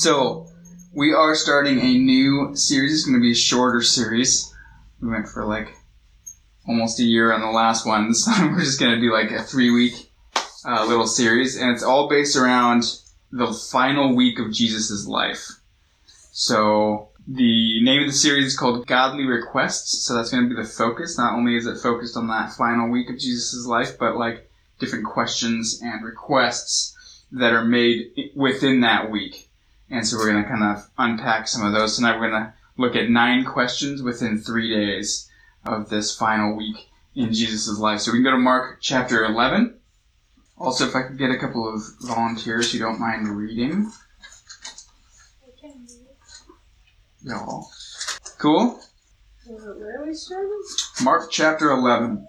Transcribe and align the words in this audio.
So, 0.00 0.46
we 0.94 1.12
are 1.12 1.34
starting 1.34 1.78
a 1.78 1.98
new 1.98 2.56
series. 2.56 2.94
It's 2.94 3.04
going 3.04 3.20
to 3.20 3.22
be 3.22 3.32
a 3.32 3.34
shorter 3.34 3.82
series. 3.82 4.50
We 4.98 5.10
went 5.10 5.28
for 5.28 5.44
like 5.44 5.76
almost 6.66 7.00
a 7.00 7.04
year 7.04 7.34
on 7.34 7.42
the 7.42 7.50
last 7.50 7.84
one. 7.84 8.08
This 8.08 8.24
time 8.24 8.52
we're 8.52 8.60
just 8.60 8.80
going 8.80 8.92
to 8.92 8.98
do 9.00 9.12
like 9.12 9.30
a 9.30 9.42
three 9.42 9.70
week 9.70 10.10
uh, 10.64 10.86
little 10.86 11.06
series, 11.06 11.58
and 11.58 11.70
it's 11.70 11.82
all 11.82 12.08
based 12.08 12.34
around 12.34 12.84
the 13.30 13.52
final 13.52 14.16
week 14.16 14.38
of 14.38 14.54
Jesus' 14.54 15.06
life. 15.06 15.46
So, 16.32 17.10
the 17.28 17.82
name 17.82 18.00
of 18.00 18.08
the 18.08 18.14
series 18.14 18.46
is 18.46 18.56
called 18.56 18.86
Godly 18.86 19.26
Requests. 19.26 20.06
So, 20.06 20.14
that's 20.14 20.30
going 20.30 20.48
to 20.48 20.56
be 20.56 20.62
the 20.62 20.66
focus. 20.66 21.18
Not 21.18 21.34
only 21.34 21.56
is 21.56 21.66
it 21.66 21.76
focused 21.76 22.16
on 22.16 22.26
that 22.28 22.54
final 22.54 22.88
week 22.88 23.10
of 23.10 23.18
Jesus' 23.18 23.66
life, 23.66 23.98
but 23.98 24.16
like 24.16 24.50
different 24.78 25.04
questions 25.04 25.78
and 25.82 26.02
requests 26.02 26.96
that 27.32 27.52
are 27.52 27.66
made 27.66 28.32
within 28.34 28.80
that 28.80 29.10
week. 29.10 29.49
And 29.90 30.06
so 30.06 30.16
we're 30.16 30.30
going 30.30 30.42
to 30.42 30.48
kind 30.48 30.62
of 30.62 30.88
unpack 30.98 31.48
some 31.48 31.66
of 31.66 31.72
those. 31.72 31.96
Tonight 31.96 32.18
we're 32.18 32.30
going 32.30 32.44
to 32.44 32.54
look 32.76 32.94
at 32.94 33.10
nine 33.10 33.44
questions 33.44 34.02
within 34.02 34.38
three 34.38 34.72
days 34.72 35.28
of 35.66 35.88
this 35.88 36.16
final 36.16 36.56
week 36.56 36.88
in 37.14 37.32
Jesus' 37.32 37.78
life. 37.78 38.00
So 38.00 38.12
we 38.12 38.18
can 38.18 38.24
go 38.24 38.30
to 38.30 38.38
Mark 38.38 38.78
chapter 38.80 39.24
11. 39.24 39.78
Also, 40.56 40.86
if 40.86 40.94
I 40.94 41.02
could 41.02 41.18
get 41.18 41.30
a 41.30 41.38
couple 41.38 41.68
of 41.68 41.82
volunteers 42.02 42.72
who 42.72 42.78
don't 42.78 43.00
mind 43.00 43.28
reading. 43.28 43.90
Y'all. 47.22 47.68
Cool? 48.38 48.80
Mark 51.02 51.30
chapter 51.30 51.70
11. 51.70 52.26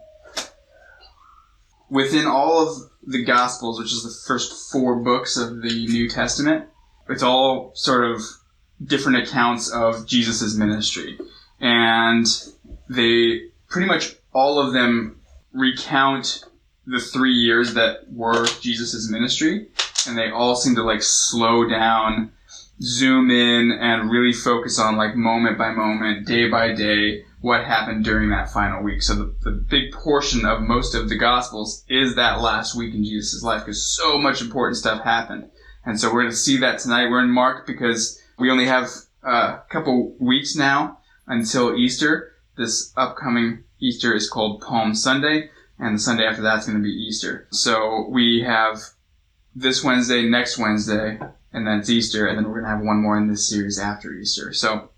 Within 1.89 2.25
all 2.25 2.67
of 2.67 2.89
the 3.05 3.23
Gospels, 3.23 3.79
which 3.79 3.91
is 3.91 4.03
the 4.03 4.27
first 4.27 4.71
four 4.71 4.95
books 4.95 5.37
of 5.37 5.61
the 5.61 5.85
New 5.87 6.09
Testament, 6.09 6.67
it's 7.09 7.23
all 7.23 7.71
sort 7.75 8.09
of 8.11 8.21
different 8.83 9.27
accounts 9.27 9.71
of 9.71 10.07
Jesus' 10.07 10.55
ministry. 10.55 11.17
And 11.59 12.25
they 12.89 13.49
pretty 13.67 13.87
much 13.87 14.15
all 14.33 14.59
of 14.59 14.73
them 14.73 15.19
recount 15.53 16.45
the 16.85 16.99
three 16.99 17.33
years 17.33 17.73
that 17.75 18.11
were 18.11 18.47
Jesus' 18.61 19.09
ministry. 19.09 19.67
And 20.07 20.17
they 20.17 20.29
all 20.29 20.55
seem 20.55 20.75
to 20.75 20.83
like 20.83 21.03
slow 21.03 21.69
down, 21.69 22.31
zoom 22.81 23.29
in, 23.29 23.71
and 23.71 24.09
really 24.09 24.33
focus 24.33 24.79
on 24.79 24.97
like 24.97 25.15
moment 25.15 25.57
by 25.57 25.71
moment, 25.71 26.25
day 26.25 26.49
by 26.49 26.73
day, 26.73 27.23
what 27.41 27.65
happened 27.65 28.05
during 28.05 28.29
that 28.29 28.49
final 28.51 28.83
week. 28.83 29.01
So 29.01 29.15
the, 29.15 29.35
the 29.41 29.51
big 29.51 29.91
portion 29.91 30.45
of 30.45 30.61
most 30.61 30.95
of 30.95 31.09
the 31.09 31.17
Gospels 31.17 31.83
is 31.87 32.15
that 32.15 32.41
last 32.41 32.75
week 32.75 32.93
in 32.93 33.03
Jesus' 33.03 33.43
life 33.43 33.61
because 33.65 33.95
so 33.95 34.17
much 34.17 34.41
important 34.41 34.77
stuff 34.77 35.03
happened. 35.03 35.49
And 35.85 35.99
so 35.99 36.13
we're 36.13 36.21
going 36.21 36.31
to 36.31 36.37
see 36.37 36.57
that 36.57 36.79
tonight. 36.79 37.09
We're 37.09 37.23
in 37.23 37.31
Mark 37.31 37.65
because 37.65 38.21
we 38.37 38.51
only 38.51 38.65
have 38.65 38.89
uh, 39.25 39.59
a 39.59 39.63
couple 39.69 40.15
weeks 40.19 40.55
now 40.55 40.99
until 41.27 41.75
Easter. 41.75 42.33
This 42.57 42.93
upcoming 42.95 43.63
Easter 43.79 44.13
is 44.13 44.29
called 44.29 44.61
Palm 44.61 44.93
Sunday, 44.93 45.49
and 45.79 45.95
the 45.95 45.99
Sunday 45.99 46.25
after 46.25 46.41
that's 46.41 46.67
going 46.67 46.77
to 46.77 46.83
be 46.83 46.89
Easter. 46.89 47.47
So 47.51 48.07
we 48.09 48.43
have 48.45 48.79
this 49.55 49.83
Wednesday, 49.83 50.27
next 50.29 50.57
Wednesday, 50.57 51.19
and 51.51 51.67
then 51.67 51.79
it's 51.79 51.89
Easter, 51.89 52.27
and 52.27 52.37
then 52.37 52.45
we're 52.45 52.61
going 52.61 52.65
to 52.65 52.77
have 52.77 52.85
one 52.85 53.01
more 53.01 53.17
in 53.17 53.27
this 53.27 53.49
series 53.49 53.79
after 53.79 54.13
Easter. 54.13 54.53
So 54.53 54.91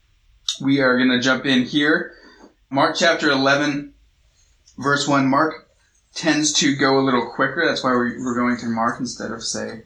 we 0.61 0.81
are 0.81 0.97
going 0.97 1.09
to 1.09 1.21
jump 1.21 1.45
in 1.45 1.63
here. 1.63 2.13
Mark 2.69 2.95
chapter 2.97 3.29
11, 3.29 3.93
verse 4.77 5.07
1. 5.07 5.27
Mark 5.27 5.69
tends 6.13 6.53
to 6.53 6.75
go 6.75 6.99
a 6.99 7.05
little 7.05 7.31
quicker. 7.33 7.63
That's 7.65 7.83
why 7.83 7.91
we're 7.91 8.35
going 8.35 8.57
through 8.57 8.75
Mark 8.75 8.99
instead 8.99 9.31
of, 9.31 9.43
say, 9.43 9.83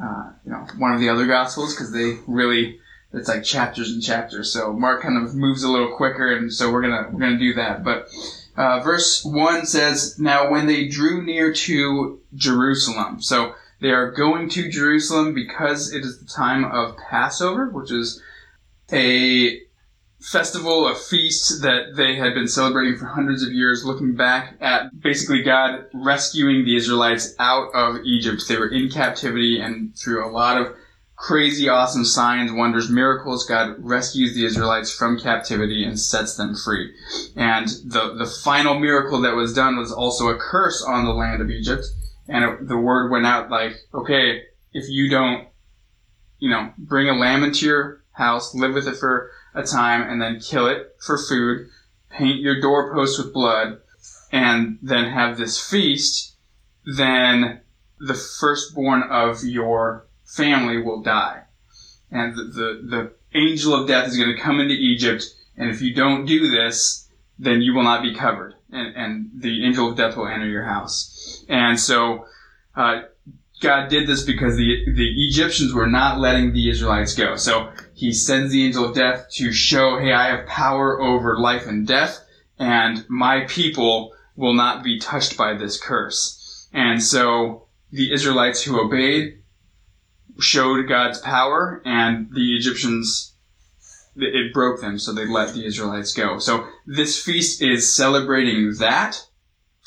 uh, 0.00 0.30
you 0.44 0.52
know, 0.52 0.66
one 0.78 0.92
of 0.92 1.00
the 1.00 1.08
other 1.08 1.26
gospels 1.26 1.74
because 1.74 1.92
they 1.92 2.18
really 2.26 2.78
it's 3.12 3.28
like 3.28 3.42
chapters 3.42 3.90
and 3.90 4.02
chapters. 4.02 4.52
So 4.52 4.72
Mark 4.72 5.02
kind 5.02 5.22
of 5.22 5.34
moves 5.34 5.62
a 5.62 5.70
little 5.70 5.94
quicker, 5.94 6.34
and 6.34 6.52
so 6.52 6.72
we're 6.72 6.82
gonna 6.82 7.08
we're 7.12 7.20
gonna 7.20 7.38
do 7.38 7.54
that. 7.54 7.84
But 7.84 8.08
uh, 8.56 8.80
verse 8.80 9.24
one 9.24 9.66
says, 9.66 10.18
"Now 10.18 10.50
when 10.50 10.66
they 10.66 10.88
drew 10.88 11.22
near 11.22 11.52
to 11.52 12.20
Jerusalem, 12.34 13.20
so 13.20 13.54
they 13.80 13.90
are 13.90 14.10
going 14.10 14.48
to 14.50 14.70
Jerusalem 14.70 15.34
because 15.34 15.92
it 15.92 16.04
is 16.04 16.20
the 16.20 16.26
time 16.26 16.64
of 16.64 16.96
Passover, 16.96 17.68
which 17.68 17.90
is 17.90 18.22
a 18.92 19.60
festival, 20.22 20.86
a 20.88 20.94
feast 20.94 21.62
that 21.62 21.96
they 21.96 22.14
had 22.14 22.34
been 22.34 22.48
celebrating 22.48 22.96
for 22.96 23.06
hundreds 23.06 23.42
of 23.42 23.52
years, 23.52 23.84
looking 23.84 24.14
back 24.14 24.54
at 24.60 24.98
basically 25.00 25.42
God 25.42 25.86
rescuing 25.92 26.64
the 26.64 26.76
Israelites 26.76 27.34
out 27.38 27.74
of 27.74 27.98
Egypt. 28.04 28.42
They 28.48 28.56
were 28.56 28.68
in 28.68 28.88
captivity 28.88 29.60
and 29.60 29.96
through 29.96 30.24
a 30.24 30.30
lot 30.30 30.60
of 30.60 30.74
crazy, 31.16 31.68
awesome 31.68 32.04
signs, 32.04 32.50
wonders, 32.50 32.90
miracles, 32.90 33.46
God 33.46 33.76
rescues 33.78 34.34
the 34.34 34.44
Israelites 34.44 34.92
from 34.92 35.20
captivity 35.20 35.84
and 35.84 35.98
sets 35.98 36.36
them 36.36 36.56
free. 36.56 36.92
And 37.36 37.68
the, 37.84 38.14
the 38.18 38.26
final 38.26 38.78
miracle 38.78 39.20
that 39.20 39.36
was 39.36 39.54
done 39.54 39.76
was 39.76 39.92
also 39.92 40.28
a 40.28 40.38
curse 40.38 40.82
on 40.82 41.04
the 41.04 41.12
land 41.12 41.40
of 41.40 41.48
Egypt. 41.48 41.84
And 42.28 42.44
it, 42.44 42.68
the 42.68 42.76
word 42.76 43.10
went 43.10 43.26
out 43.26 43.50
like, 43.50 43.74
okay, 43.94 44.42
if 44.72 44.88
you 44.88 45.10
don't, 45.10 45.46
you 46.38 46.50
know, 46.50 46.72
bring 46.76 47.08
a 47.08 47.14
lamb 47.14 47.44
into 47.44 47.66
your 47.66 48.02
house, 48.10 48.52
live 48.54 48.74
with 48.74 48.88
it 48.88 48.96
for 48.96 49.30
a 49.54 49.62
time 49.62 50.02
and 50.02 50.20
then 50.20 50.40
kill 50.40 50.66
it 50.66 50.96
for 50.98 51.18
food, 51.18 51.68
paint 52.10 52.40
your 52.40 52.60
doorposts 52.60 53.18
with 53.18 53.32
blood, 53.32 53.80
and 54.30 54.78
then 54.82 55.10
have 55.10 55.36
this 55.36 55.58
feast, 55.58 56.34
then 56.96 57.60
the 57.98 58.14
firstborn 58.14 59.02
of 59.02 59.44
your 59.44 60.06
family 60.24 60.82
will 60.82 61.02
die. 61.02 61.42
And 62.10 62.34
the, 62.34 62.44
the, 62.44 62.80
the 62.88 63.38
angel 63.38 63.74
of 63.74 63.88
death 63.88 64.08
is 64.08 64.16
going 64.16 64.34
to 64.34 64.42
come 64.42 64.60
into 64.60 64.74
Egypt, 64.74 65.24
and 65.56 65.70
if 65.70 65.80
you 65.80 65.94
don't 65.94 66.26
do 66.26 66.50
this, 66.50 67.08
then 67.38 67.60
you 67.60 67.74
will 67.74 67.82
not 67.82 68.02
be 68.02 68.14
covered, 68.14 68.54
and, 68.70 68.94
and 68.96 69.30
the 69.34 69.66
angel 69.66 69.90
of 69.90 69.96
death 69.96 70.16
will 70.16 70.28
enter 70.28 70.46
your 70.46 70.64
house. 70.64 71.44
And 71.48 71.78
so, 71.78 72.26
uh, 72.74 73.02
God 73.62 73.88
did 73.88 74.06
this 74.06 74.22
because 74.24 74.56
the, 74.56 74.84
the 74.92 75.26
Egyptians 75.28 75.72
were 75.72 75.86
not 75.86 76.18
letting 76.18 76.52
the 76.52 76.68
Israelites 76.68 77.14
go. 77.14 77.36
So 77.36 77.70
he 77.94 78.12
sends 78.12 78.52
the 78.52 78.64
angel 78.66 78.84
of 78.84 78.94
death 78.94 79.30
to 79.34 79.52
show, 79.52 79.98
hey, 79.98 80.12
I 80.12 80.36
have 80.36 80.46
power 80.46 81.00
over 81.00 81.38
life 81.38 81.66
and 81.66 81.86
death, 81.86 82.20
and 82.58 83.04
my 83.08 83.46
people 83.46 84.12
will 84.36 84.54
not 84.54 84.82
be 84.82 84.98
touched 84.98 85.36
by 85.36 85.54
this 85.54 85.80
curse. 85.80 86.68
And 86.72 87.02
so 87.02 87.68
the 87.90 88.12
Israelites 88.12 88.62
who 88.62 88.80
obeyed 88.80 89.38
showed 90.40 90.88
God's 90.88 91.20
power, 91.20 91.82
and 91.84 92.28
the 92.34 92.56
Egyptians, 92.56 93.34
it 94.16 94.52
broke 94.52 94.80
them, 94.80 94.98
so 94.98 95.12
they 95.12 95.26
let 95.26 95.54
the 95.54 95.66
Israelites 95.66 96.14
go. 96.14 96.38
So 96.38 96.66
this 96.86 97.22
feast 97.22 97.62
is 97.62 97.94
celebrating 97.94 98.74
that. 98.78 99.24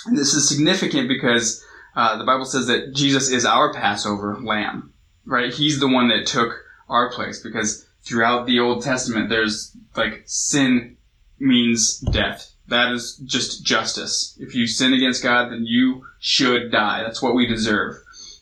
And 0.05 0.15
this 0.15 0.35
is 0.35 0.47
significant 0.47 1.07
because 1.07 1.64
uh, 1.95 2.17
the 2.17 2.25
Bible 2.25 2.45
says 2.45 2.67
that 2.67 2.93
Jesus 2.93 3.29
is 3.29 3.45
our 3.45 3.73
Passover 3.73 4.37
lamb, 4.41 4.93
right? 5.25 5.53
He's 5.53 5.79
the 5.79 5.87
one 5.87 6.09
that 6.09 6.27
took 6.27 6.59
our 6.89 7.11
place 7.11 7.41
because 7.41 7.85
throughout 8.03 8.45
the 8.45 8.59
Old 8.59 8.83
Testament, 8.83 9.29
there's 9.29 9.75
like 9.95 10.23
sin 10.25 10.97
means 11.39 11.99
death. 11.99 12.51
That 12.67 12.91
is 12.91 13.17
just 13.25 13.63
justice. 13.63 14.37
If 14.39 14.55
you 14.55 14.67
sin 14.67 14.93
against 14.93 15.23
God, 15.23 15.51
then 15.51 15.65
you 15.65 16.05
should 16.19 16.71
die. 16.71 17.03
That's 17.03 17.21
what 17.21 17.35
we 17.35 17.45
deserve. 17.45 17.95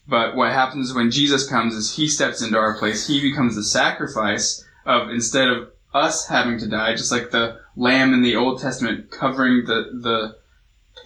But 0.07 0.35
what 0.35 0.51
happens 0.51 0.93
when 0.93 1.11
Jesus 1.11 1.47
comes 1.47 1.75
is 1.75 1.95
he 1.95 2.07
steps 2.07 2.41
into 2.41 2.57
our 2.57 2.77
place. 2.77 3.07
He 3.07 3.21
becomes 3.21 3.55
the 3.55 3.63
sacrifice 3.63 4.65
of 4.85 5.09
instead 5.09 5.49
of 5.49 5.69
us 5.93 6.27
having 6.27 6.57
to 6.59 6.67
die, 6.67 6.95
just 6.95 7.11
like 7.11 7.31
the 7.31 7.59
lamb 7.75 8.13
in 8.13 8.21
the 8.21 8.35
Old 8.35 8.61
Testament 8.61 9.11
covering 9.11 9.65
the, 9.65 9.99
the 10.01 10.37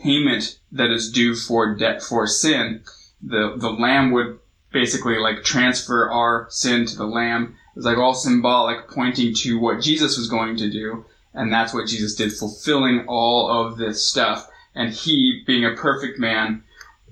payment 0.02 0.59
that 0.72 0.92
is 0.92 1.12
due 1.12 1.36
for 1.36 1.75
debt 1.75 2.02
for 2.02 2.28
sin, 2.28 2.84
the, 3.22 3.56
the 3.58 3.70
lamb 3.70 4.12
would 4.12 4.40
basically 4.72 5.18
like 5.18 5.44
transfer 5.44 6.09
our 6.09 6.48
sin 6.50 6.86
to 6.86 6.96
the 6.96 7.06
lamb. 7.06 7.56
It's 7.75 7.86
like 7.86 7.98
all 7.98 8.14
symbolic, 8.14 8.89
pointing 8.89 9.34
to 9.36 9.60
what 9.60 9.81
Jesus 9.81 10.18
was 10.18 10.30
going 10.30 10.57
to 10.57 10.69
do. 10.69 11.06
And 11.34 11.54
that's 11.54 11.74
what 11.74 11.88
Jesus 11.88 12.16
did, 12.16 12.34
fulfilling 12.34 13.06
all 13.07 13.50
of 13.51 13.78
this 13.78 14.10
stuff. 14.10 14.48
And 14.74 14.92
he, 14.92 15.44
being 15.45 15.66
a 15.66 15.75
perfect 15.75 16.19
man, 16.19 16.63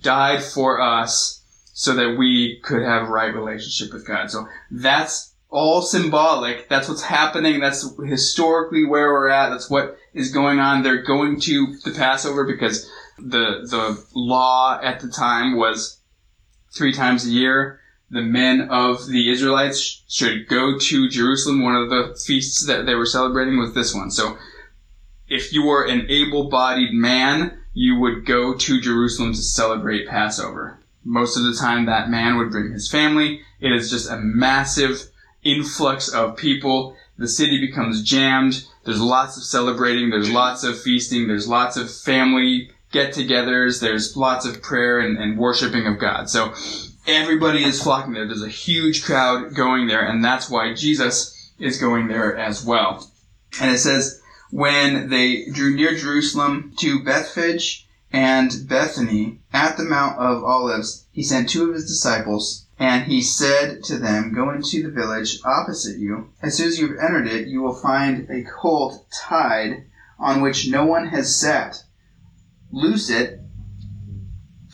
died 0.01 0.43
for 0.43 0.81
us 0.81 1.43
so 1.73 1.93
that 1.93 2.17
we 2.17 2.59
could 2.63 2.81
have 2.81 3.09
right 3.09 3.33
relationship 3.33 3.93
with 3.93 4.07
God. 4.07 4.31
So 4.31 4.47
that's 4.71 5.33
all 5.49 5.81
symbolic. 5.81 6.69
That's 6.69 6.89
what's 6.89 7.03
happening. 7.03 7.59
That's 7.59 7.87
historically 8.05 8.85
where 8.85 9.11
we're 9.11 9.29
at. 9.29 9.49
That's 9.49 9.69
what 9.69 9.97
is 10.15 10.31
going 10.31 10.59
on. 10.59 10.81
They're 10.81 11.03
going 11.03 11.39
to 11.41 11.75
the 11.83 11.91
Passover 11.91 12.45
because 12.45 12.89
the 13.19 13.67
the 13.69 14.03
law 14.15 14.79
at 14.81 14.99
the 15.01 15.09
time 15.09 15.57
was 15.57 15.99
three 16.73 16.93
times 16.93 17.25
a 17.25 17.29
year. 17.29 17.79
The 18.09 18.21
men 18.21 18.69
of 18.69 19.07
the 19.07 19.31
Israelites 19.31 20.03
should 20.07 20.47
go 20.47 20.79
to 20.79 21.09
Jerusalem. 21.09 21.63
One 21.63 21.75
of 21.75 21.89
the 21.89 22.19
feasts 22.25 22.65
that 22.65 22.85
they 22.85 22.95
were 22.95 23.05
celebrating 23.05 23.59
was 23.59 23.73
this 23.73 23.93
one. 23.93 24.09
So 24.09 24.37
if 25.27 25.51
you 25.51 25.63
were 25.63 25.85
an 25.85 26.05
able-bodied 26.07 26.93
man, 26.93 27.57
you 27.73 27.99
would 27.99 28.25
go 28.25 28.53
to 28.53 28.81
Jerusalem 28.81 29.33
to 29.33 29.41
celebrate 29.41 30.07
Passover. 30.07 30.79
Most 31.03 31.35
of 31.35 31.43
the 31.43 31.55
time 31.59 31.85
that 31.85 32.09
man 32.09 32.37
would 32.37 32.51
bring 32.51 32.71
his 32.71 32.89
family. 32.89 33.41
It 33.59 33.71
is 33.71 33.89
just 33.89 34.09
a 34.09 34.17
massive 34.17 35.09
influx 35.43 36.09
of 36.09 36.37
people. 36.37 36.95
The 37.17 37.27
city 37.27 37.59
becomes 37.59 38.03
jammed. 38.03 38.65
There's 38.85 39.01
lots 39.01 39.35
of 39.35 39.43
celebrating. 39.43 40.09
There's 40.09 40.31
lots 40.31 40.63
of 40.63 40.79
feasting. 40.79 41.27
There's 41.27 41.47
lots 41.47 41.75
of 41.75 41.93
family 41.93 42.69
get-togethers. 42.91 43.81
There's 43.81 44.15
lots 44.15 44.45
of 44.45 44.61
prayer 44.61 44.99
and, 44.99 45.17
and 45.17 45.37
worshiping 45.37 45.87
of 45.87 45.99
God. 45.99 46.29
So 46.29 46.53
everybody 47.07 47.63
is 47.63 47.81
flocking 47.81 48.13
there. 48.13 48.25
There's 48.25 48.43
a 48.43 48.47
huge 48.47 49.03
crowd 49.03 49.53
going 49.53 49.87
there, 49.87 50.05
and 50.05 50.23
that's 50.23 50.49
why 50.49 50.73
Jesus 50.73 51.51
is 51.59 51.79
going 51.79 52.07
there 52.07 52.37
as 52.37 52.63
well. 52.63 53.09
And 53.59 53.71
it 53.71 53.79
says, 53.79 54.21
when 54.51 55.09
they 55.09 55.45
drew 55.51 55.75
near 55.75 55.95
Jerusalem 55.95 56.73
to 56.77 57.03
Bethphage 57.03 57.87
and 58.11 58.51
Bethany 58.67 59.39
at 59.51 59.77
the 59.77 59.83
Mount 59.83 60.19
of 60.19 60.43
Olives, 60.43 61.07
he 61.11 61.23
sent 61.23 61.49
two 61.49 61.67
of 61.67 61.73
his 61.73 61.87
disciples, 61.87 62.64
and 62.77 63.05
he 63.05 63.21
said 63.21 63.83
to 63.85 63.97
them, 63.97 64.33
Go 64.33 64.51
into 64.51 64.83
the 64.83 64.91
village 64.91 65.39
opposite 65.45 65.97
you. 65.97 66.29
As 66.41 66.57
soon 66.57 66.67
as 66.67 66.79
you 66.79 66.89
have 66.89 66.97
entered 66.97 67.27
it, 67.27 67.47
you 67.47 67.61
will 67.61 67.75
find 67.75 68.29
a 68.29 68.43
colt 68.43 69.05
tied 69.11 69.85
on 70.19 70.41
which 70.41 70.69
no 70.69 70.85
one 70.85 71.07
has 71.07 71.39
sat. 71.39 71.83
Loose 72.71 73.09
it, 73.09 73.39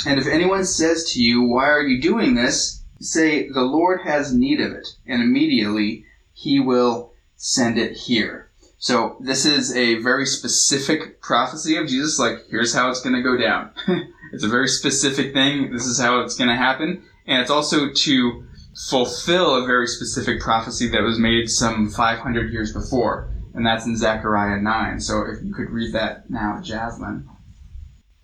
and 0.06 0.20
if 0.20 0.26
anyone 0.28 0.66
says 0.66 1.12
to 1.12 1.22
you, 1.22 1.44
Why 1.44 1.70
are 1.70 1.84
you 1.84 2.02
doing 2.02 2.36
this? 2.36 2.84
say, 3.00 3.50
The 3.50 3.62
Lord 3.62 4.02
has 4.04 4.34
need 4.34 4.60
of 4.62 4.72
it, 4.72 4.88
and 5.06 5.22
immediately 5.22 6.06
he 6.34 6.60
will 6.60 7.14
send 7.36 7.78
it 7.78 7.94
here. 7.96 8.50
So 8.78 9.18
this 9.20 9.46
is 9.46 9.76
a 9.76 10.02
very 10.02 10.26
specific 10.26 11.22
prophecy 11.22 11.78
of 11.78 11.88
Jesus, 11.88 12.18
like, 12.18 12.48
here's 12.50 12.74
how 12.74 12.90
it's 12.90 13.02
going 13.02 13.16
to 13.16 13.22
go 13.22 13.38
down. 13.38 13.72
it's 14.34 14.44
a 14.44 14.50
very 14.50 14.68
specific 14.68 15.34
thing. 15.34 15.72
This 15.72 15.86
is 15.86 16.00
how 16.00 16.22
it's 16.22 16.36
going 16.36 16.50
to 16.50 16.56
happen. 16.56 17.04
And 17.28 17.42
it's 17.42 17.52
also 17.52 17.92
to 17.92 18.44
fulfill 18.90 19.56
a 19.56 19.68
very 19.68 19.88
specific 19.88 20.40
prophecy 20.40 20.88
that 20.90 21.02
was 21.02 21.20
made 21.20 21.50
some 21.50 21.90
500 21.90 22.52
years 22.52 22.74
before. 22.74 23.30
And 23.54 23.66
that's 23.66 23.86
in 23.86 23.98
Zechariah 23.98 24.62
9. 24.62 25.00
So 25.02 25.26
if 25.26 25.44
you 25.44 25.54
could 25.54 25.70
read 25.70 25.94
that 25.94 26.30
now, 26.30 26.60
Jaslyn. 26.62 27.26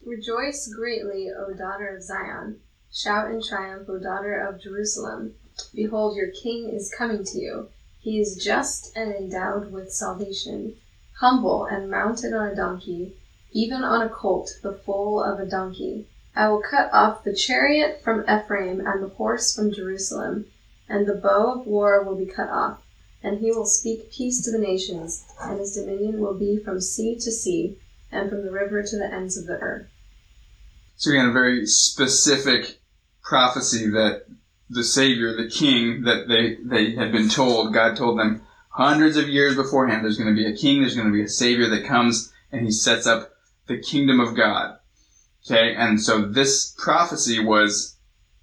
Rejoice 0.05 0.73
greatly, 0.73 1.29
O 1.37 1.53
daughter 1.53 1.95
of 1.95 2.01
Zion. 2.01 2.61
Shout 2.93 3.29
in 3.29 3.41
triumph, 3.43 3.89
O 3.89 3.99
daughter 3.99 4.39
of 4.39 4.61
Jerusalem. 4.61 5.33
Behold, 5.73 6.15
your 6.15 6.31
king 6.31 6.69
is 6.69 6.93
coming 6.97 7.25
to 7.25 7.39
you. 7.39 7.69
He 7.99 8.19
is 8.19 8.41
just 8.41 8.95
and 8.95 9.13
endowed 9.13 9.71
with 9.71 9.91
salvation, 9.91 10.75
humble 11.19 11.65
and 11.65 11.91
mounted 11.91 12.33
on 12.33 12.47
a 12.47 12.55
donkey, 12.55 13.17
even 13.51 13.83
on 13.83 14.01
a 14.01 14.09
colt, 14.09 14.49
the 14.63 14.73
foal 14.73 15.21
of 15.21 15.39
a 15.41 15.45
donkey. 15.45 16.07
I 16.37 16.49
will 16.49 16.61
cut 16.61 16.93
off 16.93 17.23
the 17.23 17.33
chariot 17.33 17.99
from 18.03 18.23
Ephraim 18.29 18.85
and 18.85 19.01
the 19.01 19.09
horse 19.15 19.55
from 19.55 19.73
Jerusalem, 19.73 20.45
and 20.87 21.07
the 21.07 21.15
bow 21.15 21.53
of 21.53 21.65
war 21.65 22.03
will 22.03 22.15
be 22.15 22.27
cut 22.27 22.49
off. 22.49 22.83
And 23.23 23.39
he 23.39 23.51
will 23.51 23.65
speak 23.65 24.11
peace 24.11 24.45
to 24.45 24.51
the 24.51 24.59
nations, 24.59 25.25
and 25.41 25.59
his 25.59 25.73
dominion 25.73 26.21
will 26.21 26.35
be 26.35 26.59
from 26.63 26.79
sea 26.79 27.15
to 27.15 27.31
sea, 27.31 27.79
and 28.11 28.29
from 28.29 28.45
the 28.45 28.51
river 28.51 28.83
to 28.83 28.97
the 28.97 29.11
ends 29.11 29.35
of 29.35 29.47
the 29.47 29.57
earth. 29.57 29.87
So 30.95 31.09
again, 31.09 31.25
a 31.25 31.31
very 31.31 31.65
specific 31.65 32.81
prophecy 33.23 33.89
that 33.89 34.25
the 34.69 34.83
Savior, 34.83 35.35
the 35.35 35.49
King 35.49 36.03
that 36.03 36.27
they, 36.27 36.57
they 36.63 36.91
had 36.91 37.11
been 37.11 37.29
told, 37.29 37.73
God 37.73 37.97
told 37.97 38.19
them 38.19 38.43
hundreds 38.69 39.17
of 39.17 39.27
years 39.27 39.55
beforehand, 39.55 40.03
there's 40.03 40.17
going 40.17 40.35
to 40.35 40.39
be 40.39 40.47
a 40.47 40.55
King, 40.55 40.81
there's 40.81 40.95
going 40.95 41.07
to 41.07 41.13
be 41.13 41.23
a 41.23 41.27
Savior 41.27 41.67
that 41.69 41.87
comes 41.87 42.31
and 42.51 42.63
he 42.63 42.71
sets 42.71 43.07
up 43.07 43.33
the 43.65 43.79
kingdom 43.79 44.19
of 44.19 44.35
God. 44.35 44.77
Okay, 45.49 45.75
and 45.75 46.01
so 46.01 46.23
this 46.23 46.75
prophecy 46.77 47.39
was 47.39 47.95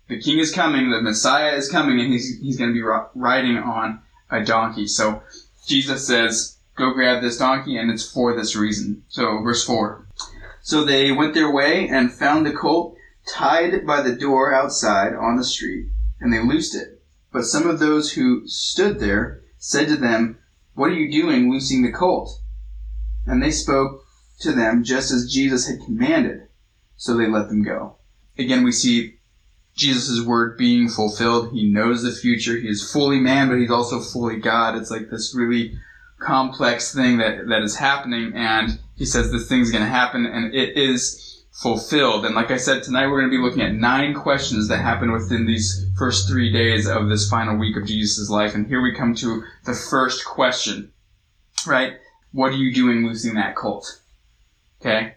the 0.09 0.19
King 0.19 0.39
is 0.39 0.51
coming, 0.51 0.91
the 0.91 1.03
Messiah 1.03 1.53
is 1.55 1.71
coming, 1.71 2.01
and 2.01 2.11
he's, 2.11 2.39
he's 2.41 2.57
going 2.57 2.71
to 2.71 2.75
be 2.75 2.83
riding 3.15 3.59
on 3.59 4.01
a 4.31 4.43
donkey. 4.43 4.87
So 4.87 5.23
Jesus 5.67 6.07
says, 6.07 6.57
go 6.77 6.95
grab 6.95 7.23
this 7.23 7.37
donkey, 7.37 7.77
and 7.77 7.91
it's 7.91 8.11
for 8.11 8.35
this 8.35 8.57
reason. 8.57 9.03
So 9.09 9.43
verse 9.43 9.67
4. 9.67 10.07
So 10.63 10.83
they 10.83 11.13
went 11.13 11.35
their 11.35 11.51
way 11.51 11.89
and 11.89 12.11
found 12.11 12.47
the 12.47 12.53
colt 12.53 12.97
tied 13.29 13.87
by 13.87 14.01
the 14.01 14.15
door 14.15 14.55
outside 14.55 15.15
on 15.15 15.37
the 15.37 15.45
street, 15.45 15.91
and 16.21 16.33
they 16.33 16.43
loosed 16.43 16.75
it. 16.75 17.03
But 17.33 17.45
some 17.45 17.69
of 17.69 17.81
those 17.81 18.13
who 18.13 18.49
stood 18.49 18.99
there 18.99 19.43
said 19.59 19.89
to 19.89 19.97
them, 19.97 20.39
What 20.73 20.91
are 20.91 20.95
you 20.95 21.13
doing 21.13 21.51
loosing 21.51 21.83
the 21.83 21.93
colt? 21.93 22.41
And 23.27 23.43
they 23.43 23.51
spoke 23.51 24.07
to 24.41 24.53
them 24.53 24.85
just 24.85 25.11
as 25.11 25.31
Jesus 25.31 25.69
had 25.69 25.85
commanded. 25.85 26.49
So 26.97 27.17
they 27.17 27.29
let 27.29 27.49
them 27.49 27.63
go. 27.63 27.97
Again, 28.39 28.65
we 28.65 28.73
see 28.73 29.19
Jesus' 29.77 30.25
word 30.25 30.57
being 30.57 30.89
fulfilled. 30.89 31.53
He 31.53 31.69
knows 31.69 32.03
the 32.03 32.13
future. 32.13 32.57
He 32.57 32.69
is 32.69 32.91
fully 32.91 33.19
man, 33.19 33.49
but 33.49 33.59
he's 33.59 33.71
also 33.71 34.01
fully 34.01 34.37
God. 34.37 34.77
It's 34.77 34.91
like 34.91 35.11
this 35.11 35.35
really 35.35 35.79
complex 36.19 36.95
thing 36.95 37.19
that, 37.19 37.49
that 37.49 37.63
is 37.63 37.77
happening. 37.77 38.33
And 38.35 38.79
he 38.97 39.05
says 39.05 39.31
this 39.31 39.49
thing's 39.49 39.71
going 39.71 39.85
to 39.85 39.91
happen 39.91 40.27
and 40.27 40.55
it 40.55 40.77
is 40.77 41.45
fulfilled. 41.53 42.25
And 42.25 42.35
like 42.35 42.51
I 42.51 42.57
said, 42.57 42.83
tonight 42.83 43.07
we're 43.07 43.21
going 43.21 43.31
to 43.31 43.37
be 43.37 43.43
looking 43.43 43.63
at 43.63 43.75
nine 43.75 44.15
questions 44.15 44.69
that 44.69 44.79
happen 44.79 45.13
within 45.13 45.47
these 45.47 45.87
first 45.97 46.29
three 46.29 46.53
days 46.53 46.87
of 46.87 47.09
this 47.09 47.29
final 47.29 47.57
week 47.57 47.77
of 47.77 47.87
Jesus' 47.87 48.31
life. 48.31 48.55
And 48.55 48.67
here 48.67 48.83
we 48.83 48.95
come 48.95 49.15
to 49.17 49.45
the 49.65 49.75
first 49.75 50.25
question, 50.25 50.93
right? 51.67 51.95
What 52.33 52.53
are 52.53 52.57
you 52.57 52.75
doing 52.75 53.07
losing 53.07 53.35
that 53.35 53.55
colt? 53.55 54.01
Okay. 54.81 55.15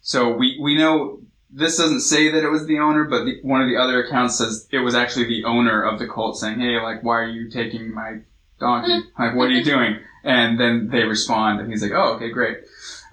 So 0.00 0.32
we, 0.32 0.58
we 0.60 0.76
know 0.76 1.20
this 1.50 1.76
doesn't 1.76 2.00
say 2.00 2.30
that 2.30 2.44
it 2.44 2.50
was 2.50 2.66
the 2.66 2.78
owner, 2.78 3.04
but 3.04 3.24
the, 3.24 3.40
one 3.42 3.62
of 3.62 3.68
the 3.68 3.76
other 3.76 4.02
accounts 4.02 4.38
says 4.38 4.68
it 4.70 4.78
was 4.78 4.94
actually 4.94 5.26
the 5.26 5.44
owner 5.44 5.82
of 5.82 5.98
the 5.98 6.06
colt 6.06 6.36
saying, 6.36 6.60
Hey, 6.60 6.80
like, 6.80 7.02
why 7.02 7.16
are 7.16 7.28
you 7.28 7.50
taking 7.50 7.94
my 7.94 8.18
donkey? 8.60 9.08
Like, 9.18 9.34
what 9.34 9.48
are 9.48 9.52
you 9.52 9.64
doing? 9.64 9.98
And 10.24 10.58
then 10.58 10.88
they 10.90 11.04
respond 11.04 11.60
and 11.60 11.70
he's 11.70 11.82
like, 11.82 11.92
Oh, 11.92 12.14
okay, 12.14 12.30
great. 12.30 12.58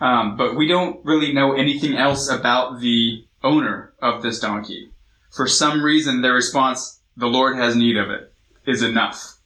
Um, 0.02 0.36
but 0.36 0.56
we 0.56 0.68
don't 0.68 1.04
really 1.06 1.34
know 1.34 1.54
anything 1.54 1.96
else 1.96 2.30
about 2.30 2.82
the 2.82 3.26
owner 3.44 3.94
of 4.02 4.22
this 4.22 4.40
donkey. 4.40 4.90
For 5.32 5.48
some 5.48 5.84
reason, 5.84 6.22
their 6.22 6.34
response, 6.34 7.00
the 7.16 7.28
Lord 7.28 7.58
has 7.58 7.76
need 7.76 7.98
of 7.98 8.10
it, 8.10 8.34
is 8.66 8.82
enough. 8.82 9.38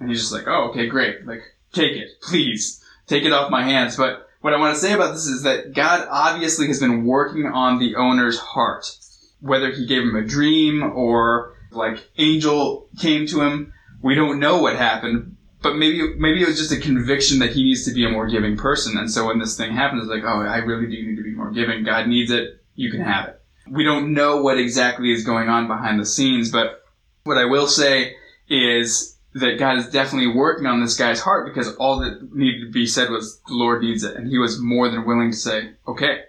And 0.00 0.08
he's 0.08 0.20
just 0.20 0.32
like, 0.32 0.48
oh, 0.48 0.70
okay, 0.70 0.86
great. 0.86 1.26
Like, 1.26 1.42
take 1.72 1.92
it, 1.92 2.20
please. 2.22 2.82
Take 3.06 3.24
it 3.24 3.32
off 3.32 3.50
my 3.50 3.64
hands. 3.64 3.96
But 3.96 4.23
what 4.44 4.52
I 4.52 4.58
want 4.58 4.74
to 4.74 4.80
say 4.80 4.92
about 4.92 5.14
this 5.14 5.24
is 5.24 5.44
that 5.44 5.72
God 5.72 6.06
obviously 6.10 6.66
has 6.66 6.78
been 6.78 7.06
working 7.06 7.46
on 7.46 7.78
the 7.78 7.96
owner's 7.96 8.38
heart. 8.38 8.94
Whether 9.40 9.70
he 9.70 9.86
gave 9.86 10.02
him 10.02 10.14
a 10.16 10.22
dream 10.22 10.82
or 10.82 11.54
like 11.70 12.06
angel 12.18 12.90
came 13.00 13.26
to 13.28 13.40
him, 13.40 13.72
we 14.02 14.14
don't 14.14 14.38
know 14.38 14.60
what 14.60 14.76
happened, 14.76 15.38
but 15.62 15.76
maybe 15.76 16.14
maybe 16.18 16.42
it 16.42 16.46
was 16.46 16.58
just 16.58 16.72
a 16.72 16.78
conviction 16.78 17.38
that 17.38 17.52
he 17.52 17.62
needs 17.62 17.86
to 17.86 17.94
be 17.94 18.04
a 18.04 18.10
more 18.10 18.28
giving 18.28 18.54
person. 18.54 18.98
And 18.98 19.10
so 19.10 19.28
when 19.28 19.38
this 19.38 19.56
thing 19.56 19.72
happens, 19.72 20.02
it's 20.02 20.10
like, 20.10 20.24
oh, 20.24 20.42
I 20.42 20.58
really 20.58 20.94
do 20.94 21.02
need 21.02 21.16
to 21.16 21.22
be 21.22 21.34
more 21.34 21.50
giving. 21.50 21.82
God 21.82 22.06
needs 22.06 22.30
it. 22.30 22.62
You 22.74 22.90
can 22.90 23.00
have 23.00 23.30
it. 23.30 23.40
We 23.70 23.82
don't 23.82 24.12
know 24.12 24.42
what 24.42 24.58
exactly 24.58 25.10
is 25.10 25.24
going 25.24 25.48
on 25.48 25.68
behind 25.68 25.98
the 25.98 26.04
scenes, 26.04 26.50
but 26.50 26.84
what 27.22 27.38
I 27.38 27.46
will 27.46 27.66
say 27.66 28.14
is 28.50 29.13
that 29.34 29.58
God 29.58 29.78
is 29.78 29.90
definitely 29.90 30.32
working 30.32 30.66
on 30.66 30.80
this 30.80 30.96
guy's 30.96 31.20
heart 31.20 31.46
because 31.46 31.74
all 31.76 31.98
that 32.00 32.32
needed 32.32 32.66
to 32.66 32.70
be 32.70 32.86
said 32.86 33.10
was 33.10 33.40
the 33.48 33.54
Lord 33.54 33.82
needs 33.82 34.04
it, 34.04 34.16
and 34.16 34.28
he 34.28 34.38
was 34.38 34.60
more 34.60 34.88
than 34.88 35.06
willing 35.06 35.32
to 35.32 35.36
say, 35.36 35.70
okay. 35.86 36.22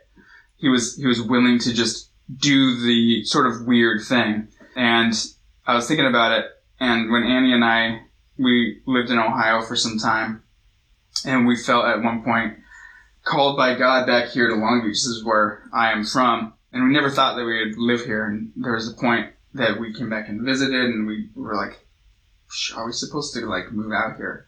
He 0.57 0.69
was 0.69 0.95
he 0.95 1.05
was 1.05 1.21
willing 1.21 1.59
to 1.59 1.73
just 1.73 2.09
do 2.35 2.79
the 2.81 3.23
sort 3.25 3.45
of 3.45 3.67
weird 3.67 4.01
thing. 4.03 4.47
And 4.75 5.13
I 5.67 5.75
was 5.75 5.87
thinking 5.87 6.07
about 6.07 6.31
it, 6.39 6.45
and 6.79 7.11
when 7.11 7.23
Annie 7.23 7.53
and 7.53 7.63
I 7.63 8.01
we 8.37 8.81
lived 8.85 9.11
in 9.11 9.19
Ohio 9.19 9.61
for 9.61 9.75
some 9.75 9.97
time, 9.97 10.43
and 11.25 11.45
we 11.45 11.55
felt 11.55 11.85
at 11.85 12.01
one 12.01 12.23
point 12.23 12.57
called 13.23 13.57
by 13.57 13.75
God 13.75 14.07
back 14.07 14.29
here 14.29 14.47
to 14.47 14.55
Long 14.55 14.81
Beach. 14.81 14.95
This 14.95 15.05
is 15.05 15.23
where 15.23 15.63
I 15.73 15.91
am 15.91 16.03
from, 16.03 16.53
and 16.71 16.83
we 16.87 16.93
never 16.93 17.09
thought 17.09 17.35
that 17.35 17.45
we 17.45 17.65
would 17.65 17.77
live 17.77 18.05
here. 18.05 18.25
And 18.25 18.51
there 18.55 18.73
was 18.73 18.89
a 18.89 18.95
point 18.95 19.31
that 19.53 19.79
we 19.79 19.93
came 19.93 20.09
back 20.09 20.29
and 20.29 20.41
visited, 20.41 20.85
and 20.85 21.05
we 21.05 21.29
were 21.35 21.55
like, 21.55 21.84
"Are 22.75 22.85
we 22.85 22.91
supposed 22.91 23.33
to 23.33 23.45
like 23.45 23.71
move 23.71 23.91
out 23.91 24.17
here?" 24.17 24.45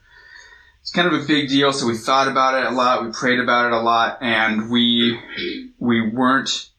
It's 0.81 0.91
kind 0.91 1.07
of 1.07 1.13
a 1.21 1.25
big 1.25 1.49
deal, 1.49 1.73
so 1.73 1.85
we 1.85 1.97
thought 1.97 2.29
about 2.29 2.55
it 2.55 2.65
a 2.65 2.71
lot. 2.71 3.03
We 3.03 3.11
prayed 3.11 3.39
about 3.39 3.65
it 3.65 3.73
a 3.73 3.79
lot, 3.79 4.19
and 4.21 4.69
we 4.69 5.19
we 5.79 6.09
weren't 6.09 6.69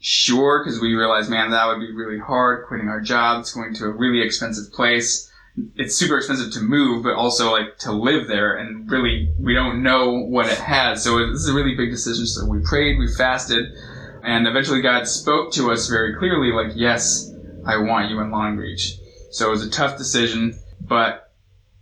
sure 0.00 0.62
because 0.62 0.80
we 0.80 0.94
realized, 0.94 1.28
man, 1.28 1.50
that 1.50 1.66
would 1.66 1.80
be 1.80 1.92
really 1.92 2.18
hard 2.18 2.66
quitting 2.66 2.88
our 2.88 3.00
jobs, 3.00 3.52
going 3.52 3.74
to 3.74 3.84
a 3.86 3.90
really 3.90 4.22
expensive 4.22 4.72
place 4.72 5.28
it's 5.76 5.96
super 5.96 6.16
expensive 6.16 6.52
to 6.52 6.60
move, 6.60 7.02
but 7.04 7.14
also 7.14 7.52
like 7.52 7.78
to 7.78 7.92
live 7.92 8.28
there. 8.28 8.56
And 8.56 8.90
really, 8.90 9.32
we 9.38 9.54
don't 9.54 9.82
know 9.82 10.12
what 10.12 10.46
it 10.46 10.58
has. 10.58 11.02
So 11.02 11.18
this 11.30 11.42
is 11.42 11.48
a 11.48 11.54
really 11.54 11.74
big 11.74 11.90
decision. 11.90 12.26
So 12.26 12.46
we 12.46 12.60
prayed, 12.60 12.98
we 12.98 13.12
fasted, 13.12 13.72
and 14.22 14.46
eventually 14.46 14.82
God 14.82 15.06
spoke 15.08 15.52
to 15.54 15.70
us 15.72 15.88
very 15.88 16.16
clearly, 16.16 16.52
like, 16.52 16.76
yes, 16.76 17.32
I 17.66 17.78
want 17.78 18.10
you 18.10 18.20
in 18.20 18.30
Long 18.30 18.56
Beach. 18.56 18.97
So 19.30 19.48
it 19.48 19.50
was 19.50 19.66
a 19.66 19.70
tough 19.70 19.98
decision, 19.98 20.58
but 20.80 21.32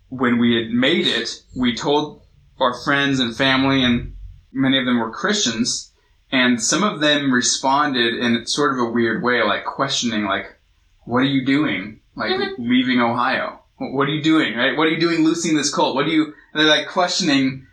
when 0.09 0.39
we 0.39 0.57
had 0.57 0.73
made 0.73 1.07
it, 1.07 1.43
we 1.57 1.75
told 1.75 2.23
our 2.59 2.75
friends 2.85 3.21
and 3.21 3.37
family, 3.37 3.83
and 3.83 4.17
many 4.53 4.79
of 4.79 4.87
them 4.87 4.99
were 4.99 5.11
Christians, 5.11 5.93
and 6.33 6.61
some 6.63 6.83
of 6.83 7.01
them 7.01 7.33
responded 7.33 8.15
in 8.15 8.47
sort 8.47 8.73
of 8.73 8.81
a 8.81 8.91
weird 8.91 9.23
way, 9.23 9.43
like 9.43 9.65
questioning, 9.65 10.25
like, 10.25 10.57
what 11.05 11.19
are 11.19 11.25
you 11.25 11.45
doing? 11.45 12.01
Like, 12.17 12.33
mm-hmm. 12.33 12.63
leaving 12.63 13.01
Ohio 13.01 13.61
what 13.79 14.09
are 14.09 14.13
you 14.13 14.23
doing, 14.23 14.57
right? 14.57 14.77
What 14.77 14.87
are 14.87 14.91
you 14.91 15.01
doing 15.01 15.23
loosing 15.23 15.57
this 15.57 15.75
cult? 15.75 15.95
What 15.95 16.07
are 16.07 16.11
you, 16.11 16.35
they're 16.55 16.65
like 16.65 16.89
questioning, 16.89 17.67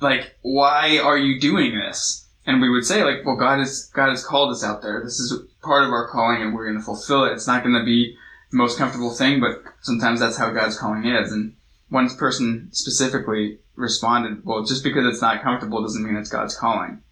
like, 0.00 0.36
why 0.42 0.98
are 0.98 1.18
you 1.18 1.40
doing 1.40 1.76
this? 1.76 2.28
And 2.46 2.60
we 2.60 2.70
would 2.70 2.84
say, 2.84 3.04
like, 3.04 3.24
well, 3.24 3.36
God 3.36 3.58
has, 3.58 3.90
God 3.92 4.10
has 4.10 4.24
called 4.24 4.52
us 4.52 4.64
out 4.64 4.82
there. 4.82 5.00
This 5.02 5.18
is 5.18 5.40
part 5.62 5.84
of 5.84 5.90
our 5.90 6.08
calling 6.08 6.42
and 6.42 6.54
we're 6.54 6.66
going 6.66 6.78
to 6.78 6.84
fulfill 6.84 7.24
it. 7.24 7.32
It's 7.32 7.46
not 7.46 7.62
going 7.62 7.74
to 7.74 7.84
be 7.84 8.16
most 8.52 8.78
comfortable 8.78 9.10
thing, 9.10 9.40
but 9.40 9.62
sometimes 9.80 10.20
that's 10.20 10.36
how 10.36 10.50
God's 10.50 10.78
calling 10.78 11.06
is. 11.06 11.32
And 11.32 11.54
one 11.88 12.08
person 12.16 12.68
specifically 12.72 13.58
responded, 13.76 14.44
well, 14.44 14.64
just 14.64 14.84
because 14.84 15.06
it's 15.06 15.22
not 15.22 15.42
comfortable 15.42 15.82
doesn't 15.82 16.04
mean 16.04 16.16
it's 16.16 16.30
God's 16.30 16.56
calling. 16.56 17.02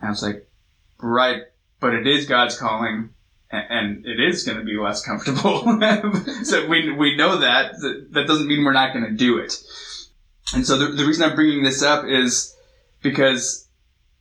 And 0.00 0.08
I 0.08 0.10
was 0.10 0.22
like, 0.22 0.48
right, 1.00 1.42
but 1.80 1.94
it 1.94 2.06
is 2.06 2.26
God's 2.26 2.58
calling 2.58 3.10
and 3.50 4.06
it 4.06 4.18
is 4.18 4.44
going 4.44 4.58
to 4.58 4.64
be 4.64 4.78
less 4.78 5.04
comfortable. 5.04 5.62
so 6.44 6.66
we, 6.66 6.90
we 6.92 7.16
know 7.16 7.38
that. 7.38 7.74
That 8.12 8.26
doesn't 8.26 8.48
mean 8.48 8.64
we're 8.64 8.72
not 8.72 8.94
going 8.94 9.04
to 9.04 9.12
do 9.12 9.38
it. 9.38 9.62
And 10.54 10.66
so 10.66 10.78
the, 10.78 10.86
the 10.88 11.04
reason 11.04 11.28
I'm 11.28 11.34
bringing 11.34 11.62
this 11.62 11.82
up 11.82 12.06
is 12.06 12.56
because 13.02 13.68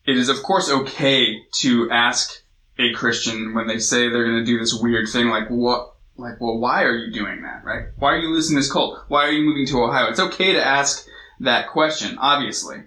it 0.06 0.18
is, 0.18 0.30
of 0.30 0.44
course, 0.44 0.70
okay 0.70 1.44
to 1.60 1.90
ask 1.92 2.42
a 2.78 2.94
Christian 2.94 3.54
when 3.54 3.68
they 3.68 3.80
say 3.80 4.10
they're 4.10 4.26
going 4.26 4.44
to 4.44 4.46
do 4.46 4.60
this 4.60 4.78
weird 4.82 5.08
thing, 5.10 5.28
like, 5.28 5.48
what, 5.50 5.91
like, 6.18 6.40
well, 6.40 6.60
why 6.60 6.84
are 6.84 6.96
you 6.96 7.12
doing 7.12 7.42
that, 7.42 7.64
right? 7.64 7.88
Why 7.98 8.14
are 8.14 8.20
you 8.20 8.30
losing 8.30 8.56
this 8.56 8.72
cult? 8.72 9.00
Why 9.08 9.26
are 9.26 9.32
you 9.32 9.44
moving 9.44 9.66
to 9.68 9.84
Ohio? 9.84 10.10
It's 10.10 10.20
okay 10.20 10.54
to 10.54 10.64
ask 10.64 11.06
that 11.40 11.70
question, 11.70 12.18
obviously. 12.20 12.84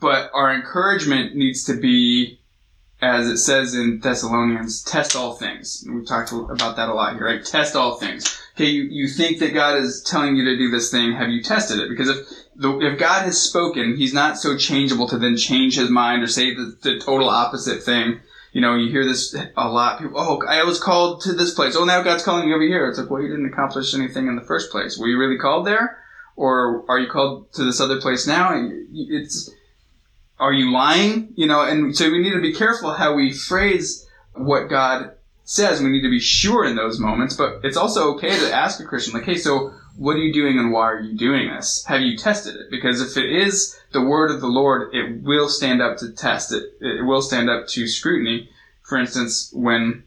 But 0.00 0.30
our 0.32 0.54
encouragement 0.54 1.36
needs 1.36 1.64
to 1.64 1.74
be 1.74 2.40
as 3.02 3.28
it 3.28 3.38
says 3.38 3.74
in 3.74 4.00
Thessalonians, 4.00 4.82
test 4.82 5.16
all 5.16 5.34
things. 5.34 5.84
We've 5.88 6.06
talked 6.06 6.32
about 6.32 6.76
that 6.76 6.88
a 6.88 6.94
lot 6.94 7.14
here, 7.14 7.24
right? 7.24 7.44
Test 7.44 7.74
all 7.74 7.96
things. 7.96 8.38
Okay, 8.54 8.66
you, 8.66 8.82
you 8.82 9.08
think 9.08 9.38
that 9.38 9.54
God 9.54 9.78
is 9.78 10.02
telling 10.02 10.36
you 10.36 10.44
to 10.44 10.56
do 10.58 10.70
this 10.70 10.90
thing, 10.90 11.12
have 11.12 11.30
you 11.30 11.42
tested 11.42 11.78
it? 11.78 11.88
Because 11.88 12.10
if 12.10 12.28
the, 12.56 12.78
if 12.80 12.98
God 12.98 13.22
has 13.24 13.40
spoken, 13.40 13.96
He's 13.96 14.12
not 14.12 14.36
so 14.36 14.56
changeable 14.56 15.08
to 15.08 15.18
then 15.18 15.36
change 15.36 15.76
His 15.76 15.88
mind 15.88 16.22
or 16.22 16.26
say 16.26 16.54
the, 16.54 16.76
the 16.82 16.98
total 16.98 17.30
opposite 17.30 17.82
thing. 17.82 18.20
You 18.52 18.60
know, 18.60 18.74
you 18.74 18.90
hear 18.90 19.04
this 19.04 19.34
a 19.56 19.68
lot. 19.68 20.00
People, 20.00 20.18
oh, 20.18 20.42
I 20.46 20.64
was 20.64 20.80
called 20.80 21.20
to 21.22 21.32
this 21.32 21.54
place. 21.54 21.76
Oh, 21.76 21.84
now 21.84 22.02
God's 22.02 22.24
calling 22.24 22.48
you 22.48 22.54
over 22.54 22.64
here. 22.64 22.88
It's 22.88 22.98
like, 22.98 23.08
well, 23.08 23.22
you 23.22 23.28
didn't 23.28 23.46
accomplish 23.46 23.94
anything 23.94 24.26
in 24.26 24.36
the 24.36 24.42
first 24.42 24.70
place. 24.70 24.98
Were 24.98 25.06
you 25.06 25.18
really 25.18 25.38
called 25.38 25.66
there? 25.66 25.98
Or 26.36 26.84
are 26.88 26.98
you 26.98 27.08
called 27.08 27.52
to 27.52 27.64
this 27.64 27.80
other 27.80 28.00
place 28.00 28.26
now? 28.26 28.52
And 28.52 28.88
it's, 28.92 29.50
are 30.38 30.52
you 30.52 30.72
lying? 30.72 31.32
You 31.36 31.46
know, 31.46 31.62
and 31.62 31.96
so 31.96 32.10
we 32.10 32.18
need 32.18 32.32
to 32.32 32.40
be 32.40 32.52
careful 32.52 32.92
how 32.94 33.14
we 33.14 33.32
phrase 33.32 34.08
what 34.32 34.68
God 34.68 35.12
says. 35.44 35.80
We 35.80 35.90
need 35.90 36.02
to 36.02 36.10
be 36.10 36.20
sure 36.20 36.64
in 36.64 36.76
those 36.76 36.98
moments, 36.98 37.36
but 37.36 37.60
it's 37.62 37.76
also 37.76 38.14
okay 38.14 38.36
to 38.36 38.52
ask 38.52 38.80
a 38.80 38.84
Christian, 38.84 39.14
like, 39.14 39.24
hey, 39.24 39.36
so 39.36 39.74
what 39.96 40.16
are 40.16 40.20
you 40.20 40.32
doing 40.32 40.58
and 40.58 40.72
why 40.72 40.90
are 40.90 41.00
you 41.00 41.16
doing 41.16 41.48
this? 41.48 41.84
Have 41.86 42.00
you 42.00 42.16
tested 42.16 42.56
it? 42.56 42.70
Because 42.70 43.00
if 43.00 43.16
it 43.16 43.30
is 43.30 43.78
the 43.92 44.02
word 44.02 44.30
of 44.30 44.40
the 44.40 44.46
Lord, 44.46 44.94
it 44.94 45.22
will 45.22 45.48
stand 45.48 45.82
up 45.82 45.98
to 45.98 46.12
test. 46.12 46.52
It, 46.52 46.64
it 46.80 47.04
will 47.04 47.22
stand 47.22 47.50
up 47.50 47.66
to 47.68 47.86
scrutiny. 47.86 48.48
For 48.82 48.98
instance, 48.98 49.50
when 49.52 50.04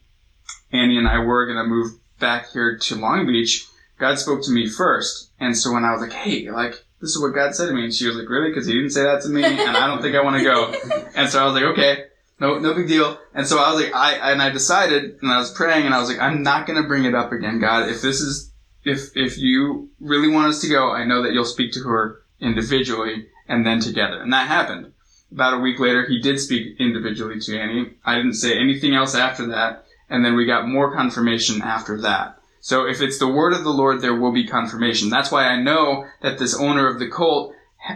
Annie 0.72 0.98
and 0.98 1.08
I 1.08 1.20
were 1.20 1.46
going 1.46 1.58
to 1.58 1.64
move 1.64 1.92
back 2.20 2.52
here 2.52 2.78
to 2.78 2.96
Long 2.96 3.28
Beach, 3.28 3.66
God 4.00 4.20
spoke 4.20 4.44
to 4.44 4.52
me 4.52 4.68
first. 4.68 5.32
And 5.40 5.58
so 5.58 5.72
when 5.72 5.86
I 5.86 5.92
was 5.92 6.02
like, 6.02 6.14
hey, 6.14 6.50
like, 6.50 6.84
this 7.00 7.12
is 7.12 7.22
what 7.22 7.36
God 7.36 7.54
said 7.54 7.68
to 7.68 7.74
me. 7.74 7.84
And 7.84 7.94
she 7.94 8.08
was 8.08 8.16
like, 8.16 8.30
really? 8.30 8.50
Because 8.50 8.66
he 8.66 8.74
didn't 8.74 8.92
say 8.92 9.04
that 9.04 9.22
to 9.24 9.30
me, 9.30 9.44
and 9.44 9.78
I 9.78 9.88
don't 9.88 10.02
think 10.02 10.16
I 10.16 10.24
want 10.24 10.38
to 10.38 10.44
go. 10.44 10.74
And 11.16 11.30
so 11.30 11.42
I 11.42 11.46
was 11.46 11.54
like, 11.54 11.64
okay, 11.74 12.06
no, 12.40 12.60
no 12.60 12.74
big 12.74 12.88
deal. 12.88 13.20
And 13.34 13.46
so 13.46 13.60
I 13.60 13.72
was 13.72 13.84
like, 13.84 13.94
I, 13.94 14.32
and 14.32 14.42
I 14.42 14.50
decided, 14.50 15.18
and 15.22 15.32
I 15.32 15.38
was 15.38 15.52
praying, 15.52 15.86
and 15.86 15.94
I 15.94 16.00
was 16.00 16.10
like, 16.10 16.20
I'm 16.20 16.44
not 16.44 16.66
going 16.66 16.82
to 16.82 16.88
bring 16.88 17.04
it 17.04 17.14
up 17.14 17.34
again, 17.34 17.60
God. 17.60 17.90
If 17.90 18.02
this 18.02 18.22
is, 18.22 18.53
if, 18.86 19.16
if 19.16 19.38
you 19.38 19.90
really 20.00 20.30
want 20.30 20.48
us 20.48 20.62
to 20.62 20.70
go, 20.70 20.92
I 20.92 21.06
know 21.06 21.24
that 21.24 21.34
you'll 21.34 21.46
speak 21.46 21.72
to 21.74 21.84
her 21.84 22.22
individually 22.40 23.28
and 23.48 23.66
then 23.66 23.80
together. 23.80 24.22
And 24.22 24.32
that 24.34 24.48
happened. 24.48 24.94
About 25.32 25.56
a 25.56 25.60
week 25.60 25.80
later, 25.80 26.06
he 26.06 26.20
did 26.20 26.40
speak 26.40 26.80
individually 26.80 27.40
to 27.40 27.60
Annie. 27.60 27.94
I 28.06 28.16
didn't 28.16 28.34
say 28.34 28.58
anything 28.58 28.94
else 28.94 29.16
after 29.16 29.48
that. 29.48 29.86
And 30.10 30.24
then 30.24 30.36
we 30.36 30.46
got 30.46 30.68
more 30.68 30.94
confirmation 30.94 31.62
after 31.62 32.00
that. 32.02 32.38
So 32.60 32.88
if 32.88 33.02
it's 33.02 33.20
the 33.20 33.28
word 33.28 33.54
of 33.54 33.64
the 33.64 33.72
Lord, 33.72 34.02
there 34.02 34.16
will 34.16 34.32
be 34.32 34.46
confirmation. 34.46 35.10
That's 35.10 35.32
why 35.32 35.46
I 35.46 35.62
know 35.62 36.06
that 36.22 36.38
this 36.38 36.56
owner 36.56 36.88
of 36.88 37.00
the 37.00 37.10
cult, 37.10 37.54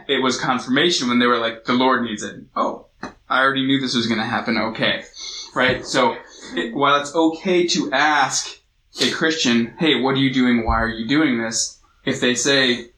it 0.08 0.22
was 0.22 0.39
confirmation 0.39 1.08
when 1.08 1.20
they 1.20 1.27
were 1.27 1.38
like, 1.38 1.65
the 1.65 1.74
Lord 1.74 2.03
needs 2.03 2.24
it. 2.24 2.44
Oh, 2.56 2.88
I 3.29 3.41
already 3.41 3.65
knew 3.65 3.79
this 3.79 3.96
was 3.96 4.08
going 4.08 4.20
to 4.20 4.25
happen. 4.25 4.58
Okay. 4.58 5.03
Right? 5.53 5.86
So 5.86 6.17
it, 6.53 6.74
while 6.74 7.00
it's 7.00 7.13
okay 7.15 7.67
to 7.67 7.91
ask 7.94 8.57
a 9.01 9.12
Christian, 9.12 9.75
hey, 9.80 10.00
what 10.01 10.16
are 10.16 10.20
you 10.20 10.34
doing? 10.34 10.66
Why 10.66 10.82
are 10.82 10.89
you 10.89 11.08
doing 11.08 11.42
this? 11.42 11.80
If 12.06 12.22
they 12.22 12.36
say, 12.36 12.92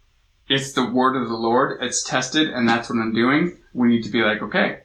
it's 0.47 0.73
the 0.73 0.89
word 0.89 1.15
of 1.15 1.29
the 1.29 1.35
Lord, 1.35 1.81
it's 1.81 2.03
tested, 2.03 2.49
and 2.49 2.67
that's 2.67 2.89
what 2.89 2.99
I'm 2.99 3.13
doing, 3.13 3.57
we 3.73 3.89
need 3.89 4.03
to 4.03 4.09
be 4.09 4.21
like, 4.21 4.41
okay. 4.41 4.79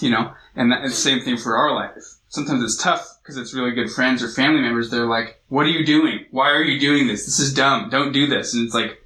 You 0.00 0.10
know, 0.10 0.32
and 0.54 0.72
the 0.72 0.90
same 0.90 1.20
thing 1.20 1.36
for 1.36 1.56
our 1.56 1.74
life. 1.74 2.18
Sometimes 2.28 2.62
it's 2.62 2.82
tough 2.82 3.18
because 3.22 3.36
it's 3.36 3.54
really 3.54 3.70
good 3.70 3.90
friends 3.90 4.22
or 4.22 4.28
family 4.28 4.60
members. 4.60 4.90
They're 4.90 5.06
like, 5.06 5.40
what 5.48 5.66
are 5.66 5.70
you 5.70 5.84
doing? 5.84 6.26
Why 6.30 6.50
are 6.50 6.62
you 6.62 6.78
doing 6.78 7.06
this? 7.06 7.24
This 7.24 7.38
is 7.38 7.54
dumb. 7.54 7.88
Don't 7.90 8.12
do 8.12 8.26
this. 8.26 8.54
And 8.54 8.66
it's 8.66 8.74
like, 8.74 9.02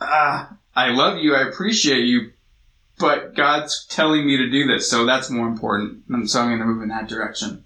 ah, 0.00 0.56
I 0.76 0.90
love 0.90 1.18
you. 1.18 1.34
I 1.34 1.48
appreciate 1.48 2.04
you. 2.04 2.32
But 2.98 3.34
God's 3.34 3.86
telling 3.86 4.26
me 4.26 4.36
to 4.36 4.50
do 4.50 4.66
this. 4.66 4.90
So 4.90 5.06
that's 5.06 5.30
more 5.30 5.46
important. 5.46 6.02
And 6.08 6.28
so 6.28 6.40
I'm 6.40 6.48
going 6.48 6.58
to 6.58 6.66
move 6.66 6.82
in 6.82 6.88
that 6.88 7.08
direction. 7.08 7.64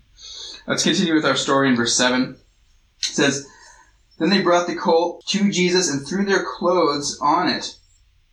Let's 0.66 0.84
continue 0.84 1.14
with 1.14 1.24
our 1.24 1.36
story 1.36 1.68
in 1.68 1.76
verse 1.76 1.96
7. 1.96 2.36
It 3.02 3.14
says, 3.14 3.46
Then 4.18 4.30
they 4.30 4.42
brought 4.42 4.66
the 4.66 4.76
colt 4.76 5.24
to 5.28 5.50
Jesus 5.50 5.90
and 5.90 6.06
threw 6.06 6.24
their 6.24 6.44
clothes 6.44 7.18
on 7.20 7.48
it 7.48 7.76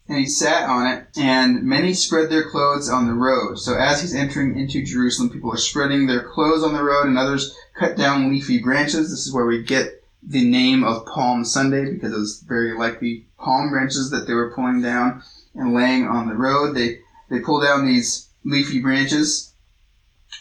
and 0.10 0.18
he 0.18 0.26
sat 0.26 0.68
on 0.68 0.88
it, 0.88 1.08
and 1.18 1.64
many 1.64 1.94
spread 1.94 2.32
their 2.32 2.50
clothes 2.50 2.90
on 2.90 3.06
the 3.06 3.14
road. 3.14 3.60
So 3.60 3.76
as 3.76 4.02
he's 4.02 4.16
entering 4.16 4.58
into 4.58 4.84
Jerusalem, 4.84 5.30
people 5.30 5.54
are 5.54 5.58
spreading 5.58 6.08
their 6.08 6.24
clothes 6.24 6.64
on 6.64 6.74
the 6.74 6.84
road, 6.84 7.06
and 7.06 7.18
others 7.18 7.56
cut 7.76 7.96
down 7.96 8.30
leafy 8.30 8.58
branches. 8.60 9.12
This 9.12 9.28
is 9.28 9.32
where 9.32 9.46
we 9.46 9.62
get 9.62 10.04
the 10.24 10.50
name 10.50 10.84
of 10.84 11.06
Palm 11.06 11.46
Sunday, 11.46 11.94
because 11.94 12.12
it 12.12 12.18
was 12.18 12.42
very 12.42 12.76
likely 12.76 13.28
palm 13.38 13.70
branches 13.70 14.10
that 14.10 14.26
they 14.26 14.34
were 14.34 14.52
pulling 14.52 14.82
down 14.82 15.22
and 15.54 15.76
laying 15.76 16.08
on 16.08 16.28
the 16.28 16.36
road. 16.36 16.76
They 16.76 17.02
they 17.30 17.40
pull 17.40 17.62
down 17.62 17.86
these 17.86 18.30
leafy 18.44 18.80
branches 18.80 19.49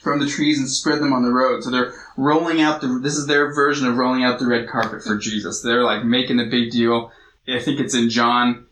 from 0.02 0.21
the 0.21 0.28
trees 0.28 0.59
and 0.59 0.68
spread 0.68 1.00
them 1.00 1.12
on 1.12 1.23
the 1.23 1.33
road. 1.33 1.62
So 1.62 1.71
they're 1.71 1.92
rolling 2.16 2.61
out 2.61 2.80
the. 2.80 3.00
This 3.02 3.16
is 3.16 3.26
their 3.26 3.54
version 3.54 3.87
of 3.87 3.97
rolling 3.97 4.25
out 4.25 4.38
the 4.38 4.47
red 4.47 4.68
carpet 4.68 5.02
for 5.02 5.16
Jesus. 5.16 5.62
They're 5.62 5.85
like 5.85 6.04
making 6.04 6.40
a 6.40 6.47
big 6.47 6.71
deal. 6.71 7.12
I 7.49 7.61
think 7.61 7.80
it's 7.80 7.95
in 7.95 8.11
John 8.11 8.66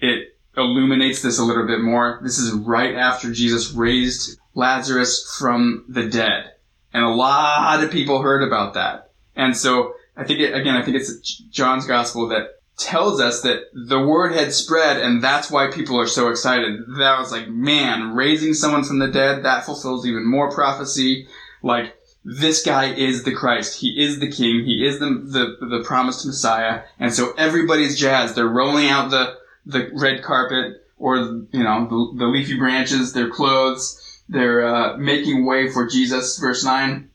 it 0.00 0.36
illuminates 0.56 1.22
this 1.22 1.38
a 1.38 1.44
little 1.44 1.66
bit 1.66 1.80
more. 1.80 2.20
This 2.22 2.38
is 2.38 2.52
right 2.52 2.94
after 2.94 3.32
Jesus 3.32 3.72
raised 3.72 4.38
Lazarus 4.54 5.36
from 5.38 5.84
the 5.88 6.08
dead. 6.08 6.52
And 6.92 7.04
a 7.04 7.10
lot 7.10 7.82
of 7.82 7.90
people 7.90 8.22
heard 8.22 8.42
about 8.42 8.74
that. 8.74 9.10
And 9.36 9.56
so 9.56 9.94
I 10.16 10.24
think 10.24 10.40
it, 10.40 10.54
again, 10.54 10.76
I 10.76 10.82
think 10.82 10.96
it's 10.96 11.38
John's 11.50 11.86
gospel 11.86 12.28
that 12.28 12.57
tells 12.78 13.20
us 13.20 13.42
that 13.42 13.64
the 13.74 14.00
word 14.00 14.32
had 14.32 14.52
spread 14.52 14.98
and 14.98 15.22
that's 15.22 15.50
why 15.50 15.70
people 15.70 15.98
are 15.98 16.06
so 16.06 16.28
excited. 16.28 16.80
That 16.98 17.18
was 17.18 17.32
like, 17.32 17.48
man, 17.48 18.14
raising 18.14 18.54
someone 18.54 18.84
from 18.84 19.00
the 19.00 19.08
dead, 19.08 19.42
that 19.42 19.64
fulfills 19.64 20.06
even 20.06 20.26
more 20.26 20.50
prophecy. 20.50 21.26
Like, 21.62 21.94
this 22.24 22.64
guy 22.64 22.92
is 22.92 23.24
the 23.24 23.34
Christ. 23.34 23.80
He 23.80 24.02
is 24.02 24.20
the 24.20 24.30
King. 24.30 24.64
He 24.64 24.86
is 24.86 24.98
the, 24.98 25.06
the, 25.06 25.66
the 25.66 25.82
promised 25.84 26.26
Messiah. 26.26 26.82
And 26.98 27.12
so 27.12 27.32
everybody's 27.38 27.98
jazzed. 27.98 28.34
They're 28.34 28.46
rolling 28.46 28.88
out 28.88 29.10
the, 29.10 29.36
the 29.66 29.90
red 29.92 30.22
carpet 30.22 30.82
or 30.98 31.16
you 31.16 31.62
know 31.62 31.86
the, 31.88 32.18
the 32.18 32.26
leafy 32.26 32.58
branches, 32.58 33.12
their 33.12 33.30
clothes. 33.30 34.22
They're 34.28 34.66
uh, 34.66 34.96
making 34.98 35.46
way 35.46 35.70
for 35.70 35.88
Jesus. 35.88 36.38
Verse 36.38 36.64
nine. 36.64 37.10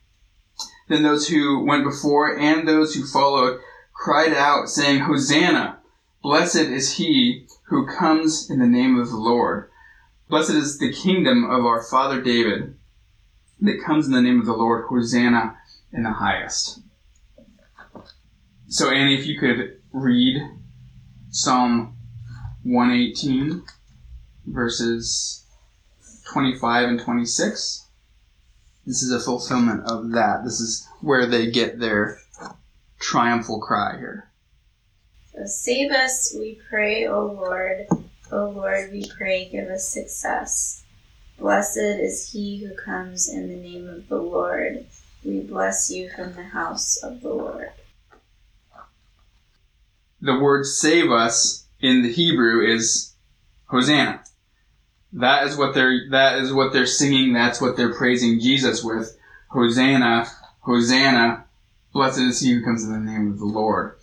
Then 0.89 1.03
those 1.03 1.27
who 1.27 1.63
went 1.63 1.83
before 1.83 2.37
and 2.37 2.67
those 2.67 2.93
who 2.93 3.05
followed 3.05 3.59
cried 4.03 4.33
out, 4.33 4.67
saying, 4.67 4.99
"Hosanna! 4.99 5.79
Blessed 6.21 6.67
is 6.67 6.97
he 6.97 7.47
who 7.67 7.87
comes 7.87 8.49
in 8.49 8.59
the 8.59 8.67
name 8.67 8.99
of 8.99 9.07
the 9.07 9.15
Lord. 9.15 9.69
Blessed 10.27 10.49
is 10.49 10.77
the 10.77 10.91
kingdom 10.91 11.45
of 11.45 11.65
our 11.65 11.81
father 11.81 12.21
David 12.21 12.75
that 13.61 13.81
comes 13.81 14.05
in 14.05 14.11
the 14.11 14.21
name 14.21 14.41
of 14.41 14.45
the 14.45 14.57
Lord. 14.57 14.87
Hosanna 14.89 15.55
in 15.93 16.03
the 16.03 16.11
highest." 16.11 16.81
So, 18.67 18.89
Annie, 18.89 19.17
if 19.17 19.25
you 19.25 19.39
could 19.39 19.79
read 19.93 20.49
Psalm 21.29 21.95
118, 22.63 23.63
verses 24.45 25.45
25 26.25 26.89
and 26.89 26.99
26. 26.99 27.87
This 28.85 29.01
is 29.01 29.11
a 29.11 29.19
fulfillment 29.21 29.85
of 29.85 30.11
that. 30.11 30.43
This 30.43 30.59
is 30.59 30.85
where 30.99 31.25
they 31.25 31.49
get 31.49 31.79
their 31.79 32.19
triumphal 33.03 33.59
cry 33.59 33.97
here. 33.97 34.29
So 35.33 35.45
save 35.45 35.91
us, 35.91 36.35
we 36.37 36.59
pray, 36.69 37.07
O 37.07 37.25
Lord. 37.25 37.87
O 38.31 38.49
Lord, 38.49 38.91
we 38.91 39.05
pray, 39.17 39.49
give 39.49 39.67
us 39.67 39.87
success. 39.87 40.83
Blessed 41.37 41.77
is 41.77 42.31
he 42.31 42.57
who 42.63 42.73
comes 42.75 43.29
in 43.29 43.49
the 43.49 43.55
name 43.55 43.87
of 43.89 44.07
the 44.07 44.17
Lord. 44.17 44.85
We 45.23 45.41
bless 45.41 45.91
you 45.91 46.09
from 46.09 46.33
the 46.33 46.43
house 46.43 46.97
of 46.97 47.21
the 47.21 47.29
Lord. 47.29 47.71
the 50.23 50.39
word 50.39 50.65
save 50.65 51.11
us 51.11 51.67
in 51.81 52.01
the 52.01 52.11
Hebrew 52.11 52.65
is 52.65 53.13
Hosanna. 53.65 54.23
That 55.11 55.45
is 55.45 55.57
what 55.57 55.75
they're, 55.75 56.09
that 56.11 56.39
is 56.39 56.53
what 56.53 56.71
they're 56.71 56.85
singing. 56.85 57.33
That's 57.33 57.59
what 57.59 57.75
they're 57.75 57.93
praising 57.93 58.39
Jesus 58.39 58.83
with. 58.83 59.15
Hosanna, 59.49 60.27
Hosanna, 60.61 61.42
blessed 61.93 62.19
is 62.19 62.39
he 62.39 62.51
who 62.53 62.63
comes 62.63 62.83
in 62.83 62.91
the 62.91 62.99
name 62.99 63.31
of 63.31 63.39
the 63.39 63.45
Lord. 63.45 63.95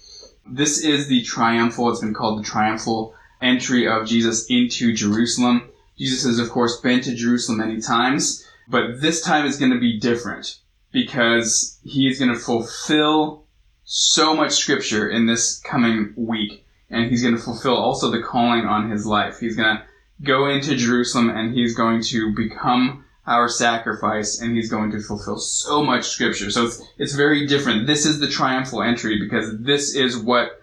This 0.46 0.82
is 0.82 1.08
the 1.08 1.22
triumphal, 1.22 1.90
it's 1.90 2.00
been 2.00 2.14
called 2.14 2.38
the 2.38 2.48
triumphal 2.48 3.14
entry 3.42 3.86
of 3.88 4.06
Jesus 4.06 4.46
into 4.48 4.94
Jerusalem. 4.94 5.68
Jesus 5.98 6.24
has, 6.24 6.38
of 6.38 6.50
course, 6.50 6.80
been 6.80 7.00
to 7.02 7.14
Jerusalem 7.14 7.58
many 7.58 7.80
times, 7.80 8.46
but 8.68 9.00
this 9.00 9.22
time 9.22 9.44
is 9.44 9.58
going 9.58 9.72
to 9.72 9.78
be 9.78 9.98
different 9.98 10.58
because 10.92 11.78
he 11.84 12.08
is 12.08 12.18
going 12.18 12.32
to 12.32 12.38
fulfill 12.38 13.44
so 13.84 14.34
much 14.34 14.52
scripture 14.52 15.08
in 15.08 15.26
this 15.26 15.58
coming 15.60 16.12
week. 16.16 16.64
And 16.88 17.08
he's 17.10 17.22
going 17.22 17.36
to 17.36 17.42
fulfill 17.42 17.76
also 17.76 18.10
the 18.10 18.22
calling 18.22 18.64
on 18.64 18.90
his 18.90 19.06
life. 19.06 19.38
He's 19.38 19.56
going 19.56 19.76
to 19.76 19.82
go 20.22 20.48
into 20.48 20.74
Jerusalem 20.74 21.30
and 21.30 21.54
he's 21.54 21.74
going 21.74 22.02
to 22.04 22.34
become 22.34 23.04
our 23.30 23.48
sacrifice 23.48 24.40
and 24.40 24.56
he's 24.56 24.68
going 24.68 24.90
to 24.90 25.00
fulfill 25.00 25.38
so 25.38 25.84
much 25.84 26.08
scripture. 26.08 26.50
So 26.50 26.66
it's, 26.66 26.82
it's 26.98 27.14
very 27.14 27.46
different. 27.46 27.86
This 27.86 28.04
is 28.04 28.18
the 28.18 28.28
triumphal 28.28 28.82
entry 28.82 29.20
because 29.20 29.56
this 29.60 29.94
is 29.94 30.18
what 30.18 30.60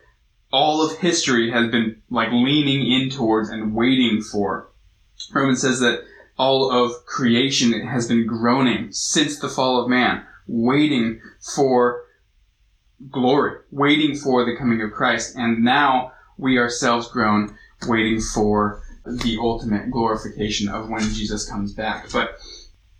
all 0.51 0.81
of 0.81 0.97
history 0.97 1.49
has 1.49 1.71
been 1.71 2.01
like 2.09 2.29
leaning 2.31 2.91
in 2.91 3.09
towards 3.09 3.47
and 3.47 3.73
waiting 3.73 4.21
for. 4.21 4.69
Romans 5.33 5.61
says 5.61 5.79
that 5.79 6.03
all 6.37 6.69
of 6.69 7.05
creation 7.05 7.71
has 7.87 8.05
been 8.05 8.27
groaning 8.27 8.91
since 8.91 9.39
the 9.39 9.49
fall 9.49 9.81
of 9.81 9.89
man, 9.89 10.25
waiting 10.45 11.21
for 11.55 12.03
glory, 13.09 13.59
waiting 13.71 14.13
for 14.13 14.43
the 14.43 14.57
coming 14.57 14.81
of 14.81 14.91
Christ. 14.91 15.37
And 15.37 15.63
now 15.63 16.11
we 16.37 16.59
ourselves 16.59 17.07
groan, 17.07 17.57
waiting 17.87 18.19
for 18.19 18.83
the 19.07 19.37
ultimate 19.39 19.89
glorification 19.91 20.69
of 20.69 20.89
when 20.89 21.01
Jesus 21.01 21.49
comes 21.49 21.73
back. 21.73 22.11
But 22.11 22.37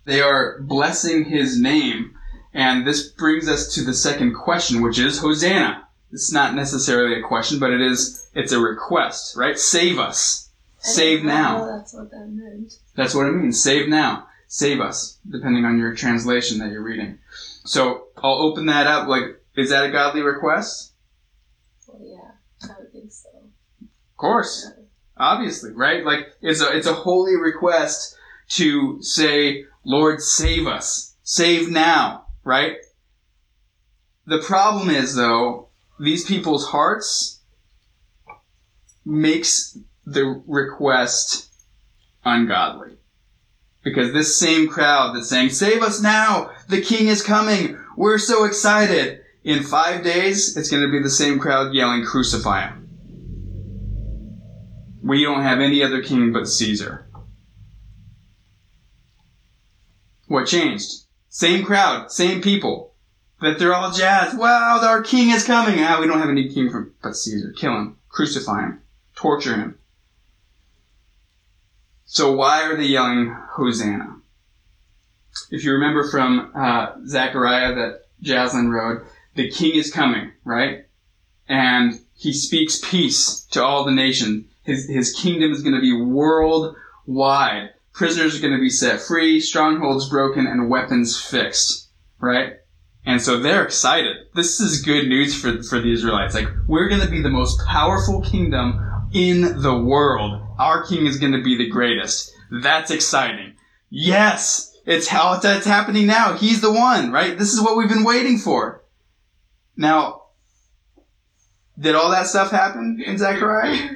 they 0.05 0.21
are 0.21 0.59
blessing 0.61 1.25
his 1.25 1.59
name. 1.59 2.15
And 2.53 2.87
this 2.87 3.09
brings 3.09 3.47
us 3.47 3.75
to 3.75 3.83
the 3.83 3.93
second 3.93 4.33
question, 4.33 4.81
which 4.81 4.97
is 4.97 5.19
Hosanna. 5.19 5.87
It's 6.11 6.31
not 6.31 6.55
necessarily 6.55 7.19
a 7.19 7.27
question, 7.27 7.59
but 7.59 7.71
it 7.71 7.81
is, 7.81 8.29
it's 8.33 8.53
a 8.53 8.59
request, 8.59 9.35
right? 9.35 9.59
Save 9.59 9.99
us. 9.99 10.49
Save 10.79 11.23
now. 11.23 11.65
that's 11.65 11.93
what 11.93 12.09
that 12.11 12.29
meant. 12.29 12.73
That's 12.95 13.13
what 13.13 13.27
it 13.27 13.33
means. 13.33 13.61
Save 13.61 13.89
now. 13.89 14.27
Save 14.47 14.79
us, 14.79 15.17
depending 15.29 15.65
on 15.65 15.77
your 15.77 15.93
translation 15.93 16.59
that 16.59 16.71
you're 16.71 16.81
reading. 16.81 17.19
So 17.65 18.07
I'll 18.17 18.41
open 18.41 18.67
that 18.67 18.87
up. 18.87 19.09
Like, 19.09 19.41
is 19.57 19.69
that 19.71 19.83
a 19.83 19.91
godly 19.91 20.21
request? 20.21 20.93
Well, 21.85 21.99
yeah, 22.01 22.69
I 22.69 22.79
would 22.79 22.93
think 22.93 23.11
so. 23.11 23.27
Of 23.81 24.17
course. 24.17 24.71
Obviously, 25.19 25.71
right? 25.71 26.05
Like, 26.05 26.27
it's 26.41 26.61
a, 26.61 26.75
it's 26.75 26.87
a 26.87 26.93
holy 26.93 27.35
request 27.35 28.15
to 28.49 29.01
say, 29.01 29.65
Lord, 29.83 30.21
save 30.21 30.67
us. 30.67 31.15
Save 31.23 31.69
now, 31.69 32.27
right? 32.43 32.77
The 34.25 34.39
problem 34.39 34.89
is, 34.89 35.15
though, 35.15 35.69
these 35.99 36.25
people's 36.25 36.67
hearts 36.67 37.41
makes 39.05 39.77
the 40.05 40.41
request 40.45 41.49
ungodly. 42.23 42.97
Because 43.83 44.11
this 44.11 44.37
same 44.37 44.67
crowd 44.67 45.15
that's 45.15 45.29
saying, 45.29 45.49
save 45.49 45.81
us 45.81 46.01
now! 46.01 46.51
The 46.67 46.81
king 46.81 47.07
is 47.07 47.23
coming! 47.23 47.79
We're 47.95 48.17
so 48.17 48.43
excited! 48.43 49.21
In 49.43 49.63
five 49.63 50.03
days, 50.03 50.57
it's 50.57 50.69
going 50.69 50.83
to 50.83 50.91
be 50.91 51.01
the 51.01 51.09
same 51.09 51.39
crowd 51.39 51.73
yelling, 51.73 52.03
crucify 52.03 52.67
him. 52.67 52.86
We 55.07 55.23
don't 55.23 55.43
have 55.43 55.61
any 55.61 55.81
other 55.81 56.03
king 56.03 56.33
but 56.33 56.49
Caesar. 56.49 57.07
What 60.27 60.47
changed? 60.47 61.03
Same 61.29 61.63
crowd, 61.63 62.11
same 62.11 62.41
people. 62.41 62.93
That 63.39 63.57
they're 63.57 63.73
all 63.73 63.91
jazzed. 63.91 64.37
Wow, 64.37 64.81
our 64.81 65.01
king 65.03 65.29
is 65.29 65.45
coming. 65.45 65.79
Ah, 65.79 65.99
we 66.01 66.07
don't 66.07 66.19
have 66.19 66.29
any 66.29 66.51
king 66.53 66.69
from, 66.69 66.93
but 67.01 67.15
Caesar. 67.15 67.53
Kill 67.55 67.77
him. 67.77 67.97
Crucify 68.09 68.63
him. 68.63 68.81
Torture 69.15 69.55
him. 69.55 69.77
So 72.03 72.33
why 72.33 72.63
are 72.63 72.75
they 72.75 72.85
yelling 72.85 73.33
Hosanna? 73.51 74.17
If 75.51 75.63
you 75.63 75.71
remember 75.73 76.09
from 76.09 76.51
uh, 76.55 76.93
Zechariah 77.05 77.75
that 77.75 78.01
Jaslyn 78.23 78.71
wrote, 78.71 79.05
the 79.35 79.49
king 79.51 79.75
is 79.75 79.93
coming, 79.93 80.31
right? 80.43 80.87
And 81.47 82.01
he 82.15 82.33
speaks 82.33 82.81
peace 82.83 83.45
to 83.51 83.63
all 83.63 83.85
the 83.85 83.91
nations. 83.91 84.45
His, 84.67 84.87
his 84.87 85.13
kingdom 85.13 85.51
is 85.53 85.63
going 85.63 85.75
to 85.75 85.81
be 85.81 85.99
worldwide. 85.99 87.69
Prisoners 87.93 88.37
are 88.37 88.41
going 88.41 88.53
to 88.53 88.59
be 88.59 88.69
set 88.69 88.99
free, 88.99 89.39
strongholds 89.39 90.09
broken, 90.09 90.45
and 90.45 90.69
weapons 90.69 91.19
fixed, 91.19 91.89
right? 92.19 92.57
And 93.05 93.21
so 93.21 93.39
they're 93.39 93.63
excited. 93.63 94.17
This 94.35 94.59
is 94.59 94.81
good 94.81 95.07
news 95.07 95.39
for, 95.39 95.63
for 95.63 95.79
the 95.79 95.93
Israelites. 95.93 96.35
Like, 96.35 96.49
we're 96.67 96.89
going 96.89 97.01
to 97.01 97.09
be 97.09 97.21
the 97.21 97.29
most 97.29 97.65
powerful 97.65 98.21
kingdom 98.21 98.77
in 99.13 99.61
the 99.61 99.75
world. 99.75 100.41
Our 100.59 100.85
king 100.85 101.05
is 101.05 101.17
going 101.17 101.31
to 101.31 101.41
be 101.41 101.57
the 101.57 101.69
greatest. 101.69 102.29
That's 102.61 102.91
exciting. 102.91 103.55
Yes! 103.89 104.75
It's 104.85 105.07
how 105.07 105.33
it's, 105.35 105.45
it's 105.45 105.65
happening 105.65 106.07
now. 106.07 106.33
He's 106.33 106.59
the 106.59 106.73
one, 106.73 107.11
right? 107.11 107.37
This 107.37 107.53
is 107.53 107.61
what 107.61 107.77
we've 107.77 107.89
been 107.89 108.03
waiting 108.03 108.37
for. 108.37 108.83
Now, 109.77 110.23
did 111.79 111.95
all 111.95 112.11
that 112.11 112.27
stuff 112.27 112.51
happen 112.51 113.01
in 113.05 113.17
Zechariah? 113.17 113.91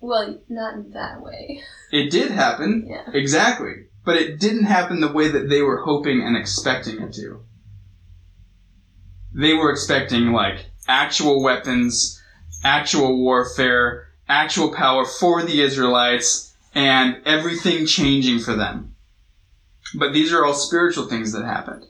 Well, 0.00 0.38
not 0.48 0.74
in 0.74 0.90
that 0.92 1.20
way. 1.20 1.62
It 1.90 2.10
did 2.10 2.30
happen. 2.30 2.86
Yeah. 2.88 3.10
Exactly. 3.12 3.86
But 4.04 4.16
it 4.16 4.38
didn't 4.38 4.64
happen 4.64 5.00
the 5.00 5.12
way 5.12 5.28
that 5.28 5.48
they 5.48 5.62
were 5.62 5.82
hoping 5.82 6.22
and 6.22 6.36
expecting 6.36 7.02
it 7.02 7.12
to. 7.14 7.42
They 9.34 9.54
were 9.54 9.70
expecting, 9.70 10.32
like, 10.32 10.66
actual 10.86 11.42
weapons, 11.42 12.22
actual 12.64 13.22
warfare, 13.22 14.08
actual 14.28 14.72
power 14.72 15.04
for 15.04 15.42
the 15.42 15.60
Israelites, 15.60 16.54
and 16.74 17.20
everything 17.24 17.86
changing 17.86 18.40
for 18.40 18.54
them. 18.54 18.94
But 19.94 20.12
these 20.12 20.32
are 20.32 20.44
all 20.44 20.54
spiritual 20.54 21.06
things 21.06 21.32
that 21.32 21.44
happened. 21.44 21.86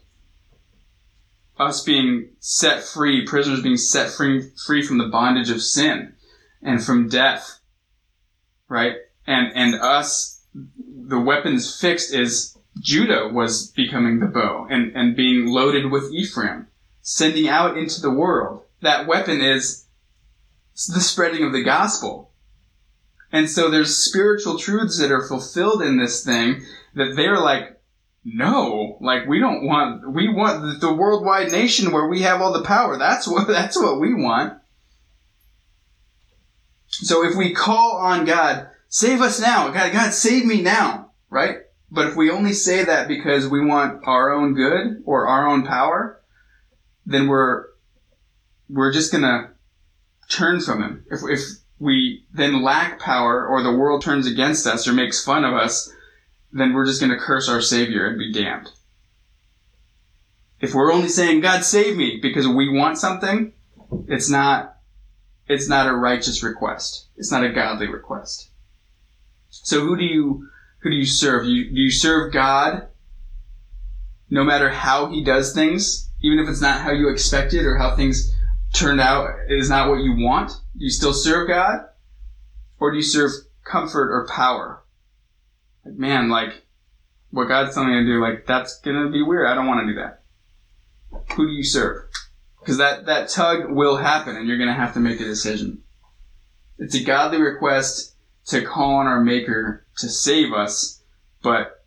Us 1.59 1.83
being 1.83 2.31
set 2.38 2.85
free, 2.85 3.27
prisoners 3.27 3.62
being 3.62 3.77
set 3.77 4.11
free, 4.11 4.51
free 4.66 4.83
from 4.83 4.99
the 4.99 5.09
bondage 5.09 5.51
of 5.51 5.62
sin 5.62 6.14
and 6.62 6.83
from 6.83 7.09
death. 7.09 7.58
Right? 8.68 8.96
And, 9.26 9.52
and 9.54 9.74
us, 9.81 10.42
the 10.54 11.20
weapons 11.20 11.78
fixed 11.81 12.14
is 12.14 12.57
Judah 12.81 13.28
was 13.33 13.70
becoming 13.72 14.20
the 14.20 14.26
bow 14.26 14.66
and, 14.70 14.94
and 14.94 15.16
being 15.16 15.46
loaded 15.46 15.90
with 15.90 16.12
Ephraim, 16.12 16.68
sending 17.02 17.48
out 17.48 17.76
into 17.76 18.00
the 18.00 18.11
world. 18.11 18.62
That 18.83 19.07
weapon 19.07 19.40
is 19.40 19.87
the 20.87 21.00
spreading 21.00 21.44
of 21.44 21.52
the 21.52 21.62
gospel. 21.62 22.31
And 23.33 23.50
so 23.50 23.70
there's 23.70 23.96
spiritual 23.96 24.59
truths 24.59 24.98
that 24.98 25.12
are 25.12 25.26
fulfilled 25.26 25.83
in 25.83 25.98
this 25.98 26.24
thing 26.24 26.62
that 26.94 27.14
they're 27.16 27.40
like, 27.40 27.81
no, 28.24 28.96
like 29.00 29.26
we 29.26 29.40
don't 29.40 29.66
want, 29.66 30.12
we 30.12 30.28
want 30.28 30.81
the 30.81 30.92
worldwide 30.92 31.50
nation 31.50 31.92
where 31.92 32.09
we 32.09 32.22
have 32.22 32.40
all 32.40 32.52
the 32.52 32.64
power. 32.64 32.96
That's 32.98 33.26
what, 33.26 33.46
that's 33.48 33.76
what 33.76 34.00
we 34.00 34.14
want. 34.14 34.54
So 37.00 37.24
if 37.24 37.37
we 37.37 37.52
call 37.54 37.96
on 37.96 38.24
God, 38.24 38.68
save 38.88 39.20
us 39.20 39.40
now, 39.40 39.68
God, 39.70 39.92
God, 39.92 40.12
save 40.12 40.44
me 40.44 40.61
now, 40.61 41.12
right? 41.30 41.58
But 41.90 42.08
if 42.08 42.16
we 42.16 42.30
only 42.30 42.52
say 42.52 42.84
that 42.84 43.08
because 43.08 43.48
we 43.48 43.64
want 43.64 44.02
our 44.04 44.32
own 44.32 44.54
good 44.54 45.02
or 45.06 45.26
our 45.26 45.46
own 45.46 45.64
power, 45.64 46.20
then 47.06 47.28
we're, 47.28 47.66
we're 48.68 48.92
just 48.92 49.12
gonna 49.12 49.52
turn 50.28 50.61
from 50.61 50.82
Him. 50.82 51.04
If, 51.11 51.20
if 51.28 51.40
we 51.78 52.24
then 52.32 52.62
lack 52.62 52.98
power 52.98 53.46
or 53.46 53.62
the 53.62 53.72
world 53.72 54.02
turns 54.02 54.26
against 54.26 54.66
us 54.66 54.88
or 54.88 54.92
makes 54.92 55.24
fun 55.24 55.44
of 55.44 55.54
us, 55.54 55.92
then 56.52 56.74
we're 56.74 56.87
just 56.87 57.00
to 57.00 57.16
curse 57.16 57.48
our 57.48 57.61
Savior 57.61 58.06
and 58.06 58.18
be 58.18 58.32
damned. 58.32 58.70
If 60.61 60.74
we're 60.74 60.92
only 60.92 61.08
saying, 61.08 61.40
God 61.40 61.64
save 61.64 61.96
me 61.96 62.18
because 62.20 62.48
we 62.48 62.68
want 62.68 62.98
something, 62.98 63.52
it's 64.08 64.28
not, 64.28 64.78
it's 65.48 65.68
not 65.68 65.88
a 65.88 65.94
righteous 65.94 66.42
request. 66.42 67.06
It's 67.16 67.32
not 67.32 67.44
a 67.44 67.52
godly 67.52 67.88
request. 67.88 68.50
So 69.48 69.80
who 69.80 69.96
do 69.96 70.04
you, 70.04 70.48
who 70.80 70.90
do 70.90 70.96
you 70.96 71.06
serve? 71.06 71.46
You, 71.46 71.70
do 71.70 71.80
you 71.80 71.90
serve 71.90 72.32
God 72.32 72.88
no 74.30 74.44
matter 74.44 74.68
how 74.68 75.11
he 75.11 75.24
does 75.24 75.54
things, 75.54 76.11
even 76.22 76.38
if 76.38 76.48
it's 76.48 76.61
not 76.61 76.82
how 76.82 76.92
you 76.92 77.08
expected 77.08 77.64
or 77.64 77.76
how 77.76 77.96
things 77.96 78.34
turned 78.72 79.00
out 79.00 79.30
is 79.48 79.70
not 79.70 79.88
what 79.88 80.00
you 80.00 80.14
want? 80.16 80.50
Do 80.76 80.84
you 80.84 80.90
still 80.90 81.14
serve 81.14 81.48
God? 81.48 81.87
Or 82.78 82.90
do 82.90 82.96
you 82.96 83.02
serve 83.02 83.32
comfort 83.64 84.12
or 84.12 84.28
power? 84.28 84.84
Like, 85.84 85.94
man, 85.94 86.28
like, 86.28 86.62
what 87.30 87.48
God's 87.48 87.74
telling 87.74 87.90
me 87.90 88.00
to 88.00 88.04
do, 88.04 88.20
like, 88.20 88.46
that's 88.46 88.80
gonna 88.80 89.11
be 89.11 89.22
weird. 89.22 89.46
I 89.46 89.54
don't 89.54 89.66
want 89.66 89.80
to 89.80 89.92
do 89.92 90.00
that. 90.00 90.22
Who 91.34 91.46
do 91.46 91.52
you 91.52 91.64
serve? 91.64 92.04
Because 92.61 92.79
that, 92.79 93.07
that 93.07 93.29
tug 93.29 93.71
will 93.71 93.97
happen 93.97 94.37
and 94.37 94.49
you're 94.49 94.59
gonna 94.59 94.75
have 94.75 94.94
to 94.94 95.01
make 95.01 95.21
a 95.21 95.25
decision. 95.25 95.83
It's 96.79 96.94
a 96.94 97.03
godly 97.03 97.40
request 97.40 98.14
to 98.47 98.62
call 98.62 98.94
on 98.97 99.07
our 99.07 99.21
Maker 99.21 99.87
to 99.99 100.09
save 100.09 100.53
us, 100.53 101.03
but 101.42 101.85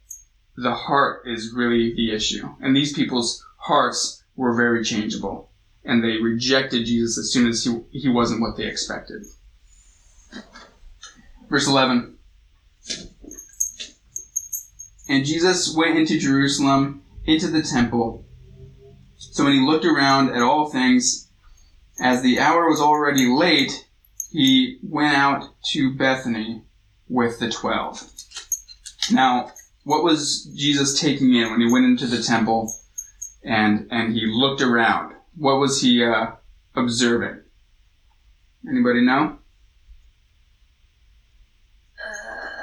the 0.56 0.74
heart 0.74 1.24
is 1.26 1.54
really 1.56 1.94
the 1.94 2.14
issue. 2.14 2.48
And 2.60 2.76
these 2.76 2.94
people's 2.94 3.44
hearts 3.58 4.24
were 4.36 4.56
very 4.56 4.84
changeable. 4.84 5.50
And 5.84 6.04
they 6.04 6.18
rejected 6.18 6.86
Jesus 6.86 7.18
as 7.18 7.32
soon 7.32 7.48
as 7.48 7.64
he, 7.64 7.80
he 7.92 8.10
wasn't 8.10 8.42
what 8.42 8.58
they 8.58 8.66
expected. 8.66 9.26
Verse 11.50 11.68
11. 11.68 12.18
And 15.10 15.26
Jesus 15.26 15.76
went 15.76 15.98
into 15.98 16.20
Jerusalem, 16.20 17.04
into 17.26 17.48
the 17.48 17.64
temple. 17.64 18.26
So 19.42 19.46
when 19.46 19.54
he 19.54 19.66
looked 19.66 19.86
around 19.86 20.36
at 20.36 20.44
all 20.44 20.70
things, 20.70 21.28
as 22.00 22.22
the 22.22 22.40
hour 22.40 22.70
was 22.70 22.80
already 22.80 23.26
late, 23.26 23.88
he 24.32 24.78
went 24.84 25.18
out 25.18 25.50
to 25.72 25.96
Bethany 25.96 26.62
with 27.10 27.40
the 27.40 27.50
twelve. 27.50 28.08
Now, 29.12 29.52
what 29.84 30.04
was 30.04 30.46
Jesus 30.56 31.02
taking 31.02 31.34
in 31.34 31.50
when 31.50 31.60
he 31.60 31.74
went 31.74 31.86
into 31.86 32.06
the 32.06 32.22
temple 32.22 32.72
and 33.44 33.88
and 33.90 34.14
he 34.14 34.28
looked 34.28 34.62
around? 34.62 35.16
What 35.36 35.56
was 35.56 35.82
he 35.82 36.04
uh, 36.04 36.34
observing? 36.76 37.42
Anybody 38.70 39.04
know? 39.04 39.40
Uh, 41.98 42.62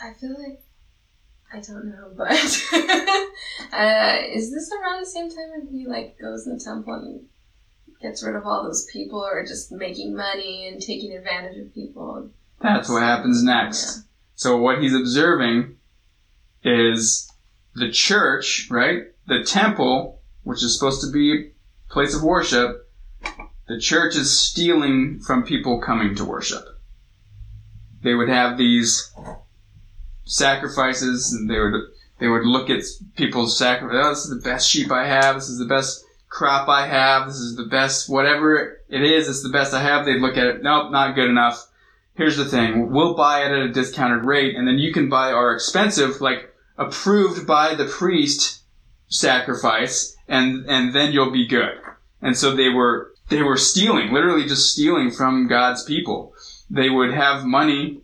I 0.00 0.12
feel 0.14 0.34
like 0.42 0.60
I 1.52 1.60
don't 1.60 1.86
know, 1.86 2.10
but 2.16 2.30
uh, 3.72 4.18
is 4.28 4.52
this 4.52 4.70
around 4.72 5.00
the 5.00 5.06
same 5.06 5.30
time 5.30 5.50
when 5.50 5.68
he 5.70 5.86
like 5.86 6.18
goes 6.20 6.46
in 6.46 6.54
the 6.54 6.62
temple 6.62 6.94
and 6.94 7.26
gets 8.00 8.22
rid 8.22 8.36
of 8.36 8.46
all 8.46 8.62
those 8.62 8.86
people 8.92 9.20
or 9.20 9.44
just 9.44 9.72
making 9.72 10.14
money 10.14 10.68
and 10.68 10.80
taking 10.80 11.12
advantage 11.12 11.58
of 11.58 11.74
people? 11.74 12.28
That's 12.60 12.88
what 12.88 13.02
happens 13.02 13.42
next. 13.42 14.04
So 14.34 14.56
what 14.56 14.82
he's 14.82 14.94
observing 14.94 15.76
is 16.62 17.30
the 17.74 17.90
church, 17.90 18.68
right? 18.70 19.04
The 19.26 19.44
temple, 19.44 20.20
which 20.42 20.62
is 20.62 20.74
supposed 20.74 21.00
to 21.02 21.10
be 21.10 21.52
a 21.88 21.92
place 21.92 22.14
of 22.14 22.22
worship. 22.22 22.88
The 23.68 23.78
church 23.78 24.16
is 24.16 24.36
stealing 24.36 25.20
from 25.20 25.44
people 25.44 25.80
coming 25.80 26.14
to 26.16 26.24
worship. 26.24 26.64
They 28.02 28.14
would 28.14 28.28
have 28.28 28.56
these 28.56 29.12
sacrifices, 30.28 31.32
and 31.32 31.50
they 31.50 31.58
would 31.58 31.74
they 32.20 32.28
would 32.28 32.44
look 32.44 32.70
at 32.70 32.82
people's 33.16 33.58
sacrifice. 33.58 33.98
Oh, 34.00 34.10
this 34.10 34.24
is 34.26 34.30
the 34.30 34.48
best 34.48 34.68
sheep 34.68 34.92
I 34.92 35.06
have. 35.06 35.36
This 35.36 35.48
is 35.48 35.58
the 35.58 35.64
best 35.64 36.04
crop 36.28 36.68
I 36.68 36.86
have. 36.86 37.26
This 37.26 37.36
is 37.36 37.56
the 37.56 37.64
best 37.64 38.08
whatever 38.08 38.80
it 38.88 39.02
is. 39.02 39.28
It's 39.28 39.42
the 39.42 39.48
best 39.48 39.74
I 39.74 39.82
have. 39.82 40.04
They'd 40.04 40.20
look 40.20 40.36
at 40.36 40.46
it. 40.46 40.62
Nope, 40.62 40.92
not 40.92 41.14
good 41.14 41.28
enough. 41.28 41.66
Here's 42.14 42.36
the 42.36 42.44
thing. 42.44 42.90
We'll 42.90 43.14
buy 43.14 43.44
it 43.44 43.52
at 43.52 43.70
a 43.70 43.72
discounted 43.72 44.24
rate, 44.24 44.56
and 44.56 44.66
then 44.66 44.78
you 44.78 44.92
can 44.92 45.08
buy 45.08 45.32
our 45.32 45.54
expensive, 45.54 46.20
like 46.20 46.52
approved 46.76 47.46
by 47.46 47.74
the 47.74 47.84
priest 47.84 48.62
sacrifice, 49.08 50.16
and 50.26 50.66
and 50.68 50.94
then 50.94 51.12
you'll 51.12 51.32
be 51.32 51.46
good. 51.46 51.80
And 52.20 52.36
so 52.36 52.54
they 52.54 52.68
were 52.68 53.12
they 53.28 53.42
were 53.42 53.56
stealing, 53.56 54.12
literally 54.12 54.46
just 54.46 54.72
stealing 54.72 55.10
from 55.10 55.48
God's 55.48 55.84
people. 55.84 56.34
They 56.68 56.90
would 56.90 57.12
have 57.12 57.44
money 57.44 58.02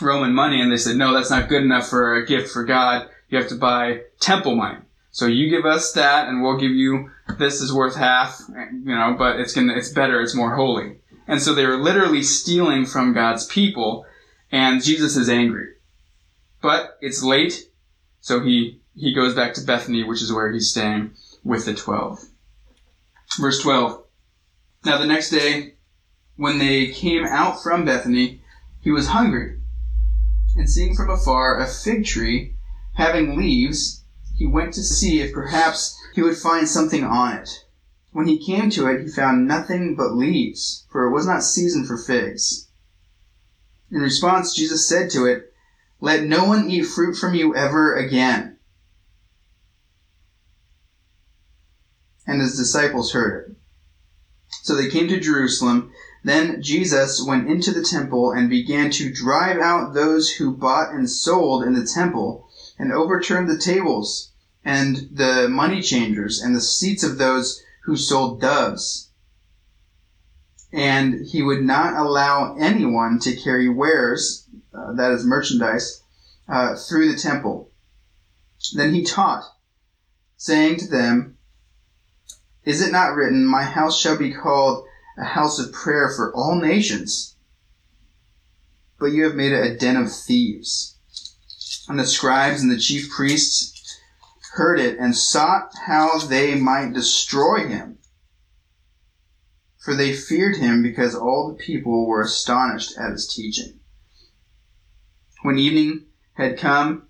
Roman 0.00 0.34
money, 0.34 0.60
and 0.60 0.70
they 0.70 0.76
said, 0.76 0.96
no, 0.96 1.14
that's 1.14 1.30
not 1.30 1.48
good 1.48 1.62
enough 1.62 1.88
for 1.88 2.16
a 2.16 2.26
gift 2.26 2.50
for 2.50 2.64
God. 2.64 3.08
You 3.28 3.38
have 3.38 3.48
to 3.48 3.54
buy 3.54 4.02
temple 4.20 4.54
money. 4.56 4.78
So 5.10 5.26
you 5.26 5.48
give 5.48 5.64
us 5.64 5.92
that, 5.92 6.28
and 6.28 6.42
we'll 6.42 6.58
give 6.58 6.72
you 6.72 7.10
this 7.38 7.60
is 7.60 7.72
worth 7.72 7.96
half, 7.96 8.40
you 8.48 8.94
know, 8.94 9.14
but 9.16 9.38
it's 9.38 9.54
gonna, 9.54 9.74
it's 9.74 9.92
better, 9.92 10.20
it's 10.20 10.34
more 10.34 10.56
holy. 10.56 10.98
And 11.26 11.40
so 11.40 11.54
they 11.54 11.64
were 11.64 11.76
literally 11.76 12.22
stealing 12.22 12.84
from 12.84 13.14
God's 13.14 13.46
people, 13.46 14.06
and 14.50 14.82
Jesus 14.82 15.16
is 15.16 15.28
angry. 15.28 15.68
But 16.60 16.98
it's 17.00 17.22
late, 17.22 17.70
so 18.20 18.40
he, 18.40 18.80
he 18.96 19.14
goes 19.14 19.34
back 19.34 19.54
to 19.54 19.60
Bethany, 19.60 20.02
which 20.02 20.22
is 20.22 20.32
where 20.32 20.50
he's 20.50 20.70
staying 20.70 21.12
with 21.44 21.64
the 21.64 21.74
twelve. 21.74 22.24
Verse 23.38 23.62
12. 23.62 24.02
Now 24.84 24.98
the 24.98 25.06
next 25.06 25.30
day, 25.30 25.74
when 26.36 26.58
they 26.58 26.88
came 26.88 27.24
out 27.24 27.62
from 27.62 27.84
Bethany, 27.84 28.42
he 28.80 28.90
was 28.90 29.08
hungry 29.08 29.60
and 30.56 30.68
seeing 30.68 30.94
from 30.94 31.10
afar 31.10 31.58
a 31.58 31.66
fig 31.66 32.04
tree 32.04 32.54
having 32.94 33.36
leaves, 33.36 34.02
he 34.36 34.46
went 34.46 34.74
to 34.74 34.82
see 34.82 35.20
if 35.20 35.32
perhaps 35.32 35.96
he 36.14 36.22
would 36.22 36.36
find 36.36 36.68
something 36.68 37.04
on 37.04 37.36
it. 37.36 37.64
When 38.12 38.26
he 38.28 38.44
came 38.44 38.70
to 38.70 38.86
it, 38.86 39.02
he 39.02 39.08
found 39.08 39.48
nothing 39.48 39.96
but 39.96 40.14
leaves, 40.14 40.86
for 40.90 41.04
it 41.04 41.12
was 41.12 41.26
not 41.26 41.42
season 41.42 41.84
for 41.84 41.96
figs. 41.96 42.68
In 43.90 44.00
response, 44.00 44.54
Jesus 44.54 44.88
said 44.88 45.10
to 45.10 45.26
it, 45.26 45.52
Let 46.00 46.24
no 46.24 46.44
one 46.44 46.70
eat 46.70 46.82
fruit 46.82 47.14
from 47.16 47.34
you 47.34 47.54
ever 47.54 47.94
again. 47.94 48.56
And 52.26 52.40
his 52.40 52.56
disciples 52.56 53.12
heard 53.12 53.50
it. 53.50 53.56
So 54.62 54.74
they 54.74 54.88
came 54.88 55.08
to 55.08 55.20
Jerusalem 55.20 55.92
then 56.24 56.62
Jesus 56.62 57.22
went 57.22 57.50
into 57.50 57.70
the 57.70 57.82
temple 57.82 58.32
and 58.32 58.48
began 58.48 58.90
to 58.92 59.12
drive 59.12 59.58
out 59.58 59.92
those 59.92 60.30
who 60.30 60.56
bought 60.56 60.94
and 60.94 61.08
sold 61.08 61.62
in 61.62 61.74
the 61.74 61.86
temple, 61.86 62.48
and 62.78 62.90
overturned 62.90 63.48
the 63.48 63.58
tables 63.58 64.32
and 64.64 65.10
the 65.12 65.46
money 65.50 65.82
changers 65.82 66.40
and 66.40 66.56
the 66.56 66.60
seats 66.62 67.04
of 67.04 67.18
those 67.18 67.62
who 67.84 67.94
sold 67.94 68.40
doves. 68.40 69.10
And 70.72 71.26
he 71.26 71.42
would 71.42 71.62
not 71.62 71.94
allow 71.94 72.56
anyone 72.58 73.18
to 73.20 73.36
carry 73.36 73.68
wares, 73.68 74.48
uh, 74.72 74.94
that 74.94 75.12
is 75.12 75.24
merchandise, 75.24 76.02
uh, 76.48 76.74
through 76.74 77.12
the 77.12 77.18
temple. 77.18 77.70
Then 78.74 78.94
he 78.94 79.04
taught, 79.04 79.44
saying 80.38 80.78
to 80.78 80.88
them, 80.88 81.36
Is 82.64 82.80
it 82.80 82.90
not 82.90 83.14
written, 83.14 83.44
My 83.44 83.62
house 83.62 84.00
shall 84.00 84.16
be 84.16 84.32
called 84.32 84.86
a 85.16 85.24
house 85.24 85.58
of 85.58 85.72
prayer 85.72 86.12
for 86.14 86.34
all 86.34 86.56
nations, 86.56 87.36
but 88.98 89.06
you 89.06 89.24
have 89.24 89.34
made 89.34 89.52
it 89.52 89.64
a 89.64 89.76
den 89.76 89.96
of 89.96 90.12
thieves. 90.12 90.96
And 91.88 91.98
the 91.98 92.06
scribes 92.06 92.62
and 92.62 92.70
the 92.70 92.78
chief 92.78 93.10
priests 93.10 93.98
heard 94.54 94.78
it 94.78 94.98
and 94.98 95.16
sought 95.16 95.72
how 95.86 96.18
they 96.18 96.54
might 96.54 96.92
destroy 96.92 97.66
him. 97.66 97.98
For 99.78 99.94
they 99.94 100.14
feared 100.14 100.56
him 100.56 100.82
because 100.82 101.14
all 101.14 101.48
the 101.48 101.62
people 101.62 102.06
were 102.06 102.22
astonished 102.22 102.96
at 102.96 103.12
his 103.12 103.32
teaching. 103.32 103.80
When 105.42 105.58
evening 105.58 106.06
had 106.34 106.58
come, 106.58 107.08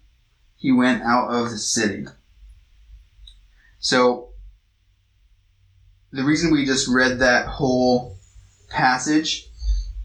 he 0.56 0.72
went 0.72 1.02
out 1.02 1.28
of 1.28 1.50
the 1.50 1.58
city. 1.58 2.06
So 3.78 4.33
the 6.14 6.22
reason 6.22 6.52
we 6.52 6.64
just 6.64 6.86
read 6.86 7.18
that 7.18 7.48
whole 7.48 8.16
passage 8.70 9.48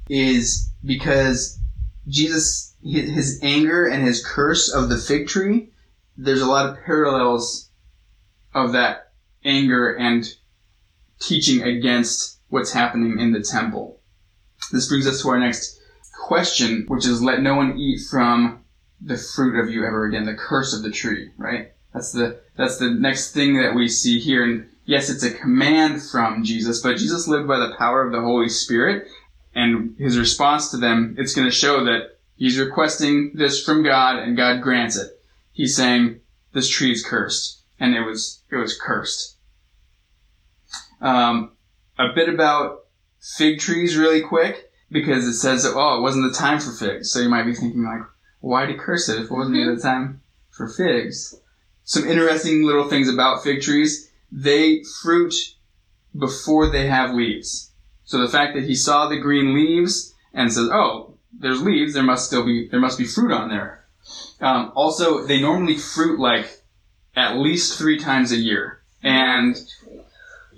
is 0.09 0.71
because 0.83 1.59
Jesus, 2.07 2.73
his 2.83 3.39
anger 3.43 3.85
and 3.85 4.03
his 4.03 4.25
curse 4.25 4.73
of 4.73 4.89
the 4.89 4.97
fig 4.97 5.27
tree, 5.27 5.69
there's 6.17 6.41
a 6.41 6.47
lot 6.47 6.67
of 6.67 6.83
parallels 6.83 7.69
of 8.55 8.71
that 8.71 9.11
anger 9.45 9.95
and 9.95 10.25
teaching 11.19 11.61
against 11.61 12.39
what's 12.47 12.71
happening 12.71 13.19
in 13.19 13.31
the 13.31 13.43
temple. 13.43 13.99
This 14.71 14.89
brings 14.89 15.05
us 15.05 15.21
to 15.21 15.29
our 15.29 15.39
next 15.39 15.79
question, 16.25 16.85
which 16.87 17.05
is 17.05 17.21
let 17.21 17.43
no 17.43 17.53
one 17.53 17.77
eat 17.77 18.01
from 18.09 18.63
the 18.99 19.17
fruit 19.17 19.59
of 19.59 19.69
you 19.69 19.85
ever 19.85 20.05
again, 20.05 20.25
the 20.25 20.33
curse 20.33 20.73
of 20.73 20.81
the 20.81 20.89
tree, 20.89 21.29
right? 21.37 21.71
That's 21.93 22.11
the, 22.11 22.39
that's 22.55 22.77
the 22.77 22.91
next 22.91 23.31
thing 23.31 23.61
that 23.61 23.73
we 23.73 23.87
see 23.87 24.19
here. 24.19 24.43
And 24.43 24.69
yes, 24.85 25.09
it's 25.09 25.23
a 25.23 25.31
command 25.31 26.01
from 26.03 26.43
Jesus, 26.43 26.81
but 26.81 26.97
Jesus 26.97 27.27
lived 27.27 27.47
by 27.47 27.57
the 27.57 27.75
power 27.77 28.05
of 28.05 28.11
the 28.11 28.21
Holy 28.21 28.49
Spirit, 28.49 29.07
and 29.55 29.95
his 29.97 30.17
response 30.17 30.69
to 30.71 30.77
them, 30.77 31.15
it's 31.17 31.33
going 31.33 31.47
to 31.47 31.55
show 31.55 31.83
that 31.85 32.17
he's 32.35 32.59
requesting 32.59 33.31
this 33.33 33.63
from 33.63 33.83
God, 33.83 34.17
and 34.17 34.37
God 34.37 34.61
grants 34.61 34.95
it. 34.95 35.09
He's 35.51 35.75
saying, 35.75 36.21
this 36.53 36.69
tree 36.69 36.91
is 36.91 37.05
cursed, 37.05 37.63
and 37.79 37.95
it 37.95 38.01
was, 38.01 38.41
it 38.51 38.55
was 38.55 38.77
cursed. 38.79 39.35
Um, 41.01 41.51
a 41.97 42.13
bit 42.13 42.29
about 42.29 42.85
fig 43.19 43.59
trees 43.59 43.97
really 43.97 44.21
quick, 44.21 44.71
because 44.91 45.25
it 45.25 45.33
says, 45.33 45.65
oh, 45.65 45.97
it 45.97 46.01
wasn't 46.01 46.31
the 46.31 46.37
time 46.37 46.59
for 46.59 46.71
figs. 46.71 47.11
So 47.11 47.19
you 47.19 47.29
might 47.29 47.45
be 47.45 47.53
thinking 47.53 47.83
like, 47.83 48.01
why 48.39 48.65
did 48.65 48.73
he 48.73 48.77
curse 48.79 49.09
it 49.09 49.19
if 49.19 49.25
it 49.25 49.31
wasn't 49.31 49.57
mm-hmm. 49.57 49.75
the 49.75 49.81
time 49.81 50.21
for 50.49 50.67
figs? 50.67 51.35
Some 51.89 52.07
interesting 52.07 52.61
little 52.67 52.87
things 52.87 53.09
about 53.09 53.41
fig 53.43 53.63
trees 53.63 54.11
they 54.31 54.83
fruit 55.01 55.33
before 56.15 56.69
they 56.69 56.85
have 56.85 57.15
leaves. 57.15 57.71
So 58.05 58.19
the 58.19 58.31
fact 58.31 58.53
that 58.53 58.65
he 58.65 58.75
saw 58.75 59.07
the 59.07 59.17
green 59.17 59.55
leaves 59.55 60.13
and 60.31 60.53
says, 60.53 60.69
"Oh, 60.71 61.15
there's 61.33 61.63
leaves. 61.63 61.95
There 61.95 62.03
must 62.03 62.27
still 62.27 62.45
be 62.45 62.67
there 62.67 62.79
must 62.79 62.99
be 62.99 63.05
fruit 63.05 63.31
on 63.31 63.49
there." 63.49 63.85
Um, 64.39 64.71
also, 64.75 65.25
they 65.25 65.41
normally 65.41 65.77
fruit 65.77 66.19
like 66.19 66.61
at 67.15 67.37
least 67.37 67.79
three 67.79 67.97
times 67.97 68.31
a 68.31 68.37
year, 68.37 68.81
and 69.01 69.59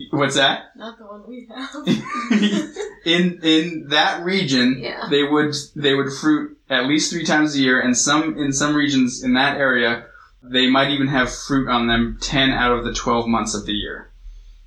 What's 0.10 0.36
that? 0.36 0.72
Not 0.76 0.98
the 0.98 1.06
one 1.06 1.24
we 1.28 1.48
have. 1.48 1.70
in 3.06 3.40
in 3.42 3.88
that 3.90 4.24
region, 4.26 4.80
Yeah. 4.80 5.08
they 5.10 5.24
would 5.24 5.56
they 5.78 5.94
would 5.94 6.12
fruit 6.12 6.58
at 6.70 6.88
least 6.88 7.10
three 7.14 7.24
times 7.24 7.56
a 7.56 7.60
year, 7.60 7.80
and 7.80 7.96
some 7.96 8.38
in 8.38 8.52
some 8.52 8.76
regions 8.76 9.24
in 9.24 9.34
that 9.36 9.58
area, 9.58 10.08
they 10.44 10.70
might 10.70 10.92
even 10.92 11.08
have 11.08 11.34
fruit 11.34 11.70
on 11.70 11.88
them 11.88 12.18
ten 12.22 12.52
out 12.52 12.72
of 12.72 12.84
the 12.84 12.94
twelve 12.94 13.28
months 13.28 13.54
of 13.54 13.66
the 13.66 13.74
year. 13.74 14.12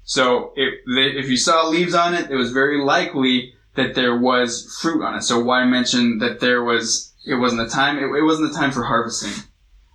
So 0.05 0.53
if 0.55 0.75
they, 0.87 1.19
if 1.19 1.29
you 1.29 1.37
saw 1.37 1.69
leaves 1.69 1.95
on 1.95 2.15
it, 2.15 2.31
it 2.31 2.37
was 2.37 2.53
very 2.53 2.83
likely 2.83 3.55
that 3.75 3.95
there 3.95 4.19
was 4.19 4.79
fruit 4.81 5.03
on 5.03 5.17
it. 5.17 5.23
So 5.23 5.43
why 5.43 5.65
mention 5.65 6.19
that 6.19 6.41
there 6.41 6.63
was 6.63 7.13
it 7.27 7.37
wasn't 7.37 7.67
the 7.67 7.75
time 7.75 7.99
it, 7.99 8.07
it 8.17 8.23
wasn't 8.23 8.53
the 8.53 8.59
time 8.59 8.71
for 8.71 8.85
harvesting. 8.85 9.45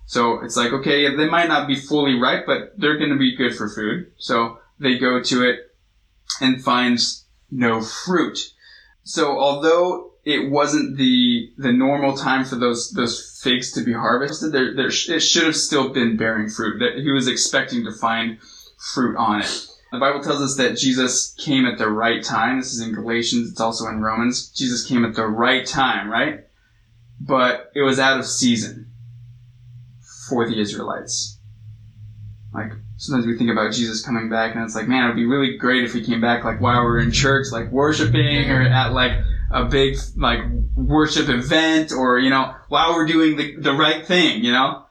So 0.06 0.40
it's 0.40 0.56
like 0.56 0.72
okay, 0.72 1.14
they 1.16 1.28
might 1.28 1.48
not 1.48 1.68
be 1.68 1.76
fully 1.76 2.18
ripe, 2.18 2.44
but 2.46 2.72
they're 2.76 2.98
going 2.98 3.10
to 3.10 3.18
be 3.18 3.36
good 3.36 3.54
for 3.54 3.68
food. 3.68 4.12
So 4.18 4.58
they 4.78 4.98
go 4.98 5.22
to 5.22 5.48
it 5.48 5.60
and 6.40 6.62
finds 6.62 7.26
no 7.50 7.80
fruit. 7.80 8.38
So 9.04 9.38
although 9.38 10.12
it 10.24 10.50
wasn't 10.50 10.96
the 10.96 11.52
the 11.56 11.72
normal 11.72 12.16
time 12.16 12.44
for 12.44 12.56
those 12.56 12.90
those 12.90 13.29
figs 13.42 13.72
to 13.72 13.82
be 13.82 13.92
harvested, 13.92 14.52
there, 14.52 14.74
there 14.74 14.88
it 14.88 15.20
should 15.20 15.44
have 15.44 15.56
still 15.56 15.90
been 15.90 16.16
bearing 16.16 16.48
fruit. 16.48 16.78
That 16.78 17.02
he 17.02 17.10
was 17.10 17.28
expecting 17.28 17.84
to 17.84 17.92
find 17.92 18.38
fruit 18.94 19.16
on 19.16 19.40
it. 19.40 19.66
The 19.92 19.98
Bible 19.98 20.22
tells 20.22 20.40
us 20.40 20.56
that 20.56 20.76
Jesus 20.76 21.34
came 21.34 21.66
at 21.66 21.78
the 21.78 21.88
right 21.88 22.22
time. 22.22 22.58
This 22.58 22.72
is 22.72 22.80
in 22.80 22.94
Galatians. 22.94 23.50
It's 23.50 23.60
also 23.60 23.88
in 23.88 24.00
Romans. 24.00 24.50
Jesus 24.50 24.86
came 24.86 25.04
at 25.04 25.14
the 25.14 25.26
right 25.26 25.66
time, 25.66 26.08
right? 26.08 26.44
But 27.20 27.72
it 27.74 27.82
was 27.82 27.98
out 27.98 28.18
of 28.18 28.26
season 28.26 28.92
for 30.28 30.48
the 30.48 30.60
Israelites. 30.60 31.38
Like 32.54 32.72
sometimes 32.96 33.26
we 33.26 33.36
think 33.36 33.50
about 33.50 33.72
Jesus 33.72 34.04
coming 34.04 34.28
back, 34.28 34.54
and 34.54 34.64
it's 34.64 34.74
like, 34.74 34.88
man, 34.88 35.04
it 35.04 35.06
would 35.08 35.16
be 35.16 35.26
really 35.26 35.56
great 35.56 35.84
if 35.84 35.92
he 35.92 36.04
came 36.04 36.20
back 36.20 36.44
like 36.44 36.60
while 36.60 36.84
we're 36.84 37.00
in 37.00 37.10
church, 37.10 37.46
like 37.50 37.72
worshiping, 37.72 38.50
or 38.50 38.62
at 38.62 38.92
like 38.92 39.12
a 39.50 39.64
big 39.64 39.98
like 40.16 40.40
worship 40.76 41.28
event, 41.28 41.92
or 41.92 42.18
you 42.18 42.30
know, 42.30 42.54
while 42.68 42.94
we're 42.94 43.06
doing 43.06 43.36
the 43.36 43.56
the 43.56 43.72
right 43.72 44.06
thing, 44.06 44.44
you 44.44 44.52
know. 44.52 44.86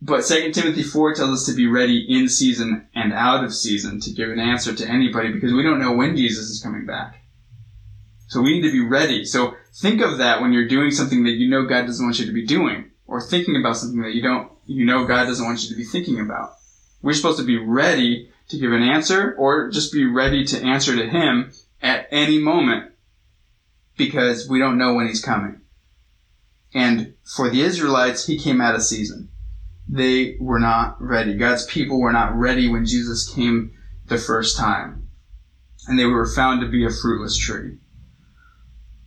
But 0.00 0.24
2 0.24 0.52
Timothy 0.52 0.84
4 0.84 1.14
tells 1.14 1.40
us 1.40 1.46
to 1.46 1.56
be 1.56 1.66
ready 1.66 2.06
in 2.08 2.28
season 2.28 2.86
and 2.94 3.12
out 3.12 3.42
of 3.42 3.52
season 3.52 3.98
to 4.02 4.12
give 4.12 4.30
an 4.30 4.38
answer 4.38 4.72
to 4.72 4.88
anybody 4.88 5.32
because 5.32 5.52
we 5.52 5.64
don't 5.64 5.80
know 5.80 5.92
when 5.92 6.16
Jesus 6.16 6.48
is 6.50 6.62
coming 6.62 6.86
back. 6.86 7.24
So 8.28 8.40
we 8.40 8.52
need 8.52 8.66
to 8.66 8.70
be 8.70 8.86
ready. 8.86 9.24
So 9.24 9.56
think 9.74 10.00
of 10.00 10.18
that 10.18 10.40
when 10.40 10.52
you're 10.52 10.68
doing 10.68 10.92
something 10.92 11.24
that 11.24 11.32
you 11.32 11.48
know 11.48 11.64
God 11.64 11.86
doesn't 11.86 12.04
want 12.04 12.20
you 12.20 12.26
to 12.26 12.32
be 12.32 12.46
doing 12.46 12.90
or 13.08 13.20
thinking 13.20 13.56
about 13.56 13.76
something 13.76 14.02
that 14.02 14.14
you 14.14 14.22
don't, 14.22 14.52
you 14.66 14.84
know 14.84 15.04
God 15.04 15.24
doesn't 15.24 15.44
want 15.44 15.64
you 15.64 15.70
to 15.70 15.76
be 15.76 15.84
thinking 15.84 16.20
about. 16.20 16.52
We're 17.02 17.14
supposed 17.14 17.38
to 17.38 17.44
be 17.44 17.58
ready 17.58 18.30
to 18.50 18.58
give 18.58 18.70
an 18.70 18.82
answer 18.82 19.34
or 19.36 19.70
just 19.70 19.92
be 19.92 20.04
ready 20.04 20.44
to 20.44 20.62
answer 20.62 20.94
to 20.94 21.08
Him 21.08 21.52
at 21.82 22.06
any 22.12 22.38
moment 22.38 22.92
because 23.98 24.48
we 24.48 24.58
don't 24.58 24.78
know 24.78 24.94
when 24.94 25.06
He's 25.06 25.22
coming. 25.22 25.60
And 26.72 27.14
for 27.36 27.50
the 27.50 27.60
Israelites, 27.60 28.26
He 28.26 28.38
came 28.38 28.62
out 28.62 28.74
of 28.74 28.82
season 28.82 29.28
they 29.88 30.36
were 30.38 30.58
not 30.58 31.00
ready. 31.00 31.34
God's 31.34 31.64
people 31.64 32.00
were 32.00 32.12
not 32.12 32.36
ready 32.36 32.68
when 32.68 32.84
Jesus 32.84 33.32
came 33.32 33.72
the 34.06 34.18
first 34.18 34.56
time. 34.56 35.08
And 35.86 35.98
they 35.98 36.04
were 36.04 36.26
found 36.26 36.60
to 36.60 36.68
be 36.68 36.84
a 36.84 36.90
fruitless 36.90 37.36
tree. 37.38 37.78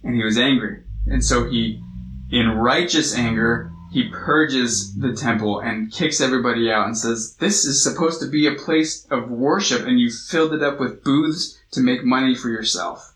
And 0.03 0.15
he 0.15 0.23
was 0.23 0.37
angry. 0.37 0.83
And 1.05 1.23
so 1.23 1.47
he, 1.47 1.83
in 2.31 2.49
righteous 2.49 3.15
anger, 3.15 3.71
he 3.91 4.09
purges 4.09 4.95
the 4.95 5.13
temple 5.13 5.59
and 5.59 5.91
kicks 5.91 6.21
everybody 6.21 6.71
out 6.71 6.87
and 6.87 6.97
says, 6.97 7.35
This 7.39 7.65
is 7.65 7.83
supposed 7.83 8.19
to 8.21 8.27
be 8.27 8.47
a 8.47 8.55
place 8.55 9.05
of 9.11 9.29
worship, 9.29 9.85
and 9.85 9.99
you 9.99 10.09
filled 10.09 10.53
it 10.53 10.63
up 10.63 10.79
with 10.79 11.03
booths 11.03 11.59
to 11.71 11.81
make 11.81 12.03
money 12.03 12.33
for 12.33 12.49
yourself. 12.49 13.10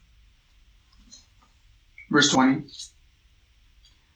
Verse 2.09 2.31
20. 2.31 2.67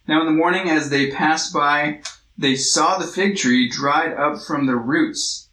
Now 0.07 0.21
in 0.21 0.25
the 0.25 0.31
morning, 0.31 0.69
as 0.69 0.89
they 0.89 1.11
passed 1.11 1.53
by, 1.53 2.01
they 2.37 2.55
saw 2.55 2.97
the 2.97 3.07
fig 3.07 3.37
tree 3.37 3.69
dried 3.69 4.13
up 4.13 4.41
from 4.41 4.65
the 4.65 4.75
roots. 4.75 5.49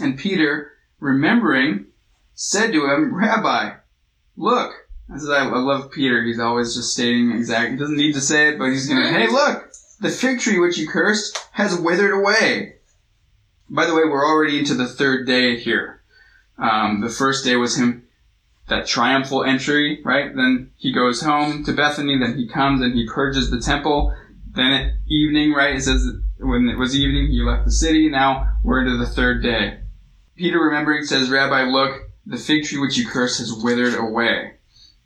And 0.00 0.18
Peter, 0.18 0.72
remembering, 1.00 1.86
said 2.34 2.72
to 2.72 2.86
him, 2.90 3.14
Rabbi, 3.14 3.74
look. 4.36 4.72
This 5.08 5.22
is, 5.22 5.28
I, 5.28 5.44
love 5.44 5.90
Peter. 5.90 6.22
He's 6.22 6.38
always 6.38 6.74
just 6.74 6.92
stating 6.92 7.32
exactly. 7.32 7.72
He 7.72 7.78
doesn't 7.78 7.96
need 7.96 8.14
to 8.14 8.20
say 8.20 8.48
it, 8.48 8.58
but 8.58 8.70
he's 8.70 8.88
going 8.88 9.02
hey, 9.12 9.28
look, 9.28 9.70
the 10.00 10.08
fig 10.08 10.40
tree 10.40 10.58
which 10.58 10.78
you 10.78 10.88
cursed 10.88 11.38
has 11.52 11.78
withered 11.78 12.12
away. 12.12 12.76
By 13.68 13.86
the 13.86 13.94
way, 13.94 14.04
we're 14.04 14.26
already 14.26 14.58
into 14.58 14.74
the 14.74 14.88
third 14.88 15.26
day 15.26 15.58
here. 15.58 16.02
Um, 16.58 17.00
the 17.00 17.08
first 17.08 17.44
day 17.44 17.56
was 17.56 17.76
him 17.76 18.06
that 18.72 18.86
triumphal 18.86 19.44
entry, 19.44 20.00
right? 20.04 20.34
Then 20.34 20.70
he 20.76 20.92
goes 20.92 21.22
home 21.22 21.64
to 21.64 21.72
Bethany, 21.72 22.18
then 22.18 22.36
he 22.36 22.48
comes 22.48 22.80
and 22.80 22.94
he 22.94 23.06
purges 23.06 23.50
the 23.50 23.60
temple. 23.60 24.14
Then 24.54 24.72
at 24.72 24.92
evening, 25.08 25.52
right? 25.52 25.76
It 25.76 25.82
says 25.82 26.06
when 26.38 26.68
it 26.68 26.78
was 26.78 26.96
evening, 26.96 27.30
he 27.30 27.40
left 27.40 27.64
the 27.64 27.72
city. 27.72 28.08
Now 28.08 28.48
we're 28.64 28.84
into 28.84 28.96
the 28.96 29.10
third 29.10 29.42
day. 29.42 29.78
Peter, 30.36 30.58
remembering, 30.58 31.04
says, 31.04 31.30
Rabbi, 31.30 31.64
look, 31.64 32.10
the 32.26 32.38
fig 32.38 32.64
tree 32.64 32.78
which 32.78 32.96
you 32.96 33.06
cursed 33.06 33.38
has 33.38 33.52
withered 33.52 33.94
away. 33.94 34.54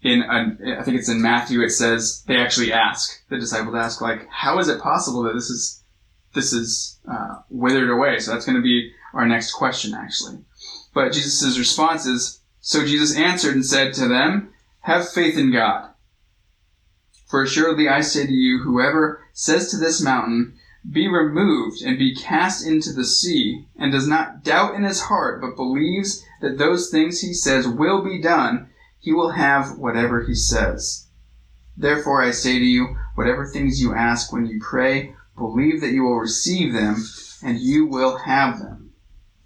In, 0.03 0.23
I 0.23 0.83
think 0.83 0.99
it's 0.99 1.09
in 1.09 1.21
Matthew, 1.21 1.63
it 1.63 1.71
says, 1.71 2.23
they 2.27 2.37
actually 2.37 2.73
ask, 2.73 3.27
the 3.29 3.39
disciples 3.39 3.75
ask, 3.75 4.01
like, 4.01 4.29
how 4.29 4.59
is 4.59 4.69
it 4.69 4.81
possible 4.81 5.23
that 5.25 5.35
this 5.35 5.51
is, 5.51 5.83
this 6.35 6.53
is, 6.53 6.99
uh, 7.11 7.41
withered 7.51 7.91
away? 7.91 8.19
So 8.21 8.31
that's 8.31 8.47
going 8.47 8.57
to 8.57 8.63
be 8.63 8.93
our 9.15 9.27
next 9.27 9.53
question, 9.55 9.95
actually. 9.95 10.39
But 10.95 11.13
Jesus' 11.13 11.59
response 11.59 12.07
is, 12.07 12.41
so 12.67 12.85
Jesus 12.85 13.17
answered 13.17 13.55
and 13.55 13.65
said 13.65 13.95
to 13.95 14.09
them, 14.09 14.53
Have 14.81 15.09
faith 15.09 15.39
in 15.39 15.53
God. 15.53 15.91
For 17.29 17.45
assuredly 17.45 17.89
I 17.89 18.01
say 18.01 18.27
to 18.27 18.33
you, 18.33 18.59
whoever 18.65 19.21
says 19.33 19.71
to 19.71 19.77
this 19.77 20.03
mountain, 20.03 20.55
Be 20.91 21.07
removed 21.07 21.81
and 21.81 21.97
be 21.97 22.17
cast 22.17 22.67
into 22.67 22.93
the 22.93 23.05
sea, 23.05 23.67
and 23.77 23.93
does 23.93 24.09
not 24.09 24.43
doubt 24.43 24.75
in 24.75 24.83
his 24.83 25.03
heart, 25.03 25.41
but 25.41 25.55
believes 25.55 26.25
that 26.41 26.59
those 26.59 26.91
things 26.91 27.21
he 27.21 27.33
says 27.33 27.69
will 27.69 28.03
be 28.03 28.21
done, 28.21 28.69
he 28.99 29.13
will 29.13 29.31
have 29.31 29.79
whatever 29.79 30.25
he 30.25 30.35
says. 30.35 31.07
Therefore 31.77 32.21
I 32.21 32.33
say 32.33 32.59
to 32.59 32.65
you, 32.65 32.97
whatever 33.15 33.47
things 33.47 33.81
you 33.81 33.95
ask 33.95 34.33
when 34.33 34.47
you 34.47 34.59
pray, 34.61 35.15
believe 35.37 35.81
that 35.83 35.93
you 35.93 36.03
will 36.03 36.19
receive 36.19 36.73
them, 36.73 36.97
and 37.45 37.61
you 37.61 37.87
will 37.87 38.17
have 38.17 38.59
them. 38.59 38.91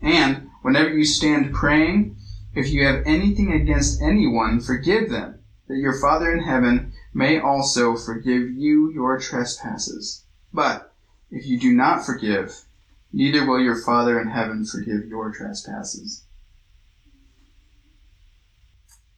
And 0.00 0.48
whenever 0.62 0.88
you 0.88 1.04
stand 1.04 1.52
praying, 1.52 2.16
if 2.54 2.68
you 2.70 2.84
have 2.86 3.02
anything 3.06 3.52
against 3.52 4.02
anyone, 4.02 4.60
forgive 4.60 5.10
them, 5.10 5.40
that 5.68 5.76
your 5.76 5.98
Father 6.00 6.32
in 6.32 6.42
heaven 6.42 6.92
may 7.14 7.38
also 7.38 7.96
forgive 7.96 8.50
you 8.50 8.90
your 8.92 9.18
trespasses. 9.18 10.24
But 10.52 10.92
if 11.30 11.46
you 11.46 11.60
do 11.60 11.72
not 11.72 12.04
forgive, 12.04 12.64
neither 13.12 13.46
will 13.46 13.60
your 13.60 13.80
Father 13.82 14.20
in 14.20 14.28
heaven 14.28 14.64
forgive 14.64 15.06
your 15.06 15.32
trespasses. 15.32 16.24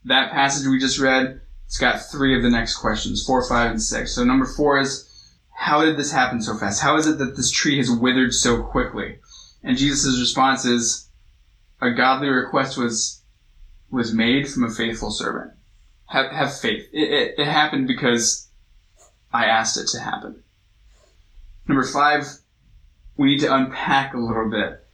That 0.05 0.33
passage 0.33 0.67
we 0.67 0.79
just 0.79 0.99
read, 0.99 1.41
it's 1.67 1.79
got 1.79 2.03
three 2.11 2.37
of 2.37 2.43
the 2.43 2.51
next 2.51 2.77
questions, 2.77 3.25
four, 3.25 3.49
five, 3.49 3.71
and 3.71 3.83
six. 3.83 4.15
So 4.15 4.25
number 4.25 4.45
four 4.45 4.79
is, 4.79 5.09
how 5.55 5.85
did 5.85 5.97
this 5.97 6.13
happen 6.13 6.43
so 6.43 6.57
fast? 6.57 6.83
How 6.83 6.97
is 6.97 7.07
it 7.07 7.19
that 7.19 7.37
this 7.37 7.51
tree 7.51 7.79
has 7.79 7.91
withered 7.91 8.35
so 8.35 8.63
quickly? 8.63 9.21
And 9.63 9.79
Jesus' 9.79 10.21
response 10.21 10.65
is, 10.65 11.09
a 11.81 11.93
godly 11.93 12.29
request 12.29 12.77
was 12.77 13.22
was 13.93 14.15
made 14.15 14.49
from 14.49 14.65
a 14.65 14.71
faithful 14.71 15.11
servant. 15.11 15.53
Have, 16.07 16.33
have 16.33 16.59
faith. 16.59 16.89
It, 16.93 17.11
it, 17.11 17.35
it 17.39 17.47
happened 17.47 17.87
because 17.87 18.49
I 19.33 19.45
asked 19.45 19.79
it 19.79 19.87
to 19.93 20.01
happen. 20.01 20.43
Number 21.69 21.85
five, 21.85 22.27
we 23.17 23.29
need 23.29 23.41
to 23.41 23.55
unpack 23.55 24.15
a 24.15 24.19
little 24.19 24.51
bit. 24.51 24.85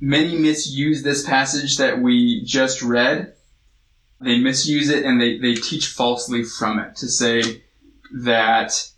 Many 0.00 0.36
misuse 0.36 1.02
this 1.02 1.26
passage 1.26 1.78
that 1.78 2.00
we 2.00 2.44
just 2.44 2.82
read. 2.82 3.34
They 4.20 4.38
misuse 4.38 4.90
it 4.90 5.04
and 5.04 5.20
they, 5.20 5.38
they 5.38 5.54
teach 5.54 5.86
falsely 5.86 6.42
from 6.42 6.78
it 6.78 6.96
to 6.96 7.08
say 7.08 7.62
that 8.22 8.90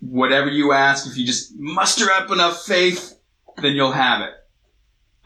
whatever 0.00 0.48
you 0.48 0.72
ask, 0.72 1.06
if 1.06 1.16
you 1.16 1.26
just 1.26 1.52
muster 1.56 2.10
up 2.10 2.30
enough 2.30 2.64
faith, 2.64 3.18
then 3.60 3.74
you'll 3.74 3.92
have 3.92 4.22
it. 4.22 4.34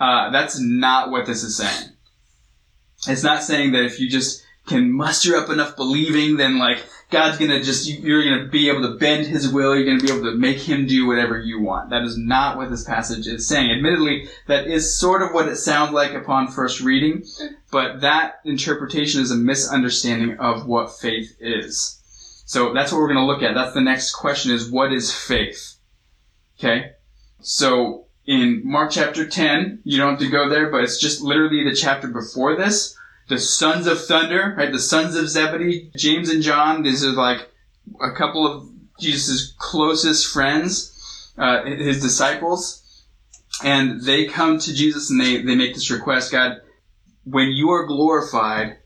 Uh, 0.01 0.31
that's 0.31 0.59
not 0.59 1.11
what 1.11 1.27
this 1.27 1.43
is 1.43 1.57
saying. 1.57 1.91
It's 3.09 3.23
not 3.23 3.43
saying 3.43 3.73
that 3.73 3.85
if 3.85 3.99
you 3.99 4.09
just 4.09 4.45
can 4.67 4.93
muster 4.93 5.37
up 5.37 5.51
enough 5.51 5.77
believing, 5.77 6.37
then 6.37 6.59
like 6.59 6.85
God's 7.11 7.37
gonna 7.37 7.63
just 7.63 7.89
you're 7.89 8.25
gonna 8.25 8.49
be 8.49 8.71
able 8.71 8.83
to 8.83 8.97
bend 8.97 9.27
His 9.27 9.49
will. 9.49 9.75
You're 9.75 9.85
gonna 9.85 10.03
be 10.03 10.13
able 10.13 10.31
to 10.31 10.37
make 10.37 10.59
Him 10.59 10.87
do 10.87 11.07
whatever 11.07 11.39
you 11.39 11.61
want. 11.61 11.91
That 11.91 12.03
is 12.03 12.17
not 12.17 12.57
what 12.57 12.71
this 12.71 12.85
passage 12.85 13.27
is 13.27 13.47
saying. 13.47 13.71
Admittedly, 13.71 14.29
that 14.47 14.67
is 14.67 14.99
sort 14.99 15.23
of 15.23 15.33
what 15.33 15.49
it 15.49 15.57
sounds 15.57 15.93
like 15.93 16.15
upon 16.15 16.49
first 16.49 16.81
reading, 16.81 17.25
but 17.71 18.01
that 18.01 18.41
interpretation 18.45 19.21
is 19.21 19.31
a 19.31 19.37
misunderstanding 19.37 20.39
of 20.39 20.67
what 20.67 20.97
faith 20.97 21.37
is. 21.41 21.99
So 22.47 22.73
that's 22.73 22.93
what 22.93 22.99
we're 22.99 23.09
gonna 23.09 23.27
look 23.27 23.43
at. 23.43 23.55
That's 23.55 23.75
the 23.75 23.81
next 23.81 24.13
question: 24.13 24.53
is 24.53 24.71
what 24.71 24.93
is 24.93 25.13
faith? 25.13 25.75
Okay, 26.59 26.93
so 27.41 28.07
in 28.27 28.63
Mark 28.65 28.91
chapter 28.93 29.27
10, 29.27 29.81
you 29.85 29.99
don't 29.99 30.11
have 30.11 30.19
to 30.21 30.29
go 30.29 30.49
there, 30.49 30.71
but 30.71 30.85
it's 30.85 31.01
just 31.01 31.23
literally 31.23 31.65
the 31.65 31.75
chapter 31.75 32.09
before 32.09 32.57
this. 32.57 32.97
The 33.29 33.39
sons 33.39 33.87
of 33.87 34.05
thunder, 34.05 34.55
right? 34.57 34.71
The 34.71 34.79
sons 34.79 35.17
of 35.17 35.29
Zebedee, 35.29 35.91
James 35.97 36.29
and 36.29 36.43
John, 36.43 36.83
these 36.83 37.05
are 37.05 37.13
like 37.13 37.51
a 38.01 38.13
couple 38.13 38.47
of 38.47 38.69
Jesus' 39.01 39.55
closest 39.59 40.33
friends, 40.33 41.33
uh, 41.39 41.65
his 41.65 42.01
disciples. 42.01 42.79
And 43.65 44.03
they 44.03 44.27
come 44.27 44.59
to 44.59 44.75
Jesus 44.75 45.11
and 45.11 45.21
they, 45.21 45.43
they 45.43 45.55
make 45.55 45.75
this 45.75 45.91
request, 45.91 46.33
God, 46.33 46.61
when 47.25 47.49
you 47.49 47.71
are 47.71 47.87
glorified, 47.87 48.79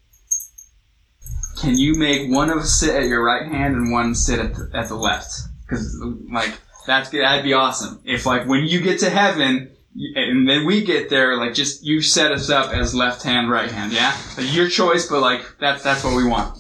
can 1.61 1.77
you 1.79 1.95
make 1.99 2.31
one 2.31 2.51
of 2.51 2.59
us 2.59 2.79
sit 2.79 2.95
at 2.95 3.07
your 3.07 3.25
right 3.25 3.51
hand 3.51 3.75
and 3.75 3.91
one 3.91 4.15
sit 4.15 4.39
at 4.39 4.55
the, 4.55 4.71
at 4.75 4.89
the 4.89 4.95
left? 4.95 5.33
Because 5.67 6.03
like 6.31 6.59
that's 6.87 7.11
good. 7.11 7.23
that'd 7.23 7.45
be 7.45 7.53
awesome. 7.53 8.01
If 8.05 8.27
like 8.27 8.47
when 8.47 8.65
you 8.65 8.81
get 8.81 9.01
to 9.01 9.11
heaven 9.11 9.71
and 10.15 10.49
then 10.49 10.67
we 10.67 10.85
get 10.85 11.09
there, 11.09 11.37
like 11.37 11.55
just 11.55 11.85
you 11.85 12.03
set 12.03 12.33
us 12.33 12.51
up 12.51 12.73
as 12.73 12.95
left 12.95 13.23
hand, 13.23 13.51
right 13.51 13.71
hand, 13.71 13.93
yeah, 13.93 14.17
like 14.37 14.53
your 14.55 14.69
choice, 14.69 15.07
but 15.07 15.21
like 15.21 15.43
that's 15.59 15.83
that's 15.83 16.05
what 16.05 16.17
we 16.17 16.25
want. 16.25 16.57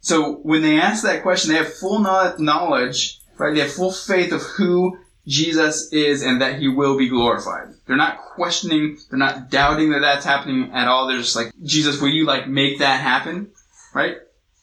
So 0.00 0.34
when 0.38 0.62
they 0.62 0.80
ask 0.80 1.04
that 1.04 1.22
question, 1.22 1.52
they 1.52 1.58
have 1.58 1.72
full 1.72 2.00
knowledge, 2.00 3.20
right? 3.38 3.54
They 3.54 3.60
have 3.60 3.72
full 3.72 3.92
faith 3.92 4.32
of 4.32 4.42
who 4.42 4.98
Jesus 5.26 5.92
is 5.92 6.22
and 6.22 6.40
that 6.42 6.58
he 6.58 6.68
will 6.68 6.98
be 6.98 7.08
glorified. 7.08 7.68
They're 7.86 7.96
not 7.96 8.18
questioning, 8.18 8.98
they're 9.08 9.18
not 9.18 9.50
doubting 9.50 9.90
that 9.90 10.00
that's 10.00 10.24
happening 10.24 10.72
at 10.72 10.88
all. 10.88 11.06
They're 11.06 11.18
just 11.18 11.36
like, 11.36 11.52
Jesus, 11.62 12.00
will 12.00 12.08
you 12.08 12.26
like 12.26 12.48
make 12.48 12.80
that 12.80 13.00
happen? 13.00 13.52
Right? 13.94 14.16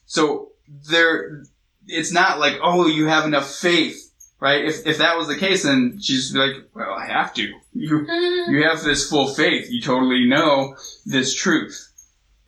So 0.06 0.50
they're, 0.90 1.44
it's 1.86 2.12
not 2.12 2.38
like, 2.38 2.58
oh, 2.62 2.86
you 2.86 3.06
have 3.06 3.24
enough 3.24 3.50
faith 3.50 4.09
right? 4.40 4.64
If, 4.64 4.86
if 4.86 4.98
that 4.98 5.16
was 5.16 5.28
the 5.28 5.36
case, 5.36 5.62
then 5.62 6.00
she's 6.00 6.34
like, 6.34 6.52
well, 6.74 6.94
I 6.94 7.06
have 7.06 7.32
to. 7.34 7.52
You, 7.74 8.00
mm-hmm. 8.00 8.52
you 8.52 8.64
have 8.64 8.82
this 8.82 9.08
full 9.08 9.28
faith. 9.28 9.70
You 9.70 9.80
totally 9.82 10.26
know 10.26 10.76
this 11.06 11.34
truth. 11.34 11.88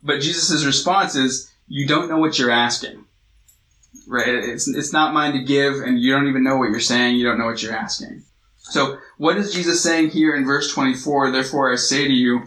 But 0.03 0.21
Jesus' 0.21 0.65
response 0.65 1.15
is, 1.15 1.53
you 1.69 1.87
don't 1.87 2.09
know 2.09 2.19
what 2.19 2.39
you're 2.39 2.51
asking. 2.51 3.05
Right? 4.09 4.29
It's, 4.29 4.67
it's 4.67 4.93
not 4.93 5.15
mine 5.15 5.33
to 5.35 5.45
give, 5.45 5.75
and 5.75 6.01
you 6.01 6.13
don't 6.13 6.29
even 6.29 6.43
know 6.43 6.57
what 6.57 6.71
you're 6.71 6.81
saying. 6.81 7.17
You 7.17 7.27
don't 7.27 7.39
know 7.39 7.47
what 7.47 7.63
you're 7.63 7.77
asking. 7.77 8.25
So, 8.59 8.99
what 9.19 9.37
is 9.37 9.53
Jesus 9.53 9.83
saying 9.83 10.11
here 10.11 10.35
in 10.35 10.45
verse 10.45 10.73
24? 10.73 11.31
Therefore, 11.31 11.73
I 11.73 11.77
say 11.77 12.07
to 12.07 12.13
you, 12.13 12.43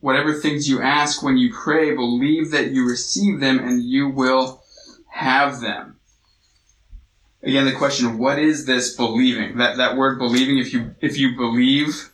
whatever 0.00 0.32
things 0.32 0.68
you 0.68 0.80
ask 0.80 1.22
when 1.22 1.36
you 1.36 1.52
pray, 1.52 1.94
believe 1.94 2.50
that 2.52 2.70
you 2.70 2.88
receive 2.88 3.40
them, 3.40 3.58
and 3.58 3.82
you 3.82 4.08
will 4.08 4.62
have 5.08 5.60
them 5.60 5.99
again 7.42 7.64
the 7.64 7.72
question 7.72 8.18
what 8.18 8.38
is 8.38 8.66
this 8.66 8.94
believing? 8.94 9.56
That 9.58 9.76
that 9.76 9.96
word 9.96 10.18
believing 10.18 10.58
if 10.58 10.72
you 10.72 10.94
if 11.00 11.18
you 11.18 11.36
believe 11.36 12.10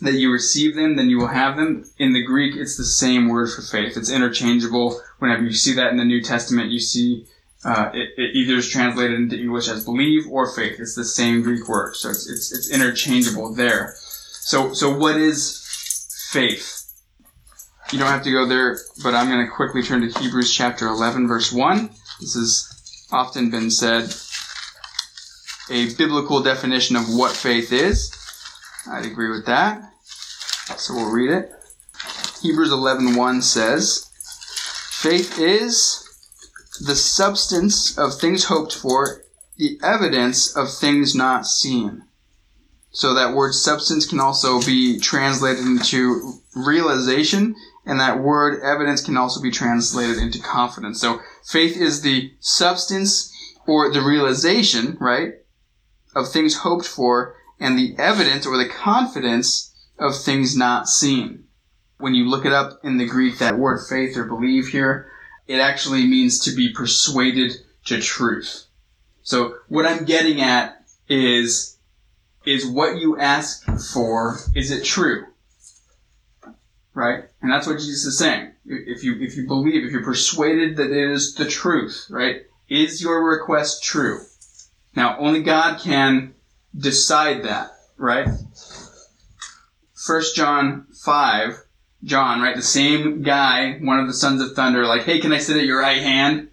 that 0.00 0.14
you 0.14 0.30
receive 0.30 0.74
them 0.74 0.96
then 0.96 1.08
you 1.08 1.18
will 1.18 1.28
have 1.28 1.56
them. 1.56 1.84
In 1.98 2.12
the 2.12 2.24
greek 2.24 2.56
it's 2.56 2.76
the 2.76 2.84
same 2.84 3.28
word 3.28 3.50
for 3.50 3.62
faith. 3.62 3.96
It's 3.96 4.10
interchangeable. 4.10 5.00
Whenever 5.18 5.42
you 5.42 5.52
see 5.52 5.74
that 5.74 5.90
in 5.90 5.96
the 5.96 6.04
new 6.04 6.22
testament 6.22 6.70
you 6.70 6.80
see 6.80 7.26
uh, 7.64 7.90
it, 7.92 8.10
it, 8.16 8.36
either 8.36 8.54
is 8.54 8.70
translated 8.70 9.18
into 9.18 9.36
english 9.36 9.68
as 9.68 9.84
believe 9.84 10.26
or 10.30 10.54
faith. 10.54 10.78
It's 10.78 10.94
the 10.94 11.04
same 11.04 11.42
greek 11.42 11.68
word. 11.68 11.96
So 11.96 12.10
it's, 12.10 12.28
it's, 12.28 12.52
it's 12.52 12.70
interchangeable 12.70 13.54
there. 13.54 13.94
So 13.98 14.72
so 14.72 14.96
what 14.96 15.16
is 15.16 16.28
faith? 16.30 16.84
You 17.92 17.98
don't 18.00 18.08
have 18.08 18.24
to 18.24 18.32
go 18.32 18.46
there 18.46 18.78
but 19.02 19.14
i'm 19.14 19.28
going 19.28 19.44
to 19.46 19.52
quickly 19.52 19.82
turn 19.82 20.00
to 20.00 20.18
hebrews 20.18 20.52
chapter 20.52 20.88
11 20.88 21.28
verse 21.28 21.52
1 21.52 21.88
this 22.20 22.34
has 22.34 23.08
often 23.12 23.50
been 23.50 23.70
said 23.70 24.12
a 25.70 25.94
biblical 25.94 26.42
definition 26.42 26.96
of 26.96 27.08
what 27.08 27.32
faith 27.32 27.72
is. 27.72 28.12
I'd 28.90 29.06
agree 29.06 29.30
with 29.30 29.46
that. 29.46 29.82
So 30.76 30.94
we'll 30.94 31.10
read 31.10 31.30
it. 31.30 31.50
Hebrews 32.42 32.70
11:1 32.70 33.42
says, 33.42 34.06
"Faith 34.90 35.38
is 35.38 36.02
the 36.80 36.94
substance 36.94 37.96
of 37.96 38.18
things 38.20 38.44
hoped 38.44 38.74
for, 38.74 39.22
the 39.56 39.80
evidence 39.82 40.54
of 40.54 40.72
things 40.72 41.14
not 41.14 41.46
seen." 41.46 42.02
So 42.92 43.14
that 43.14 43.34
word 43.34 43.54
substance 43.54 44.06
can 44.06 44.20
also 44.20 44.60
be 44.60 44.98
translated 44.98 45.64
into 45.64 46.40
realization, 46.54 47.54
and 47.84 48.00
that 48.00 48.22
word 48.22 48.60
evidence 48.62 49.02
can 49.02 49.16
also 49.16 49.40
be 49.40 49.50
translated 49.50 50.18
into 50.18 50.38
confidence. 50.38 51.00
So 51.00 51.20
faith 51.44 51.76
is 51.76 52.00
the 52.00 52.32
substance 52.40 53.30
or 53.66 53.92
the 53.92 54.02
realization, 54.02 54.96
right, 55.00 55.34
of 56.16 56.32
things 56.32 56.56
hoped 56.56 56.86
for 56.86 57.36
and 57.60 57.78
the 57.78 57.94
evidence 57.98 58.46
or 58.46 58.56
the 58.56 58.68
confidence 58.68 59.74
of 59.98 60.16
things 60.16 60.56
not 60.56 60.88
seen. 60.88 61.44
When 61.98 62.14
you 62.14 62.28
look 62.28 62.46
it 62.46 62.52
up 62.52 62.80
in 62.82 62.96
the 62.96 63.06
Greek, 63.06 63.38
that 63.38 63.58
word 63.58 63.86
faith 63.86 64.16
or 64.16 64.24
believe 64.24 64.68
here, 64.68 65.10
it 65.46 65.60
actually 65.60 66.06
means 66.06 66.40
to 66.40 66.56
be 66.56 66.72
persuaded 66.72 67.52
to 67.84 68.00
truth. 68.00 68.64
So 69.22 69.56
what 69.68 69.86
I'm 69.86 70.04
getting 70.04 70.40
at 70.40 70.84
is, 71.08 71.76
is 72.44 72.66
what 72.66 72.98
you 72.98 73.18
ask 73.18 73.64
for, 73.92 74.38
is 74.54 74.70
it 74.70 74.84
true? 74.84 75.26
Right? 76.94 77.24
And 77.42 77.52
that's 77.52 77.66
what 77.66 77.78
Jesus 77.78 78.06
is 78.06 78.18
saying. 78.18 78.52
If 78.64 79.04
you, 79.04 79.16
if 79.20 79.36
you 79.36 79.46
believe, 79.46 79.84
if 79.84 79.92
you're 79.92 80.02
persuaded 80.02 80.76
that 80.78 80.90
it 80.90 81.10
is 81.10 81.34
the 81.34 81.46
truth, 81.46 82.06
right? 82.08 82.42
Is 82.68 83.02
your 83.02 83.22
request 83.22 83.84
true? 83.84 84.20
Now, 84.96 85.18
only 85.18 85.42
God 85.42 85.78
can 85.78 86.34
decide 86.74 87.44
that, 87.44 87.70
right? 87.98 88.26
First 89.94 90.34
John 90.34 90.86
5, 91.04 91.62
John, 92.02 92.40
right? 92.40 92.56
The 92.56 92.62
same 92.62 93.22
guy, 93.22 93.74
one 93.78 94.00
of 94.00 94.06
the 94.06 94.14
sons 94.14 94.40
of 94.40 94.56
thunder, 94.56 94.86
like, 94.86 95.02
hey, 95.02 95.20
can 95.20 95.34
I 95.34 95.38
sit 95.38 95.58
at 95.58 95.64
your 95.64 95.80
right 95.80 96.00
hand? 96.00 96.48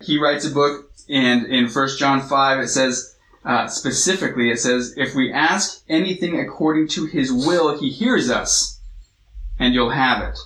He 0.00 0.18
writes 0.18 0.46
a 0.46 0.50
book, 0.50 0.90
and 1.10 1.46
in 1.46 1.68
First 1.68 1.98
John 1.98 2.22
5, 2.22 2.60
it 2.60 2.68
says, 2.68 3.16
uh, 3.44 3.68
specifically, 3.68 4.50
it 4.50 4.58
says, 4.58 4.94
if 4.96 5.14
we 5.14 5.32
ask 5.32 5.82
anything 5.88 6.40
according 6.40 6.88
to 6.88 7.06
his 7.06 7.32
will, 7.32 7.78
he 7.78 7.90
hears 7.90 8.30
us, 8.30 8.80
and 9.58 9.74
you'll 9.74 9.90
have 9.90 10.22
it. 10.22 10.38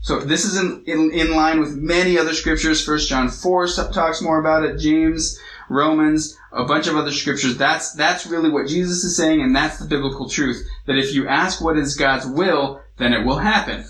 So 0.00 0.18
this 0.20 0.44
is 0.44 0.56
in, 0.56 0.82
in, 0.86 1.10
in 1.12 1.36
line 1.36 1.60
with 1.60 1.76
many 1.76 2.18
other 2.18 2.32
scriptures. 2.32 2.84
First 2.84 3.08
John 3.08 3.28
4 3.28 3.66
talks 3.92 4.22
more 4.22 4.40
about 4.40 4.64
it. 4.64 4.78
James, 4.78 5.38
Romans, 5.68 6.36
a 6.52 6.64
bunch 6.64 6.86
of 6.86 6.96
other 6.96 7.12
scriptures. 7.12 7.56
That's, 7.58 7.92
that's 7.92 8.26
really 8.26 8.50
what 8.50 8.66
Jesus 8.66 9.04
is 9.04 9.16
saying, 9.16 9.42
and 9.42 9.54
that's 9.54 9.78
the 9.78 9.86
biblical 9.86 10.28
truth. 10.28 10.66
That 10.86 10.96
if 10.96 11.14
you 11.14 11.28
ask 11.28 11.62
what 11.62 11.76
is 11.76 11.96
God's 11.96 12.26
will, 12.26 12.80
then 12.96 13.12
it 13.12 13.26
will 13.26 13.38
happen. 13.38 13.84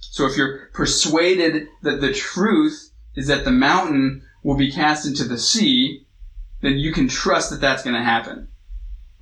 So 0.00 0.26
if 0.26 0.36
you're 0.36 0.70
persuaded 0.72 1.68
that 1.82 2.00
the 2.00 2.12
truth 2.12 2.90
is 3.14 3.28
that 3.28 3.44
the 3.44 3.52
mountain 3.52 4.22
will 4.42 4.56
be 4.56 4.72
cast 4.72 5.06
into 5.06 5.24
the 5.24 5.38
sea, 5.38 6.06
then 6.60 6.78
you 6.78 6.92
can 6.92 7.08
trust 7.08 7.50
that 7.50 7.60
that's 7.60 7.82
going 7.82 7.96
to 7.96 8.02
happen. 8.02 8.48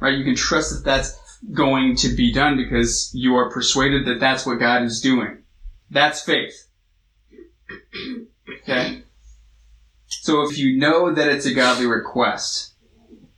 Right? 0.01 0.17
You 0.17 0.25
can 0.25 0.37
trust 0.37 0.73
that 0.73 0.85
that's 0.85 1.19
going 1.53 1.97
to 1.97 2.09
be 2.15 2.33
done 2.33 2.57
because 2.57 3.11
you 3.15 3.35
are 3.35 3.51
persuaded 3.51 4.07
that 4.07 4.21
that's 4.21 4.47
what 4.47 4.61
God 4.61 4.83
is 4.83 5.01
doing. 5.01 5.43
That's 5.91 6.23
faith. 6.23 6.69
Okay? 8.63 9.03
So 10.09 10.43
if 10.49 10.57
you 10.59 10.79
know 10.79 11.13
that 11.13 11.29
it's 11.29 11.47
a 11.47 11.55
godly 11.55 11.87
request, 11.87 12.75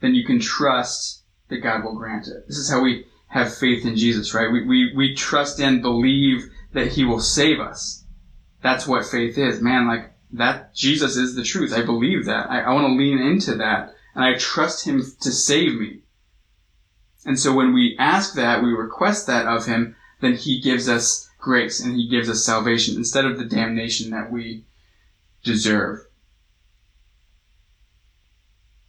then 0.01 0.15
you 0.15 0.25
can 0.25 0.39
trust 0.39 1.25
that 1.49 1.59
God 1.59 1.85
will 1.85 1.97
grant 1.97 2.29
it. 2.29 2.47
This 2.47 2.59
is 2.59 2.71
how 2.71 2.83
we 2.83 3.07
have 3.29 3.57
faith 3.57 3.85
in 3.85 3.97
Jesus, 3.97 4.35
right? 4.35 4.51
We, 4.51 4.65
we, 4.65 4.93
we 4.97 5.15
trust 5.15 5.61
and 5.61 5.83
believe 5.83 6.49
that 6.73 6.93
He 6.93 7.05
will 7.05 7.21
save 7.21 7.61
us. 7.61 8.05
That's 8.63 8.87
what 8.87 9.05
faith 9.05 9.37
is. 9.37 9.61
Man, 9.61 9.89
like, 9.89 10.13
that, 10.33 10.75
Jesus 10.75 11.17
is 11.17 11.35
the 11.35 11.45
truth. 11.45 11.73
I 11.73 11.85
believe 11.85 12.27
that. 12.27 12.51
I, 12.51 12.61
I 12.61 12.73
want 12.73 12.87
to 12.87 12.95
lean 12.95 13.19
into 13.19 13.57
that. 13.57 13.95
And 14.15 14.25
I 14.25 14.39
trust 14.39 14.87
Him 14.87 15.03
to 15.21 15.33
save 15.33 15.75
me. 15.75 16.03
And 17.27 17.39
so 17.39 17.53
when 17.53 17.75
we 17.75 17.97
ask 17.99 18.35
that, 18.35 18.63
we 18.63 18.71
request 18.71 19.27
that 19.27 19.47
of 19.47 19.67
Him, 19.67 19.97
then 20.21 20.37
He 20.37 20.61
gives 20.61 20.89
us 20.89 21.29
grace 21.39 21.81
and 21.81 21.97
He 21.97 22.09
gives 22.09 22.31
us 22.31 22.45
salvation 22.45 22.97
instead 22.97 23.25
of 23.25 23.37
the 23.37 23.45
damnation 23.45 24.13
that 24.13 24.31
we 24.31 24.65
deserve. 25.43 26.07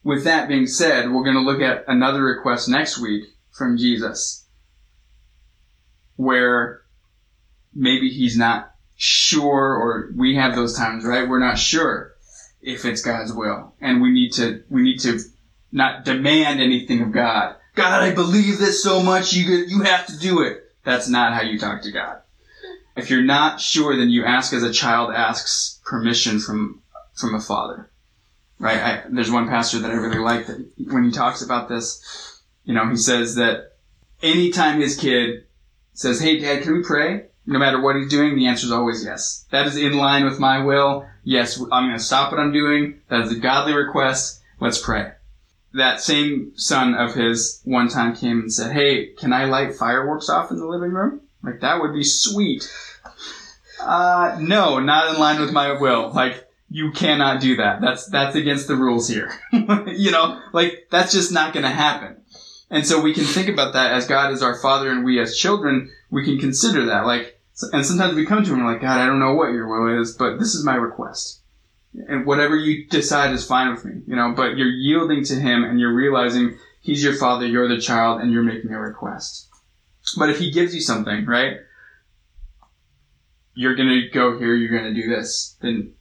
With 0.03 0.23
that 0.23 0.47
being 0.47 0.67
said, 0.67 1.11
we're 1.11 1.23
going 1.23 1.35
to 1.35 1.41
look 1.41 1.61
at 1.61 1.83
another 1.88 2.23
request 2.23 2.69
next 2.69 2.99
week 2.99 3.25
from 3.51 3.75
Jesus 3.75 4.45
where 6.15 6.81
maybe 7.73 8.09
He's 8.09 8.38
not 8.38 8.71
sure 8.95 9.75
or 9.75 10.11
we 10.15 10.35
have 10.35 10.55
those 10.55 10.77
times, 10.77 11.05
right? 11.05 11.27
We're 11.27 11.39
not 11.39 11.57
sure 11.57 12.13
if 12.61 12.85
it's 12.85 13.01
God's 13.01 13.33
will 13.33 13.73
and 13.81 13.99
we 13.99 14.11
need 14.11 14.33
to, 14.33 14.63
we 14.69 14.83
need 14.83 14.99
to 14.99 15.19
not 15.71 16.05
demand 16.05 16.61
anything 16.61 17.01
of 17.01 17.11
God 17.11 17.55
God, 17.78 18.01
I 18.01 18.11
believe 18.11 18.57
this 18.57 18.82
so 18.84 19.03
much, 19.03 19.34
you, 19.34 19.45
you 19.67 19.84
have 19.84 20.07
to 20.07 20.17
do 20.17 20.41
it. 20.41 20.63
That's 20.84 21.07
not 21.07 21.34
how 21.34 21.41
you 21.43 21.59
talk 21.59 21.84
to 21.84 21.91
God. 21.91 22.21
If 22.95 23.11
you're 23.11 23.21
not 23.21 23.61
sure, 23.61 23.95
then 23.95 24.09
you 24.09 24.25
ask 24.25 24.51
as 24.51 24.63
a 24.63 24.73
child 24.73 25.13
asks 25.13 25.80
permission 25.86 26.39
from, 26.39 26.82
from 27.13 27.36
a 27.36 27.39
father. 27.39 27.89
right? 28.59 28.78
I, 28.78 29.03
there's 29.09 29.32
one 29.32 29.47
pastor 29.47 29.80
that 29.80 29.91
I 29.91 29.95
really 29.95 30.19
like 30.19 30.47
that 30.47 30.65
when 30.91 31.03
he 31.03 31.11
talks 31.11 31.41
about 31.41 31.69
this, 31.69 32.41
you 32.65 32.73
know, 32.73 32.89
he 32.89 32.97
says 32.97 33.36
that 33.36 33.73
anytime 34.21 34.82
his 34.82 34.97
kid 34.97 35.45
says, 35.93 36.19
"Hey, 36.19 36.39
Dad, 36.39 36.63
can 36.63 36.73
we 36.73 36.84
pray?" 36.84 37.25
No 37.45 37.59
matter 37.59 37.82
what 37.82 37.95
he's 37.95 38.09
doing, 38.09 38.36
the 38.36 38.47
answer 38.47 38.65
is 38.65 38.73
always 38.73 39.05
yes. 39.05 39.45
That 39.51 39.67
is 39.67 39.78
in 39.78 39.95
line 39.95 40.25
with 40.25 40.38
my 40.39 40.63
will. 40.63 41.07
Yes, 41.23 41.57
I'm 41.59 41.88
going 41.88 41.97
to 41.97 42.03
stop 42.03 42.32
what 42.32 42.41
I'm 42.41 42.51
doing. 42.51 42.99
That 43.07 43.21
is 43.21 43.32
a 43.32 43.39
godly 43.39 43.73
request. 43.73 44.41
Let's 44.59 44.82
pray. 44.82 45.11
That 45.74 46.01
same 46.01 46.53
son 46.55 46.95
of 46.95 47.13
his 47.13 47.61
one 47.63 47.89
time 47.89 48.15
came 48.15 48.39
and 48.39 48.53
said, 48.53 48.72
Hey, 48.72 49.07
can 49.07 49.34
I 49.34 49.45
light 49.45 49.76
fireworks 49.76 50.30
off 50.30 50.51
in 50.51 50.57
the 50.57 50.65
living 50.65 50.91
room? 50.91 51.22
Like, 51.43 51.61
that 51.61 51.82
would 51.82 51.93
be 51.93 52.03
sweet. 52.03 52.70
Uh, 53.80 54.38
no, 54.39 54.80
not 54.80 55.13
in 55.13 55.20
line 55.20 55.39
with 55.39 55.51
my 55.51 55.74
will. 55.80 56.11
Like, 56.11 56.47
you 56.70 56.91
cannot 56.91 57.41
do 57.41 57.57
that. 57.57 57.80
That's, 57.80 58.07
that's 58.07 58.36
against 58.36 58.68
the 58.68 58.76
rules 58.76 59.07
here. 59.07 59.32
you 59.51 60.11
know, 60.11 60.41
like, 60.51 60.88
that's 60.89 61.13
just 61.13 61.32
not 61.32 61.53
gonna 61.53 61.70
happen. 61.70 62.18
And 62.70 62.86
so 62.86 63.01
we 63.01 63.13
can 63.13 63.24
think 63.24 63.47
about 63.47 63.74
that 63.74 63.91
as 63.93 64.07
God 64.07 64.34
is 64.34 64.43
our 64.43 64.59
Father 64.59 64.89
and 64.89 65.05
we 65.05 65.20
as 65.20 65.38
children, 65.38 65.89
we 66.09 66.26
can 66.26 66.38
consider 66.39 66.86
that. 66.86 67.05
Like, 67.05 67.39
and 67.72 67.86
sometimes 67.86 68.15
we 68.15 68.26
come 68.26 68.43
to 68.43 68.53
Him 68.53 68.65
like, 68.65 68.82
God, 68.82 68.99
I 68.99 69.05
don't 69.05 69.20
know 69.20 69.34
what 69.34 69.53
your 69.53 69.68
will 69.68 70.01
is, 70.01 70.13
but 70.13 70.38
this 70.38 70.53
is 70.53 70.65
my 70.65 70.76
request. 70.76 71.41
And 71.93 72.25
whatever 72.25 72.55
you 72.55 72.88
decide 72.88 73.33
is 73.33 73.45
fine 73.45 73.71
with 73.71 73.83
me, 73.85 74.01
you 74.05 74.15
know, 74.15 74.33
but 74.35 74.55
you're 74.57 74.69
yielding 74.69 75.23
to 75.25 75.35
Him 75.35 75.63
and 75.63 75.79
you're 75.79 75.93
realizing 75.93 76.57
He's 76.81 77.03
your 77.03 77.15
Father, 77.15 77.45
you're 77.45 77.67
the 77.67 77.81
child, 77.81 78.21
and 78.21 78.31
you're 78.31 78.43
making 78.43 78.71
a 78.71 78.79
request. 78.79 79.49
But 80.17 80.29
if 80.29 80.38
He 80.39 80.51
gives 80.51 80.75
you 80.75 80.81
something, 80.81 81.25
right? 81.25 81.57
You're 83.55 83.75
gonna 83.75 84.09
go 84.13 84.38
here, 84.38 84.53
you're 84.53 84.77
gonna 84.77 84.93
do 84.93 85.09
this, 85.09 85.57
then 85.61 85.93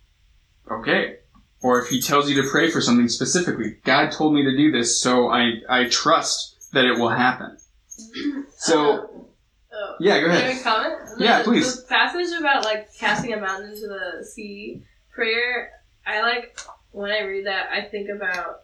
okay. 0.71 1.17
Or 1.63 1.81
if 1.81 1.89
He 1.89 2.01
tells 2.01 2.29
you 2.29 2.41
to 2.43 2.49
pray 2.51 2.71
for 2.71 2.81
something 2.83 3.09
specifically, 3.09 3.79
God 3.85 4.13
told 4.13 4.35
me 4.35 4.45
to 4.45 4.55
do 4.57 4.71
this, 4.71 5.01
so 5.01 5.31
I, 5.31 5.63
I 5.69 5.89
trust 5.89 6.71
that 6.73 6.85
it 6.85 6.99
will 6.99 7.11
happen. 7.11 7.57
So, 8.59 8.79
oh, 8.81 9.27
oh. 9.73 9.95
yeah, 10.01 10.21
go 10.21 10.27
ahead. 10.27 10.63
comment? 10.65 10.95
Yeah, 11.19 11.39
The- 11.39 11.45
please. 11.45 11.83
The 11.83 11.89
passage 11.89 12.29
about 12.39 12.65
like 12.65 12.89
casting 12.99 13.33
a 13.33 13.41
mountain 13.41 13.71
into 13.73 13.87
the 13.87 14.25
sea 14.25 14.83
prayer, 15.15 15.71
I 16.07 16.23
like 16.23 16.59
when 16.93 17.11
I 17.11 17.21
read 17.21 17.47
that, 17.47 17.69
I 17.71 17.83
think 17.83 18.09
about 18.09 18.63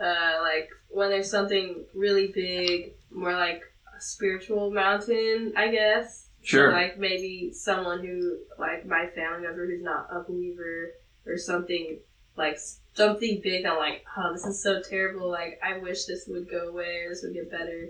uh, 0.00 0.40
like 0.42 0.68
when 0.88 1.10
there's 1.10 1.30
something 1.30 1.84
really 1.94 2.32
big, 2.34 2.94
more 3.10 3.32
like 3.32 3.62
a 3.96 4.00
spiritual 4.00 4.70
mountain, 4.70 5.52
I 5.56 5.68
guess. 5.68 6.28
Sure. 6.42 6.72
Like 6.72 6.98
maybe 6.98 7.52
someone 7.54 8.04
who, 8.04 8.38
like 8.58 8.86
my 8.86 9.06
family 9.14 9.46
member 9.46 9.66
who's 9.66 9.82
not 9.82 10.08
a 10.10 10.22
believer 10.24 10.92
or 11.26 11.38
something, 11.38 12.00
like 12.36 12.58
something 12.92 13.40
big. 13.42 13.64
I'm 13.64 13.78
like, 13.78 14.04
oh, 14.16 14.32
this 14.32 14.44
is 14.44 14.62
so 14.62 14.82
terrible. 14.82 15.30
Like, 15.30 15.58
I 15.62 15.78
wish 15.78 16.04
this 16.04 16.26
would 16.28 16.50
go 16.50 16.68
away 16.68 17.04
or 17.04 17.10
this 17.10 17.22
would 17.22 17.34
get 17.34 17.50
better. 17.50 17.88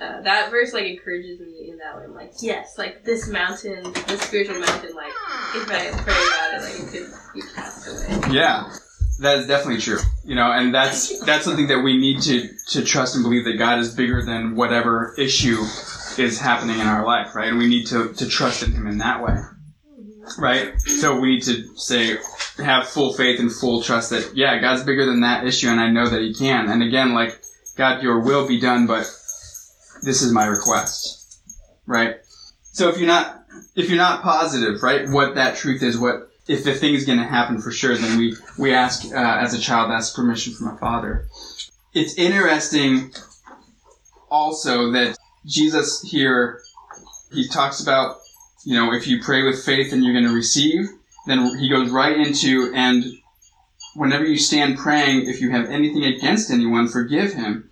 Uh, 0.00 0.20
that 0.20 0.50
verse 0.50 0.72
like 0.72 0.84
encourages 0.84 1.40
me 1.40 1.70
in 1.70 1.78
that 1.78 1.96
way. 1.96 2.04
I'm 2.04 2.14
like, 2.14 2.32
yes, 2.40 2.78
like 2.78 3.04
this 3.04 3.28
mountain, 3.28 3.82
this 4.06 4.22
spiritual 4.22 4.60
mountain. 4.60 4.94
Like, 4.94 5.12
if 5.56 5.68
I 5.68 5.90
pray 5.90 6.14
about 6.14 6.54
it, 6.54 6.62
like 6.62 6.80
it 6.80 6.92
could 6.92 7.12
be 7.34 7.42
cast 7.54 7.88
away. 7.88 8.32
Yeah, 8.32 8.72
that 9.18 9.38
is 9.38 9.48
definitely 9.48 9.80
true. 9.80 9.98
You 10.24 10.36
know, 10.36 10.52
and 10.52 10.72
that's 10.72 11.18
that's 11.24 11.44
something 11.44 11.66
that 11.68 11.80
we 11.80 11.98
need 11.98 12.22
to 12.22 12.48
to 12.68 12.84
trust 12.84 13.16
and 13.16 13.24
believe 13.24 13.44
that 13.44 13.58
God 13.58 13.80
is 13.80 13.94
bigger 13.94 14.24
than 14.24 14.54
whatever 14.54 15.14
issue 15.18 15.60
is 16.16 16.38
happening 16.38 16.78
in 16.78 16.86
our 16.86 17.04
life, 17.04 17.34
right? 17.34 17.48
And 17.48 17.58
we 17.58 17.66
need 17.66 17.86
to 17.88 18.12
to 18.12 18.28
trust 18.28 18.62
in 18.62 18.72
Him 18.72 18.86
in 18.86 18.98
that 18.98 19.20
way, 19.20 19.34
right? 20.38 20.80
So 20.82 21.18
we 21.18 21.34
need 21.34 21.42
to 21.42 21.76
say 21.76 22.18
have 22.58 22.88
full 22.88 23.14
faith 23.14 23.40
and 23.40 23.52
full 23.52 23.82
trust 23.82 24.10
that 24.10 24.36
yeah, 24.36 24.60
God's 24.60 24.84
bigger 24.84 25.06
than 25.06 25.22
that 25.22 25.44
issue, 25.44 25.68
and 25.68 25.80
I 25.80 25.90
know 25.90 26.08
that 26.08 26.20
He 26.20 26.34
can. 26.34 26.68
And 26.68 26.84
again, 26.84 27.14
like 27.14 27.40
God, 27.76 28.00
Your 28.00 28.20
will 28.20 28.46
be 28.46 28.60
done, 28.60 28.86
but 28.86 29.12
this 30.02 30.22
is 30.22 30.32
my 30.32 30.46
request, 30.46 31.40
right? 31.86 32.16
So 32.72 32.88
if 32.88 32.98
you're 32.98 33.06
not 33.06 33.44
if 33.74 33.88
you're 33.88 33.98
not 33.98 34.22
positive, 34.22 34.82
right, 34.82 35.08
what 35.08 35.34
that 35.34 35.56
truth 35.56 35.82
is, 35.82 35.98
what 35.98 36.30
if 36.46 36.64
the 36.64 36.74
thing 36.74 36.94
is 36.94 37.04
going 37.04 37.18
to 37.18 37.24
happen 37.24 37.60
for 37.60 37.70
sure, 37.70 37.96
then 37.96 38.18
we 38.18 38.36
we 38.58 38.72
ask 38.72 39.04
uh, 39.06 39.38
as 39.40 39.54
a 39.54 39.60
child 39.60 39.90
ask 39.90 40.14
permission 40.14 40.54
from 40.54 40.68
a 40.68 40.78
father. 40.78 41.26
It's 41.94 42.16
interesting 42.16 43.12
also 44.30 44.92
that 44.92 45.16
Jesus 45.46 46.02
here 46.02 46.60
he 47.32 47.48
talks 47.48 47.80
about 47.80 48.18
you 48.64 48.74
know 48.74 48.92
if 48.92 49.06
you 49.06 49.22
pray 49.22 49.42
with 49.42 49.64
faith 49.64 49.92
and 49.92 50.04
you're 50.04 50.14
going 50.14 50.26
to 50.26 50.34
receive. 50.34 50.88
Then 51.26 51.58
he 51.58 51.68
goes 51.68 51.90
right 51.90 52.16
into 52.16 52.72
and 52.74 53.04
whenever 53.94 54.24
you 54.24 54.38
stand 54.38 54.78
praying, 54.78 55.28
if 55.28 55.40
you 55.40 55.50
have 55.50 55.68
anything 55.68 56.04
against 56.04 56.50
anyone, 56.50 56.88
forgive 56.88 57.32
him, 57.32 57.67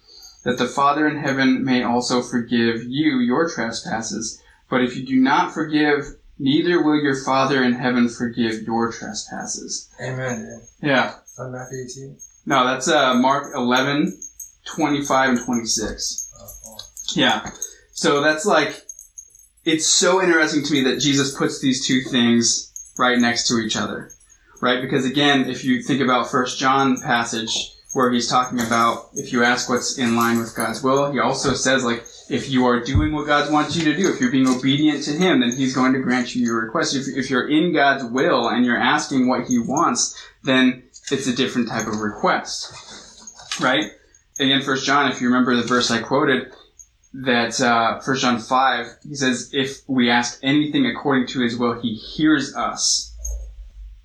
that 0.46 0.58
the 0.58 0.68
Father 0.68 1.08
in 1.08 1.16
heaven 1.16 1.64
may 1.64 1.82
also 1.82 2.22
forgive 2.22 2.84
you 2.84 3.18
your 3.18 3.50
trespasses. 3.50 4.40
But 4.70 4.80
if 4.84 4.96
you 4.96 5.04
do 5.04 5.16
not 5.16 5.52
forgive, 5.52 6.04
neither 6.38 6.80
will 6.80 7.02
your 7.02 7.16
Father 7.16 7.64
in 7.64 7.72
heaven 7.72 8.08
forgive 8.08 8.62
your 8.62 8.92
trespasses. 8.92 9.90
Amen. 10.00 10.62
Yeah. 10.80 11.16
On 11.36 11.50
Matthew 11.50 11.84
18. 11.84 12.16
No, 12.46 12.64
that's 12.64 12.86
uh, 12.86 13.14
Mark 13.14 13.56
11, 13.56 14.16
25 14.66 15.30
and 15.30 15.44
26. 15.44 16.32
Oh, 16.38 16.78
Yeah. 17.16 17.50
So 17.90 18.22
that's 18.22 18.46
like, 18.46 18.86
it's 19.64 19.88
so 19.88 20.22
interesting 20.22 20.62
to 20.62 20.72
me 20.72 20.84
that 20.84 21.00
Jesus 21.00 21.36
puts 21.36 21.60
these 21.60 21.84
two 21.84 22.02
things 22.02 22.72
right 22.96 23.18
next 23.18 23.48
to 23.48 23.58
each 23.58 23.74
other. 23.74 24.12
Right? 24.62 24.80
Because 24.80 25.04
again, 25.04 25.50
if 25.50 25.64
you 25.64 25.82
think 25.82 26.00
about 26.00 26.30
First 26.30 26.60
John 26.60 27.00
passage 27.00 27.72
where 27.96 28.12
he's 28.12 28.28
talking 28.28 28.60
about 28.60 29.08
if 29.14 29.32
you 29.32 29.42
ask 29.42 29.70
what's 29.70 29.96
in 29.96 30.16
line 30.16 30.38
with 30.38 30.54
God's 30.54 30.82
will, 30.82 31.10
he 31.10 31.18
also 31.18 31.54
says 31.54 31.82
like, 31.82 32.04
if 32.28 32.50
you 32.50 32.66
are 32.66 32.80
doing 32.80 33.12
what 33.12 33.26
God 33.26 33.50
wants 33.50 33.74
you 33.74 33.84
to 33.84 33.96
do, 33.96 34.12
if 34.12 34.20
you're 34.20 34.30
being 34.30 34.48
obedient 34.48 35.04
to 35.04 35.12
Him, 35.12 35.40
then 35.40 35.52
He's 35.52 35.74
going 35.74 35.92
to 35.92 36.00
grant 36.00 36.34
you 36.34 36.44
your 36.44 36.60
request. 36.60 36.94
If, 36.94 37.06
if 37.08 37.30
you're 37.30 37.48
in 37.48 37.72
God's 37.72 38.04
will 38.04 38.48
and 38.48 38.66
you're 38.66 38.76
asking 38.76 39.28
what 39.28 39.46
He 39.46 39.58
wants, 39.58 40.20
then 40.42 40.82
it's 41.10 41.26
a 41.26 41.34
different 41.34 41.68
type 41.68 41.86
of 41.86 42.00
request. 42.00 43.60
Right? 43.60 43.92
Again, 44.38 44.60
First 44.62 44.84
John, 44.84 45.10
if 45.10 45.20
you 45.20 45.28
remember 45.28 45.54
the 45.56 45.62
verse 45.62 45.90
I 45.90 46.02
quoted, 46.02 46.52
that 47.14 47.60
uh, 47.60 48.00
1 48.04 48.16
John 48.18 48.40
5, 48.40 48.86
he 49.08 49.14
says, 49.14 49.50
if 49.54 49.78
we 49.86 50.10
ask 50.10 50.38
anything 50.42 50.84
according 50.84 51.28
to 51.28 51.40
his 51.40 51.56
will, 51.56 51.80
he 51.80 51.94
hears 51.94 52.54
us. 52.54 53.14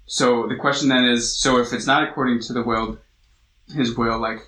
So 0.05 0.47
the 0.47 0.55
question 0.55 0.89
then 0.89 1.05
is, 1.05 1.35
so 1.37 1.57
if 1.57 1.73
it's 1.73 1.87
not 1.87 2.07
according 2.07 2.41
to 2.41 2.53
the 2.53 2.63
will, 2.63 2.99
his 3.74 3.95
will, 3.97 4.19
like, 4.19 4.39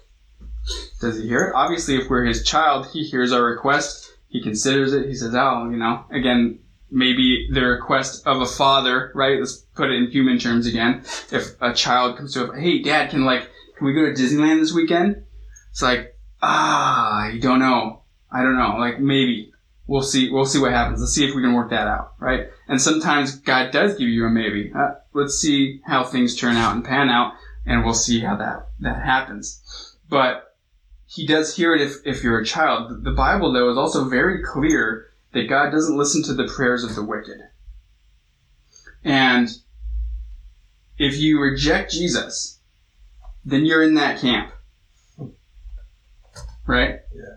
does 1.02 1.18
he 1.18 1.28
hear 1.28 1.46
it? 1.46 1.56
Obviously, 1.56 1.96
if 1.96 2.10
we're 2.10 2.26
his 2.26 2.44
child, 2.44 2.88
he 2.94 3.04
hears 3.04 3.32
our 3.32 3.44
request, 3.44 4.12
he 4.28 4.42
considers 4.42 4.94
it, 4.94 5.08
he 5.08 5.16
says, 5.16 5.36
oh, 5.36 5.70
you 5.70 5.78
know, 5.78 6.06
again, 6.12 6.60
maybe 6.90 7.50
the 7.52 7.62
request 7.62 8.26
of 8.26 8.42
a 8.42 8.46
father, 8.46 9.12
right? 9.16 9.40
Let's 9.40 9.58
put 9.76 9.90
it 9.90 9.96
in 9.96 10.12
human 10.12 10.38
terms 10.38 10.68
again. 10.68 11.04
If 11.32 11.62
a 11.62 11.74
child 11.74 12.18
comes 12.18 12.34
to, 12.34 12.52
a, 12.52 12.60
hey, 12.60 12.82
dad, 12.82 13.10
can 13.10 13.26
like, 13.26 13.50
can 13.78 13.88
we 13.88 13.94
go 13.94 14.06
to 14.06 14.14
Disneyland 14.14 14.60
this 14.60 14.74
weekend? 14.74 15.24
It's 15.72 15.82
like, 15.82 16.16
ah, 16.42 17.28
you 17.30 17.42
don't 17.42 17.60
know. 17.60 18.04
I 18.32 18.44
don't 18.44 18.58
know. 18.58 18.76
Like 18.78 19.00
maybe 19.00 19.52
we'll 19.88 20.02
see. 20.02 20.30
We'll 20.30 20.46
see 20.46 20.60
what 20.60 20.72
happens. 20.72 21.00
Let's 21.00 21.14
see 21.14 21.28
if 21.28 21.36
we 21.36 21.42
can 21.42 21.54
work 21.54 21.70
that 21.70 21.88
out, 21.88 22.14
right? 22.20 22.48
And 22.68 22.82
sometimes 22.82 23.38
God 23.40 23.72
does 23.72 23.96
give 23.96 24.10
you 24.10 24.26
a 24.26 24.30
maybe. 24.30 24.72
Uh, 24.76 24.96
let's 25.14 25.40
see 25.40 25.82
how 25.86 26.04
things 26.04 26.36
turn 26.36 26.56
out 26.56 26.76
and 26.76 26.84
pan 26.84 27.10
out, 27.10 27.34
and 27.66 27.84
we'll 27.84 27.94
see 27.94 28.20
how 28.20 28.36
that 28.38 28.68
that 28.80 29.06
happens. 29.06 29.98
But 30.10 30.56
He 31.06 31.26
does 31.26 31.56
hear 31.56 31.74
it 31.74 31.82
if 31.82 31.98
if 32.06 32.24
you're 32.24 32.40
a 32.40 32.46
child. 32.46 33.04
The 33.04 33.12
Bible 33.12 33.52
though 33.52 33.70
is 33.70 33.78
also 33.78 34.10
very 34.10 34.44
clear 34.44 35.08
that 35.34 35.50
God 35.50 35.72
doesn't 35.72 35.98
listen 35.98 36.24
to 36.24 36.34
the 36.34 36.48
prayers 36.48 36.84
of 36.84 36.96
the 36.96 37.04
wicked. 37.04 37.40
And 39.04 39.50
if 40.98 41.18
you 41.18 41.40
reject 41.42 41.92
Jesus, 41.92 42.60
then 43.44 43.66
you're 43.66 43.84
in 43.84 43.96
that 43.96 44.20
camp. 44.20 44.52
Right? 46.66 47.00
Yeah. 47.14 47.36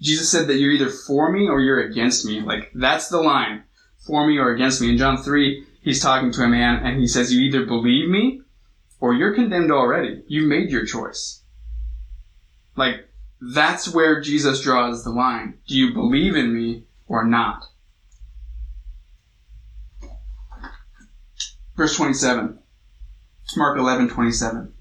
Jesus 0.00 0.30
said 0.30 0.46
that 0.46 0.56
you're 0.56 0.70
either 0.70 0.90
for 0.90 1.32
me 1.32 1.48
or 1.48 1.60
you're 1.60 1.82
against 1.82 2.24
me. 2.24 2.40
Like, 2.40 2.70
that's 2.74 3.08
the 3.08 3.20
line. 3.20 3.64
For 4.06 4.26
me 4.26 4.38
or 4.38 4.50
against 4.50 4.80
me. 4.80 4.90
In 4.90 4.98
John 4.98 5.16
3, 5.16 5.64
he's 5.80 6.02
talking 6.02 6.30
to 6.32 6.42
a 6.42 6.48
man 6.48 6.84
and 6.84 7.00
he 7.00 7.06
says, 7.06 7.32
You 7.32 7.40
either 7.40 7.64
believe 7.64 8.08
me 8.08 8.42
or 9.00 9.14
you're 9.14 9.34
condemned 9.34 9.70
already. 9.70 10.22
You 10.26 10.46
made 10.46 10.70
your 10.70 10.84
choice. 10.84 11.42
Like, 12.76 13.08
that's 13.40 13.92
where 13.92 14.20
Jesus 14.20 14.62
draws 14.62 15.04
the 15.04 15.10
line. 15.10 15.58
Do 15.66 15.76
you 15.76 15.92
believe 15.92 16.36
in 16.36 16.54
me 16.54 16.84
or 17.06 17.24
not? 17.24 17.66
Verse 21.76 21.96
27. 21.96 22.58
Mark 23.56 23.78
11, 23.78 24.08
27. 24.08 24.72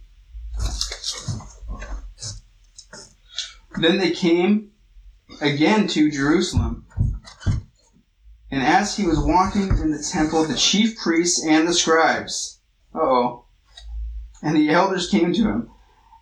Then 3.76 3.98
they 3.98 4.12
came 4.12 4.72
again 5.42 5.88
to 5.88 6.12
Jerusalem. 6.12 6.86
And 8.52 8.62
as 8.62 8.96
he 8.96 9.06
was 9.06 9.20
walking 9.20 9.70
in 9.70 9.92
the 9.92 10.08
temple, 10.12 10.44
the 10.44 10.56
chief 10.56 10.98
priests 10.98 11.44
and 11.44 11.68
the 11.68 11.74
scribes, 11.74 12.60
oh, 12.94 13.43
And 14.44 14.56
the 14.56 14.70
elders 14.70 15.10
came 15.10 15.34
to 15.34 15.44
him, 15.44 15.70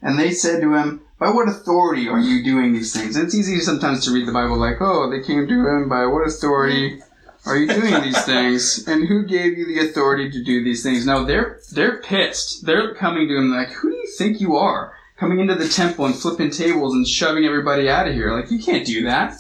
and 0.01 0.17
they 0.17 0.32
said 0.32 0.61
to 0.61 0.76
him, 0.76 1.01
By 1.19 1.32
what 1.32 1.49
authority 1.49 2.07
are 2.07 2.19
you 2.19 2.43
doing 2.43 2.72
these 2.72 2.93
things? 2.93 3.15
And 3.15 3.26
it's 3.26 3.36
easy 3.36 3.59
sometimes 3.59 4.05
to 4.05 4.13
read 4.13 4.28
the 4.28 4.32
Bible 4.32 4.57
like, 4.57 4.78
Oh, 4.80 5.09
they 5.09 5.26
came 5.26 5.47
to 5.47 5.67
him, 5.67 5.89
by 5.89 6.05
what 6.05 6.28
authority 6.28 7.01
are 7.45 7.57
you 7.57 7.67
doing 7.67 8.03
these 8.03 8.24
things? 8.24 8.88
And 8.88 9.07
who 9.07 9.26
gave 9.26 9.57
you 9.57 9.65
the 9.65 9.80
authority 9.80 10.30
to 10.30 10.43
do 10.43 10.63
these 10.63 10.84
things? 10.84 11.05
No, 11.05 11.26
they're 11.26 11.59
they're 11.72 11.99
pissed. 12.01 12.65
They're 12.65 12.93
coming 12.93 13.28
to 13.28 13.38
him 13.38 13.51
like, 13.51 13.69
Who 13.69 13.89
do 13.89 13.95
you 13.95 14.07
think 14.17 14.39
you 14.39 14.55
are? 14.55 14.93
Coming 15.17 15.39
into 15.39 15.55
the 15.55 15.67
temple 15.67 16.05
and 16.05 16.15
flipping 16.15 16.51
tables 16.51 16.93
and 16.93 17.07
shoving 17.07 17.45
everybody 17.45 17.89
out 17.89 18.07
of 18.07 18.13
here. 18.13 18.32
Like, 18.32 18.51
you 18.51 18.59
can't 18.59 18.86
do 18.86 19.03
that. 19.05 19.34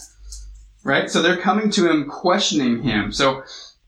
Right? 0.83 1.09
So 1.09 1.21
they're 1.21 1.37
coming 1.37 1.69
to 1.71 1.89
him, 1.89 2.07
questioning 2.07 2.81
him. 2.81 3.11
So 3.11 3.43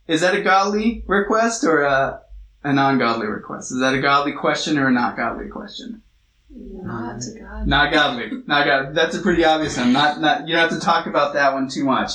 is 0.08 0.22
that 0.22 0.36
a 0.36 0.41
godly 0.41 1.04
request 1.08 1.64
or 1.64 1.82
a, 1.82 2.22
a 2.64 2.74
non-godly 2.74 3.28
request? 3.28 3.72
Is 3.72 3.80
that 3.80 3.93
a 3.93 4.01
godly 4.01 4.34
question 4.34 4.78
or 4.78 4.88
a 4.88 4.91
not 4.91 5.18
godly 5.18 5.47
question? 5.47 6.01
Not 6.49 7.22
to 7.22 7.39
God. 7.39 7.68
Not 7.68 7.91
godly. 7.91 8.43
Not 8.45 8.66
godly. 8.66 8.93
That's 8.93 9.16
a 9.16 9.22
pretty 9.22 9.43
obvious 9.43 9.78
one. 9.78 9.91
Not, 9.91 10.22
not, 10.22 10.47
you 10.47 10.53
don't 10.53 10.70
have 10.70 10.80
to 10.80 10.86
talk 10.86 11.07
about 11.07 11.34
that 11.34 11.53
one 11.53 11.68
too 11.68 11.84
much. 11.84 12.11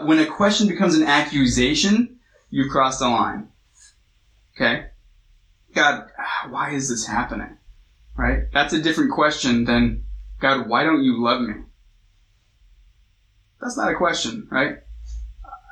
When 0.00 0.18
a 0.18 0.26
question 0.26 0.66
becomes 0.68 0.94
an 0.94 1.04
accusation, 1.04 2.18
you've 2.50 2.70
crossed 2.70 2.98
the 2.98 3.08
line. 3.08 3.48
Okay? 4.56 4.86
God, 5.74 6.08
why 6.48 6.70
is 6.70 6.88
this 6.88 7.06
happening? 7.06 7.58
Right? 8.16 8.44
That's 8.52 8.72
a 8.72 8.82
different 8.82 9.12
question 9.12 9.64
than, 9.64 10.04
God, 10.40 10.68
why 10.68 10.82
don't 10.82 11.04
you 11.04 11.22
love 11.22 11.42
me? 11.42 11.54
That's 13.60 13.76
not 13.76 13.90
a 13.90 13.94
question, 13.94 14.48
right? 14.50 14.78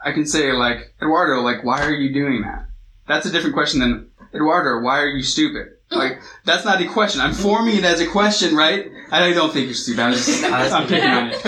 I 0.04 0.12
can 0.12 0.26
say 0.26 0.52
like, 0.52 0.94
Eduardo, 1.00 1.40
like, 1.40 1.64
why 1.64 1.82
are 1.82 1.92
you 1.92 2.12
doing 2.12 2.42
that? 2.42 2.68
That's 3.08 3.26
a 3.26 3.30
different 3.30 3.54
question 3.54 3.80
than, 3.80 4.10
Eduardo, 4.34 4.80
why 4.84 5.00
are 5.00 5.08
you 5.08 5.22
stupid? 5.22 5.74
Like, 5.90 6.18
that's 6.44 6.64
not 6.64 6.80
a 6.80 6.88
question. 6.88 7.20
I'm 7.20 7.34
forming 7.34 7.76
it 7.76 7.84
as 7.84 8.00
a 8.00 8.06
question, 8.06 8.56
right? 8.56 8.90
I 9.12 9.32
don't 9.32 9.52
think 9.52 9.66
you're 9.66 9.74
stupid. 9.74 10.00
I'm 10.00 10.12
just, 10.12 10.42
I'm 10.44 10.88
picking 10.88 11.08
on 11.08 11.30
you. 11.30 11.34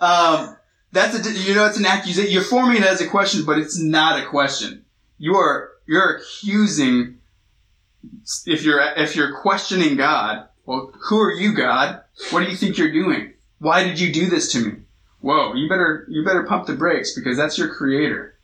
um, 0.00 0.56
that's 0.90 1.14
a, 1.14 1.32
you 1.32 1.54
know, 1.54 1.66
it's 1.66 1.78
an 1.78 1.86
accusation. 1.86 2.32
You're 2.32 2.42
forming 2.42 2.78
it 2.78 2.82
as 2.82 3.00
a 3.00 3.06
question, 3.06 3.44
but 3.44 3.58
it's 3.58 3.78
not 3.78 4.20
a 4.20 4.26
question. 4.26 4.84
You 5.18 5.36
are, 5.36 5.70
you're 5.86 6.16
accusing, 6.16 7.18
if 8.46 8.64
you're, 8.64 8.80
if 8.96 9.14
you're 9.14 9.36
questioning 9.36 9.96
God, 9.96 10.48
well, 10.66 10.92
who 11.08 11.20
are 11.20 11.32
you, 11.32 11.54
God? 11.54 12.00
What 12.30 12.44
do 12.44 12.50
you 12.50 12.56
think 12.56 12.76
you're 12.76 12.90
doing? 12.92 13.34
Why 13.58 13.84
did 13.84 14.00
you 14.00 14.12
do 14.12 14.28
this 14.28 14.50
to 14.52 14.64
me? 14.64 14.72
Whoa, 15.20 15.54
you 15.54 15.68
better, 15.68 16.06
you 16.08 16.24
better 16.24 16.44
pump 16.44 16.66
the 16.66 16.74
brakes 16.74 17.14
because 17.14 17.36
that's 17.36 17.58
your 17.58 17.74
creator. 17.74 18.37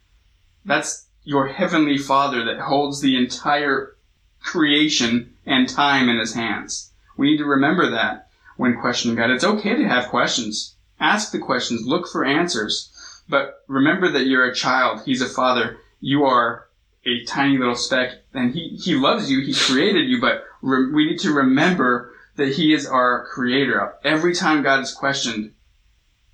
That's 0.64 1.06
your 1.24 1.48
heavenly 1.48 1.98
father 1.98 2.44
that 2.44 2.60
holds 2.60 3.00
the 3.00 3.16
entire 3.16 3.96
creation 4.40 5.34
and 5.46 5.68
time 5.68 6.08
in 6.08 6.18
his 6.18 6.34
hands. 6.34 6.90
We 7.16 7.30
need 7.30 7.38
to 7.38 7.44
remember 7.44 7.90
that 7.90 8.28
when 8.56 8.80
questioning 8.80 9.16
God. 9.16 9.30
It's 9.30 9.44
okay 9.44 9.76
to 9.76 9.88
have 9.88 10.08
questions. 10.08 10.74
Ask 11.00 11.32
the 11.32 11.38
questions. 11.38 11.86
Look 11.86 12.08
for 12.08 12.24
answers. 12.24 12.90
But 13.28 13.62
remember 13.68 14.10
that 14.12 14.26
you're 14.26 14.44
a 14.44 14.54
child. 14.54 15.02
He's 15.04 15.22
a 15.22 15.28
father. 15.28 15.78
You 16.00 16.24
are 16.24 16.68
a 17.06 17.24
tiny 17.24 17.58
little 17.58 17.74
speck 17.74 18.12
and 18.32 18.52
he, 18.54 18.76
he 18.82 18.94
loves 18.94 19.30
you. 19.30 19.40
He 19.40 19.54
created 19.54 20.08
you, 20.08 20.20
but 20.20 20.44
re- 20.62 20.92
we 20.92 21.06
need 21.06 21.18
to 21.20 21.32
remember 21.32 22.12
that 22.36 22.54
he 22.54 22.72
is 22.72 22.86
our 22.86 23.26
creator. 23.26 23.94
Every 24.04 24.34
time 24.34 24.62
God 24.62 24.80
is 24.80 24.92
questioned, 24.92 25.52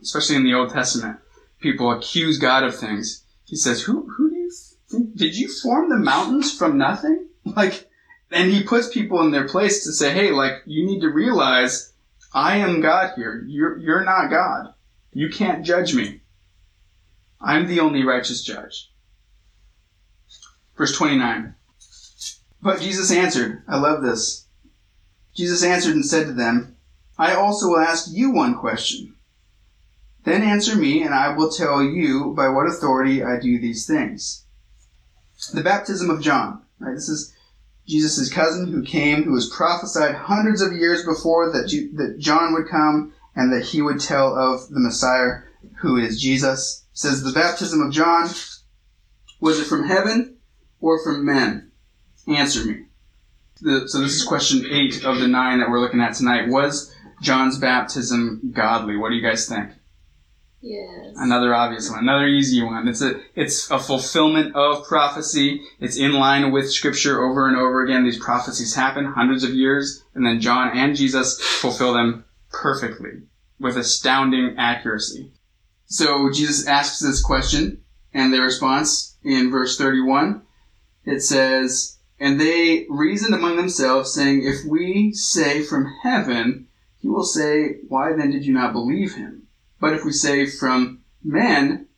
especially 0.00 0.36
in 0.36 0.44
the 0.44 0.54
Old 0.54 0.70
Testament, 0.70 1.18
people 1.60 1.90
accuse 1.90 2.38
God 2.38 2.64
of 2.64 2.76
things. 2.76 3.24
He 3.50 3.56
says, 3.56 3.82
who, 3.82 4.08
who 4.08 4.30
do 4.30 4.36
you 4.36 4.50
think, 4.88 5.16
did 5.16 5.36
you 5.36 5.48
form 5.48 5.90
the 5.90 5.98
mountains 5.98 6.56
from 6.56 6.78
nothing? 6.78 7.26
Like, 7.56 7.88
and 8.30 8.50
he 8.50 8.62
puts 8.62 8.90
people 8.90 9.22
in 9.22 9.32
their 9.32 9.48
place 9.48 9.82
to 9.82 9.92
say, 9.92 10.12
hey, 10.12 10.30
like, 10.30 10.62
you 10.66 10.86
need 10.86 11.00
to 11.00 11.08
realize 11.08 11.92
I 12.32 12.58
am 12.58 12.82
God 12.82 13.14
here. 13.16 13.42
You're, 13.48 13.78
you're 13.78 14.04
not 14.04 14.30
God. 14.30 14.74
You 15.12 15.30
can't 15.30 15.64
judge 15.64 15.94
me. 15.94 16.20
I'm 17.40 17.66
the 17.66 17.80
only 17.80 18.04
righteous 18.04 18.42
judge. 18.42 18.92
Verse 20.76 20.94
29. 20.96 21.54
But 22.62 22.82
Jesus 22.82 23.10
answered, 23.10 23.62
I 23.66 23.78
love 23.78 24.02
this. 24.02 24.46
Jesus 25.34 25.64
answered 25.64 25.94
and 25.94 26.06
said 26.06 26.26
to 26.26 26.34
them, 26.34 26.76
I 27.18 27.34
also 27.34 27.68
will 27.68 27.80
ask 27.80 28.10
you 28.12 28.30
one 28.30 28.54
question. 28.54 29.16
Then 30.24 30.42
answer 30.42 30.76
me, 30.76 31.02
and 31.02 31.14
I 31.14 31.34
will 31.34 31.50
tell 31.50 31.82
you 31.82 32.34
by 32.36 32.48
what 32.48 32.66
authority 32.66 33.22
I 33.22 33.38
do 33.40 33.58
these 33.58 33.86
things. 33.86 34.44
The 35.52 35.62
baptism 35.62 36.10
of 36.10 36.20
John, 36.20 36.62
right? 36.78 36.94
This 36.94 37.08
is 37.08 37.34
Jesus' 37.86 38.32
cousin 38.32 38.70
who 38.70 38.82
came, 38.82 39.24
who 39.24 39.32
was 39.32 39.48
prophesied 39.48 40.14
hundreds 40.14 40.60
of 40.60 40.74
years 40.74 41.04
before 41.04 41.50
that, 41.52 41.70
that 41.96 42.18
John 42.18 42.52
would 42.52 42.68
come 42.68 43.14
and 43.34 43.52
that 43.52 43.64
he 43.64 43.80
would 43.80 44.00
tell 44.00 44.36
of 44.36 44.68
the 44.68 44.80
Messiah, 44.80 45.42
who 45.80 45.96
is 45.96 46.20
Jesus. 46.20 46.84
It 46.92 46.98
says 46.98 47.22
the 47.22 47.32
baptism 47.32 47.80
of 47.80 47.92
John, 47.92 48.28
was 49.40 49.58
it 49.58 49.64
from 49.64 49.88
heaven 49.88 50.36
or 50.80 51.02
from 51.02 51.24
men? 51.24 51.70
Answer 52.28 52.66
me. 52.66 52.84
The, 53.62 53.88
so 53.88 54.00
this 54.00 54.14
is 54.14 54.24
question 54.24 54.66
eight 54.70 55.04
of 55.04 55.18
the 55.18 55.28
nine 55.28 55.60
that 55.60 55.70
we're 55.70 55.80
looking 55.80 56.00
at 56.00 56.14
tonight. 56.14 56.48
Was 56.48 56.94
John's 57.22 57.58
baptism 57.58 58.52
godly? 58.54 58.96
What 58.96 59.10
do 59.10 59.16
you 59.16 59.22
guys 59.22 59.48
think? 59.48 59.70
Yes. 60.62 61.14
Another 61.16 61.54
obvious 61.54 61.88
one, 61.88 62.00
another 62.00 62.26
easy 62.26 62.62
one. 62.62 62.86
It's 62.86 63.00
a 63.00 63.18
it's 63.34 63.70
a 63.70 63.78
fulfillment 63.78 64.54
of 64.54 64.86
prophecy. 64.86 65.62
It's 65.80 65.96
in 65.96 66.12
line 66.12 66.52
with 66.52 66.70
scripture 66.70 67.22
over 67.22 67.48
and 67.48 67.56
over 67.56 67.82
again. 67.82 68.04
These 68.04 68.22
prophecies 68.22 68.74
happen 68.74 69.06
hundreds 69.06 69.42
of 69.42 69.54
years, 69.54 70.04
and 70.14 70.24
then 70.24 70.40
John 70.40 70.76
and 70.76 70.94
Jesus 70.94 71.40
fulfill 71.40 71.94
them 71.94 72.24
perfectly 72.50 73.22
with 73.58 73.76
astounding 73.76 74.56
accuracy. 74.58 75.32
So 75.86 76.30
Jesus 76.30 76.66
asks 76.66 77.00
this 77.00 77.22
question, 77.22 77.82
and 78.12 78.32
their 78.32 78.42
response 78.42 79.16
in 79.24 79.50
verse 79.50 79.76
31, 79.76 80.42
it 81.04 81.20
says, 81.20 81.98
And 82.18 82.40
they 82.40 82.86
reasoned 82.88 83.34
among 83.34 83.56
themselves, 83.56 84.12
saying, 84.14 84.44
If 84.44 84.64
we 84.64 85.12
say 85.12 85.62
from 85.62 85.92
heaven, 86.02 86.68
he 87.00 87.08
will 87.08 87.24
say, 87.24 87.78
Why 87.88 88.12
then 88.12 88.30
did 88.30 88.44
you 88.46 88.54
not 88.54 88.72
believe 88.72 89.14
him? 89.14 89.39
But 89.80 89.94
if 89.94 90.04
we 90.04 90.12
say 90.12 90.46
from 90.46 91.00
men, 91.24 91.88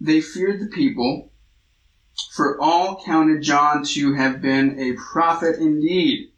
they 0.00 0.20
feared 0.20 0.60
the 0.60 0.66
people, 0.66 1.32
for 2.34 2.60
all 2.60 3.02
counted 3.04 3.42
John 3.42 3.82
to 3.84 4.14
have 4.14 4.42
been 4.42 4.78
a 4.78 4.96
prophet 5.12 5.58
indeed. 5.58 6.32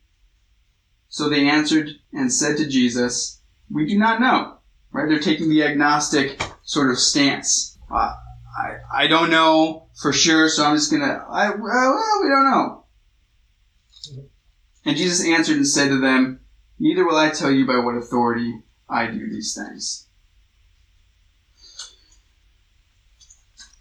So 1.09 1.29
they 1.29 1.49
answered 1.49 1.91
and 2.13 2.33
said 2.33 2.57
to 2.57 2.69
Jesus, 2.69 3.41
We 3.71 3.87
do 3.87 3.99
not 3.99 4.21
know. 4.21 4.59
Right? 4.93 5.09
They're 5.09 5.21
taking 5.21 5.49
the 5.49 5.65
agnostic 5.65 6.41
sort 6.63 6.91
of 6.91 6.99
stance. 6.99 7.79
Uh, 7.91 8.15
I, 8.59 9.05
I 9.05 9.07
don't 9.07 9.31
know 9.31 9.89
for 10.01 10.13
sure, 10.13 10.49
so 10.49 10.65
I'm 10.65 10.77
just 10.77 10.91
gonna, 10.91 11.25
I, 11.29 11.51
well, 11.51 12.21
we 12.23 12.29
don't 12.29 12.51
know. 12.51 12.85
And 14.85 14.97
Jesus 14.97 15.27
answered 15.27 15.57
and 15.57 15.67
said 15.67 15.89
to 15.89 16.01
them, 16.01 16.41
Neither 16.79 17.07
will 17.07 17.17
I 17.17 17.31
tell 17.31 17.51
you 17.51 17.67
by 17.67 17.79
what 17.79 17.97
authority 17.97 18.63
I 18.89 19.07
do 19.07 19.29
these 19.29 19.55
things. 19.55 20.07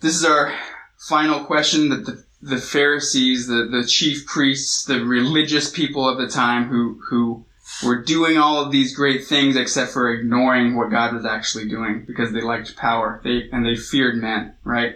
This 0.01 0.15
is 0.15 0.25
our 0.25 0.53
final 0.97 1.45
question 1.45 1.89
that 1.89 2.05
the, 2.05 2.23
the 2.41 2.57
Pharisees, 2.57 3.47
the, 3.47 3.67
the 3.71 3.85
chief 3.85 4.25
priests, 4.25 4.83
the 4.83 5.05
religious 5.05 5.69
people 5.69 6.09
of 6.09 6.17
the 6.17 6.27
time 6.27 6.69
who, 6.69 6.99
who 7.09 7.45
were 7.83 8.01
doing 8.01 8.37
all 8.37 8.59
of 8.59 8.71
these 8.71 8.95
great 8.95 9.25
things 9.25 9.55
except 9.55 9.91
for 9.91 10.11
ignoring 10.11 10.75
what 10.75 10.89
God 10.89 11.13
was 11.13 11.25
actually 11.25 11.67
doing 11.67 12.03
because 12.05 12.31
they 12.31 12.41
liked 12.41 12.75
power. 12.75 13.21
They, 13.23 13.49
and 13.51 13.65
they 13.65 13.75
feared 13.75 14.15
men, 14.17 14.55
right? 14.63 14.95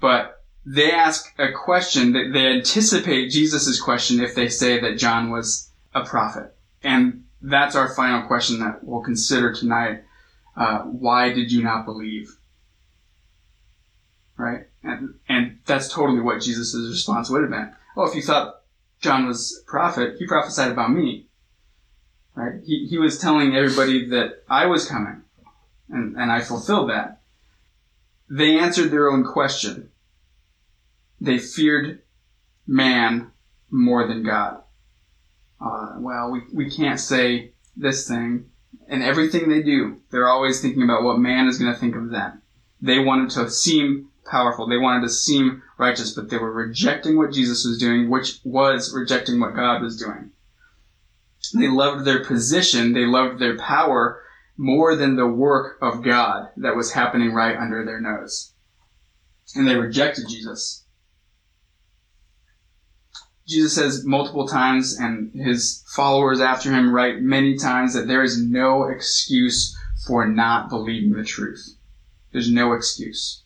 But 0.00 0.42
they 0.64 0.92
ask 0.92 1.32
a 1.38 1.52
question 1.52 2.12
that 2.12 2.30
they 2.32 2.46
anticipate 2.46 3.30
Jesus' 3.30 3.80
question 3.80 4.20
if 4.20 4.34
they 4.34 4.48
say 4.48 4.80
that 4.80 4.98
John 4.98 5.30
was 5.30 5.70
a 5.94 6.04
prophet. 6.04 6.54
And 6.82 7.21
that's 7.42 7.74
our 7.74 7.92
final 7.94 8.26
question 8.26 8.60
that 8.60 8.84
we'll 8.84 9.02
consider 9.02 9.52
tonight. 9.52 10.04
Uh, 10.56 10.80
why 10.82 11.32
did 11.32 11.50
you 11.50 11.62
not 11.62 11.84
believe? 11.84 12.36
Right? 14.36 14.66
And, 14.82 15.14
and 15.28 15.58
that's 15.66 15.92
totally 15.92 16.20
what 16.20 16.40
Jesus' 16.40 16.74
response 16.74 17.30
would 17.30 17.42
have 17.42 17.50
been. 17.50 17.72
Well, 17.96 18.08
if 18.08 18.14
you 18.14 18.22
thought 18.22 18.62
John 19.00 19.26
was 19.26 19.62
a 19.62 19.70
prophet, 19.70 20.16
he 20.18 20.26
prophesied 20.26 20.70
about 20.70 20.92
me. 20.92 21.26
Right? 22.34 22.60
He, 22.64 22.86
he 22.86 22.98
was 22.98 23.18
telling 23.18 23.54
everybody 23.54 24.08
that 24.10 24.44
I 24.48 24.66
was 24.66 24.88
coming. 24.88 25.22
And, 25.90 26.16
and 26.16 26.30
I 26.30 26.40
fulfilled 26.40 26.90
that. 26.90 27.20
They 28.30 28.58
answered 28.58 28.90
their 28.90 29.10
own 29.10 29.24
question. 29.24 29.90
They 31.20 31.38
feared 31.38 32.00
man 32.66 33.30
more 33.70 34.06
than 34.06 34.22
God 34.22 34.62
uh, 35.62 35.94
well, 35.98 36.30
we, 36.30 36.42
we 36.52 36.70
can't 36.70 37.00
say 37.00 37.52
this 37.76 38.08
thing. 38.08 38.46
And 38.88 39.02
everything 39.02 39.48
they 39.48 39.62
do, 39.62 40.00
they're 40.10 40.28
always 40.28 40.60
thinking 40.60 40.82
about 40.82 41.02
what 41.02 41.18
man 41.18 41.46
is 41.46 41.58
going 41.58 41.72
to 41.72 41.78
think 41.78 41.94
of 41.94 42.10
them. 42.10 42.42
They 42.80 42.98
wanted 42.98 43.30
to 43.30 43.48
seem 43.50 44.08
powerful. 44.24 44.66
They 44.66 44.76
wanted 44.76 45.02
to 45.02 45.12
seem 45.12 45.62
righteous, 45.78 46.12
but 46.12 46.30
they 46.30 46.38
were 46.38 46.52
rejecting 46.52 47.16
what 47.16 47.32
Jesus 47.32 47.64
was 47.64 47.78
doing, 47.78 48.10
which 48.10 48.40
was 48.44 48.92
rejecting 48.94 49.40
what 49.40 49.54
God 49.54 49.82
was 49.82 49.96
doing. 49.96 50.30
They 51.54 51.68
loved 51.68 52.04
their 52.04 52.24
position, 52.24 52.92
they 52.92 53.04
loved 53.04 53.40
their 53.40 53.58
power 53.58 54.22
more 54.56 54.94
than 54.94 55.16
the 55.16 55.26
work 55.26 55.76
of 55.82 56.02
God 56.02 56.48
that 56.56 56.76
was 56.76 56.92
happening 56.92 57.32
right 57.32 57.56
under 57.56 57.84
their 57.84 58.00
nose. 58.00 58.52
And 59.54 59.66
they 59.66 59.74
rejected 59.74 60.28
Jesus. 60.28 60.81
Jesus 63.46 63.74
says 63.74 64.04
multiple 64.04 64.46
times, 64.46 64.96
and 64.98 65.32
his 65.34 65.84
followers 65.94 66.40
after 66.40 66.70
him 66.70 66.94
write 66.94 67.20
many 67.20 67.56
times, 67.56 67.94
that 67.94 68.06
there 68.06 68.22
is 68.22 68.40
no 68.40 68.84
excuse 68.84 69.76
for 70.06 70.26
not 70.26 70.68
believing 70.68 71.12
the 71.12 71.24
truth. 71.24 71.76
There's 72.32 72.50
no 72.50 72.72
excuse. 72.72 73.42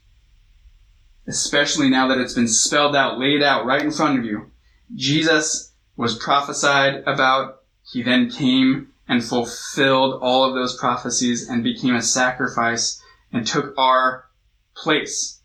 Especially 1.26 1.88
now 1.88 2.08
that 2.08 2.18
it's 2.18 2.34
been 2.34 2.48
spelled 2.48 2.94
out, 2.94 3.18
laid 3.18 3.42
out 3.42 3.66
right 3.66 3.82
in 3.82 3.90
front 3.90 4.18
of 4.18 4.24
you. 4.24 4.50
Jesus 4.94 5.72
was 5.96 6.16
prophesied 6.16 7.02
about. 7.06 7.62
He 7.90 8.02
then 8.02 8.30
came 8.30 8.88
and 9.08 9.24
fulfilled 9.24 10.18
all 10.20 10.44
of 10.44 10.54
those 10.54 10.76
prophecies 10.76 11.48
and 11.48 11.62
became 11.62 11.94
a 11.94 12.02
sacrifice 12.02 13.00
and 13.32 13.46
took 13.46 13.74
our 13.78 14.26
place. 14.74 15.40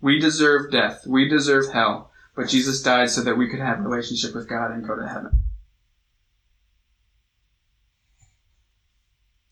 We 0.00 0.18
deserve 0.18 0.70
death. 0.70 1.06
We 1.06 1.28
deserve 1.28 1.72
hell. 1.72 2.07
But 2.38 2.48
Jesus 2.48 2.80
died 2.80 3.10
so 3.10 3.24
that 3.24 3.36
we 3.36 3.48
could 3.48 3.58
have 3.58 3.80
a 3.80 3.82
relationship 3.82 4.32
with 4.32 4.48
God 4.48 4.70
and 4.70 4.86
go 4.86 4.94
to 4.94 5.08
heaven. 5.08 5.40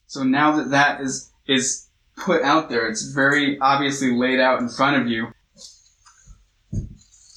So 0.06 0.22
now 0.22 0.54
that 0.58 0.70
that 0.70 1.00
is, 1.00 1.32
is 1.48 1.88
put 2.16 2.42
out 2.42 2.68
there, 2.68 2.88
it's 2.88 3.10
very 3.10 3.58
obviously 3.58 4.16
laid 4.16 4.38
out 4.38 4.60
in 4.60 4.68
front 4.68 5.02
of 5.02 5.08
you. 5.08 5.32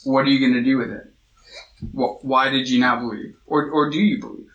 What 0.03 0.25
are 0.25 0.29
you 0.29 0.39
going 0.39 0.53
to 0.53 0.61
do 0.61 0.77
with 0.77 0.91
it? 0.91 1.07
Why 1.93 2.51
did 2.51 2.69
you 2.69 2.79
not 2.79 2.99
believe? 2.99 3.33
Or, 3.47 3.71
or 3.71 3.89
do 3.89 3.97
you 3.97 4.19
believe? 4.19 4.51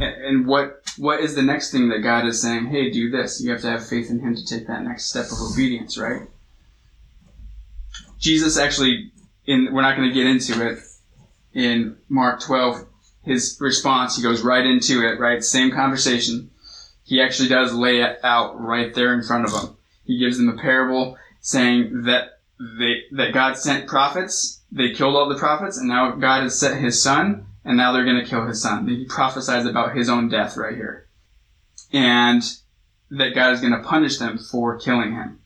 And 0.00 0.46
what, 0.46 0.80
what 0.96 1.20
is 1.20 1.34
the 1.34 1.42
next 1.42 1.70
thing 1.70 1.90
that 1.90 1.98
God 1.98 2.24
is 2.24 2.40
saying? 2.40 2.68
Hey, 2.68 2.90
do 2.90 3.10
this. 3.10 3.42
You 3.42 3.50
have 3.50 3.60
to 3.60 3.70
have 3.70 3.86
faith 3.86 4.08
in 4.08 4.20
Him 4.20 4.34
to 4.34 4.46
take 4.46 4.68
that 4.68 4.84
next 4.84 5.10
step 5.10 5.26
of 5.26 5.52
obedience, 5.52 5.98
right? 5.98 6.22
Jesus 8.18 8.56
actually, 8.56 9.12
in, 9.46 9.72
we're 9.72 9.82
not 9.82 9.96
going 9.96 10.08
to 10.08 10.14
get 10.14 10.26
into 10.26 10.66
it, 10.66 10.78
in 11.52 11.96
Mark 12.08 12.40
12, 12.40 12.86
his 13.24 13.58
response, 13.60 14.16
he 14.16 14.22
goes 14.22 14.42
right 14.42 14.64
into 14.64 15.06
it, 15.06 15.18
right? 15.18 15.42
Same 15.42 15.70
conversation 15.72 16.50
he 17.10 17.20
actually 17.20 17.48
does 17.48 17.74
lay 17.74 18.02
it 18.02 18.20
out 18.22 18.60
right 18.60 18.94
there 18.94 19.12
in 19.12 19.24
front 19.24 19.44
of 19.44 19.50
them. 19.50 19.76
He 20.04 20.20
gives 20.20 20.38
them 20.38 20.48
a 20.48 20.56
parable 20.56 21.18
saying 21.40 22.04
that 22.04 22.38
they, 22.60 23.02
that 23.10 23.34
God 23.34 23.56
sent 23.56 23.88
prophets, 23.88 24.60
they 24.70 24.92
killed 24.92 25.16
all 25.16 25.28
the 25.28 25.34
prophets, 25.34 25.76
and 25.76 25.88
now 25.88 26.12
God 26.12 26.44
has 26.44 26.56
sent 26.56 26.80
his 26.80 27.02
son, 27.02 27.46
and 27.64 27.76
now 27.76 27.90
they're 27.90 28.04
going 28.04 28.22
to 28.22 28.30
kill 28.30 28.46
his 28.46 28.62
son. 28.62 28.86
He 28.86 29.06
prophesies 29.06 29.66
about 29.66 29.96
his 29.96 30.08
own 30.08 30.28
death 30.28 30.56
right 30.56 30.76
here. 30.76 31.08
And 31.92 32.44
that 33.10 33.34
God 33.34 33.54
is 33.54 33.60
going 33.60 33.72
to 33.72 33.82
punish 33.82 34.18
them 34.18 34.38
for 34.38 34.78
killing 34.78 35.12
him. 35.12 35.40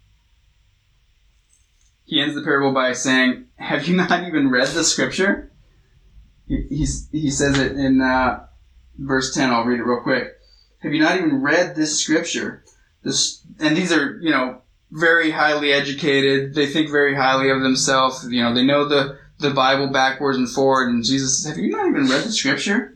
He 2.05 2.21
ends 2.21 2.35
the 2.35 2.43
parable 2.43 2.75
by 2.75 2.93
saying, 2.93 3.44
Have 3.57 3.87
you 3.87 3.97
not 3.97 4.27
even 4.27 4.51
read 4.51 4.69
the 4.69 4.85
scripture? 4.85 5.53
He, 6.47 6.67
he's, 6.69 7.09
he 7.11 7.31
says 7.31 7.59
it 7.59 7.73
in 7.73 8.01
uh, 8.01 8.47
verse 8.99 9.35
10. 9.35 9.51
I'll 9.51 9.65
read 9.65 9.81
it 9.81 9.85
real 9.85 10.03
quick. 10.03 10.33
Have 10.81 10.93
you 10.93 11.01
not 11.01 11.17
even 11.17 11.43
read 11.43 11.75
this 11.75 11.99
scripture? 11.99 12.65
This, 13.03 13.45
and 13.59 13.77
these 13.77 13.93
are, 13.93 14.19
you 14.21 14.31
know, 14.31 14.63
very 14.91 15.31
highly 15.31 15.73
educated. 15.73 16.55
They 16.55 16.67
think 16.67 16.91
very 16.91 17.15
highly 17.15 17.51
of 17.51 17.63
themselves. 17.63 18.27
You 18.31 18.43
know, 18.43 18.55
they 18.55 18.65
know 18.65 18.87
the, 18.87 19.19
the 19.39 19.51
Bible 19.51 19.89
backwards 19.89 20.39
and 20.39 20.51
forward. 20.51 20.91
And 20.91 21.05
Jesus 21.05 21.43
says, 21.43 21.51
have 21.51 21.59
you 21.59 21.71
not 21.71 21.87
even 21.87 22.09
read 22.09 22.25
the 22.25 22.33
scripture? 22.33 22.95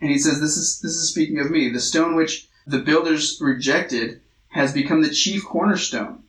And 0.00 0.10
he 0.10 0.18
says, 0.18 0.40
this 0.40 0.56
is, 0.56 0.80
this 0.80 0.92
is 0.92 1.10
speaking 1.10 1.38
of 1.38 1.50
me. 1.50 1.70
The 1.70 1.80
stone 1.80 2.14
which 2.14 2.48
the 2.66 2.78
builders 2.78 3.38
rejected 3.40 4.20
has 4.48 4.72
become 4.72 5.02
the 5.02 5.10
chief 5.10 5.44
cornerstone. 5.44 6.23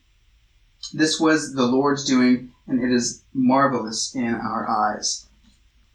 This 0.92 1.20
was 1.20 1.54
the 1.54 1.66
Lord's 1.66 2.04
doing, 2.04 2.52
and 2.66 2.82
it 2.82 2.94
is 2.94 3.22
marvelous 3.34 4.14
in 4.14 4.34
our 4.34 4.68
eyes. 4.68 5.26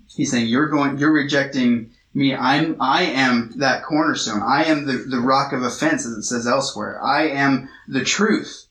He's 0.08 0.32
saying, 0.32 0.48
you're 0.48 0.70
going, 0.70 0.98
you're 0.98 1.14
rejecting 1.14 1.92
me. 2.14 2.36
I'm, 2.36 2.76
I 2.82 3.04
am 3.04 3.54
that 3.58 3.84
cornerstone. 3.84 4.42
I 4.44 4.66
am 4.66 4.86
the, 4.86 4.98
the 4.98 5.22
rock 5.22 5.54
of 5.54 5.64
offense, 5.64 6.06
as 6.06 6.14
it 6.14 6.24
says 6.24 6.48
elsewhere. 6.48 7.02
I 7.02 7.30
am 7.30 7.70
the 7.88 8.04
truth. 8.04 8.66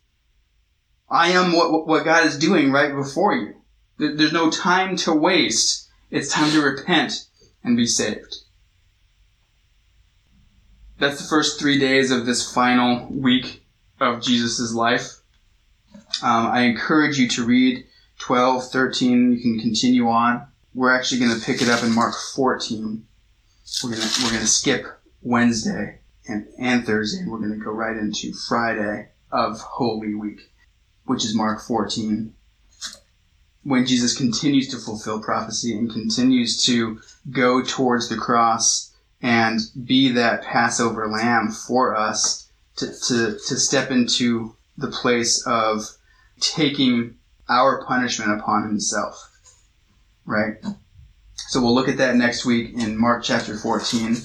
I 1.08 1.28
am 1.28 1.52
what, 1.52 1.86
what 1.86 2.04
God 2.04 2.26
is 2.26 2.38
doing 2.38 2.70
right 2.70 2.94
before 2.94 3.34
you. 3.34 3.54
There's 3.98 4.32
no 4.32 4.50
time 4.50 4.96
to 4.96 5.12
waste. 5.12 5.88
It's 6.10 6.32
time 6.32 6.50
to 6.52 6.62
repent 6.62 7.26
and 7.64 7.76
be 7.76 7.86
saved. 7.86 8.36
That's 10.98 11.20
the 11.20 11.28
first 11.28 11.58
three 11.58 11.78
days 11.78 12.10
of 12.10 12.26
this 12.26 12.52
final 12.52 13.08
week 13.10 13.64
of 14.00 14.22
Jesus' 14.22 14.72
life. 14.74 15.19
Um, 16.22 16.46
I 16.46 16.62
encourage 16.62 17.18
you 17.18 17.28
to 17.28 17.44
read 17.44 17.84
12, 18.18 18.70
13. 18.70 19.32
You 19.32 19.40
can 19.40 19.60
continue 19.60 20.08
on. 20.08 20.46
We're 20.74 20.94
actually 20.94 21.20
going 21.20 21.38
to 21.38 21.44
pick 21.44 21.62
it 21.62 21.68
up 21.68 21.82
in 21.82 21.94
Mark 21.94 22.14
14 22.34 23.06
we're 23.82 23.90
gonna 23.90 24.10
we're 24.22 24.32
gonna 24.32 24.46
skip 24.46 24.86
Wednesday 25.22 26.00
and, 26.26 26.46
and 26.58 26.84
Thursday, 26.84 27.24
we're 27.26 27.38
gonna 27.38 27.56
go 27.56 27.70
right 27.70 27.96
into 27.96 28.32
Friday 28.48 29.08
of 29.32 29.60
Holy 29.60 30.14
Week, 30.14 30.40
which 31.04 31.24
is 31.24 31.34
Mark 31.34 31.62
14. 31.62 32.34
When 33.62 33.86
Jesus 33.86 34.16
continues 34.16 34.68
to 34.68 34.78
fulfill 34.78 35.22
prophecy 35.22 35.76
and 35.76 35.90
continues 35.90 36.64
to 36.64 37.00
go 37.30 37.62
towards 37.62 38.08
the 38.08 38.16
cross 38.16 38.92
and 39.22 39.60
be 39.84 40.10
that 40.12 40.42
Passover 40.42 41.08
lamb 41.08 41.50
for 41.50 41.94
us 41.94 42.50
to, 42.76 42.86
to, 42.86 43.38
to 43.46 43.56
step 43.56 43.90
into 43.90 44.56
the 44.78 44.90
place 44.90 45.46
of 45.46 45.84
taking 46.40 47.16
our 47.48 47.84
punishment 47.84 48.38
upon 48.38 48.68
himself. 48.68 49.30
Right? 50.24 50.54
So 51.34 51.60
we'll 51.60 51.74
look 51.74 51.88
at 51.88 51.98
that 51.98 52.16
next 52.16 52.44
week 52.44 52.74
in 52.74 52.96
Mark 52.96 53.24
chapter 53.24 53.56
14. 53.56 54.16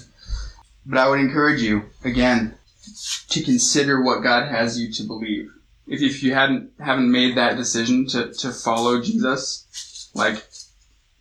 But 0.85 0.99
I 0.99 1.09
would 1.09 1.19
encourage 1.19 1.61
you, 1.61 1.85
again, 2.03 2.55
to 3.29 3.43
consider 3.43 4.01
what 4.01 4.21
God 4.21 4.47
has 4.47 4.79
you 4.79 4.91
to 4.93 5.03
believe. 5.03 5.51
If, 5.87 6.01
if 6.01 6.23
you 6.23 6.33
hadn't 6.33 6.71
haven't 6.79 7.11
made 7.11 7.35
that 7.37 7.57
decision 7.57 8.07
to, 8.07 8.31
to 8.33 8.51
follow 8.51 9.01
Jesus, 9.01 10.09
like 10.13 10.35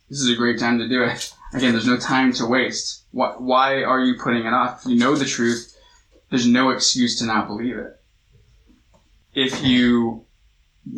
this 0.09 0.19
is 0.19 0.29
a 0.29 0.35
great 0.35 0.59
time 0.59 0.79
to 0.79 0.87
do 0.87 1.03
it. 1.03 1.33
Again, 1.53 1.71
there's 1.71 1.87
no 1.87 1.97
time 1.97 2.33
to 2.33 2.45
waste. 2.45 3.03
Why, 3.11 3.33
why 3.37 3.83
are 3.83 4.01
you 4.01 4.15
putting 4.19 4.45
it 4.45 4.53
off? 4.53 4.83
You 4.85 4.97
know 4.97 5.15
the 5.15 5.25
truth, 5.25 5.75
there's 6.29 6.47
no 6.47 6.69
excuse 6.69 7.17
to 7.19 7.25
not 7.25 7.47
believe 7.47 7.77
it. 7.77 7.99
If 9.33 9.63
you 9.63 10.24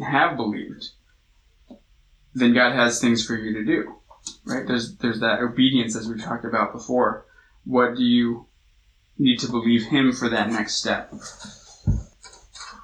have 0.06 0.38
believed, 0.38 0.90
then 2.34 2.54
God 2.54 2.74
has 2.74 3.00
things 3.00 3.26
for 3.26 3.36
you 3.36 3.54
to 3.54 3.64
do 3.64 3.98
right? 4.46 4.66
There's 4.66 4.96
there's 4.98 5.20
that 5.20 5.40
obedience 5.42 5.96
as 5.96 6.08
we 6.08 6.20
talked 6.20 6.46
about 6.46 6.74
before. 6.74 7.26
What 7.66 7.96
do 7.96 8.04
you 8.04 8.48
need 9.18 9.40
to 9.40 9.50
believe 9.50 9.86
Him 9.86 10.14
for 10.14 10.30
that 10.30 10.50
next 10.50 10.76
step? 10.76 11.14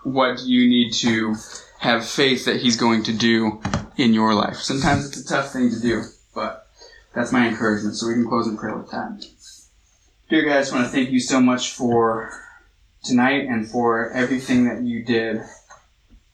What 0.04 0.38
do 0.38 0.51
you 0.51 0.68
need 0.68 0.93
to 0.95 1.36
have 1.80 2.06
faith 2.06 2.45
that 2.45 2.62
He's 2.62 2.78
going 2.78 3.04
to 3.04 3.14
do 3.14 3.62
in 3.97 4.14
your 4.14 4.34
life? 4.34 4.58
Sometimes 4.58 5.08
it's 5.08 5.20
a 5.20 5.26
tough 5.26 5.54
thing 5.54 5.70
to 5.70 5.80
do, 5.80 6.04
but 6.36 6.68
that's 7.16 7.32
my 7.32 7.47
encouragement. 7.47 7.95
So 7.95 8.08
we 8.08 8.16
can 8.16 8.28
close 8.28 8.47
in 8.47 8.58
prayer 8.58 8.78
with 8.78 8.91
that. 8.91 9.26
Dear 10.30 10.45
God, 10.45 10.58
I 10.58 10.62
just 10.62 10.74
want 10.74 10.86
to 10.86 10.91
thank 10.91 11.12
you 11.12 11.20
so 11.20 11.39
much 11.39 11.72
for 11.72 12.32
tonight 13.04 13.45
and 13.47 13.70
for 13.70 14.12
everything 14.12 14.66
that 14.66 14.82
you 14.82 15.04
did 15.04 15.41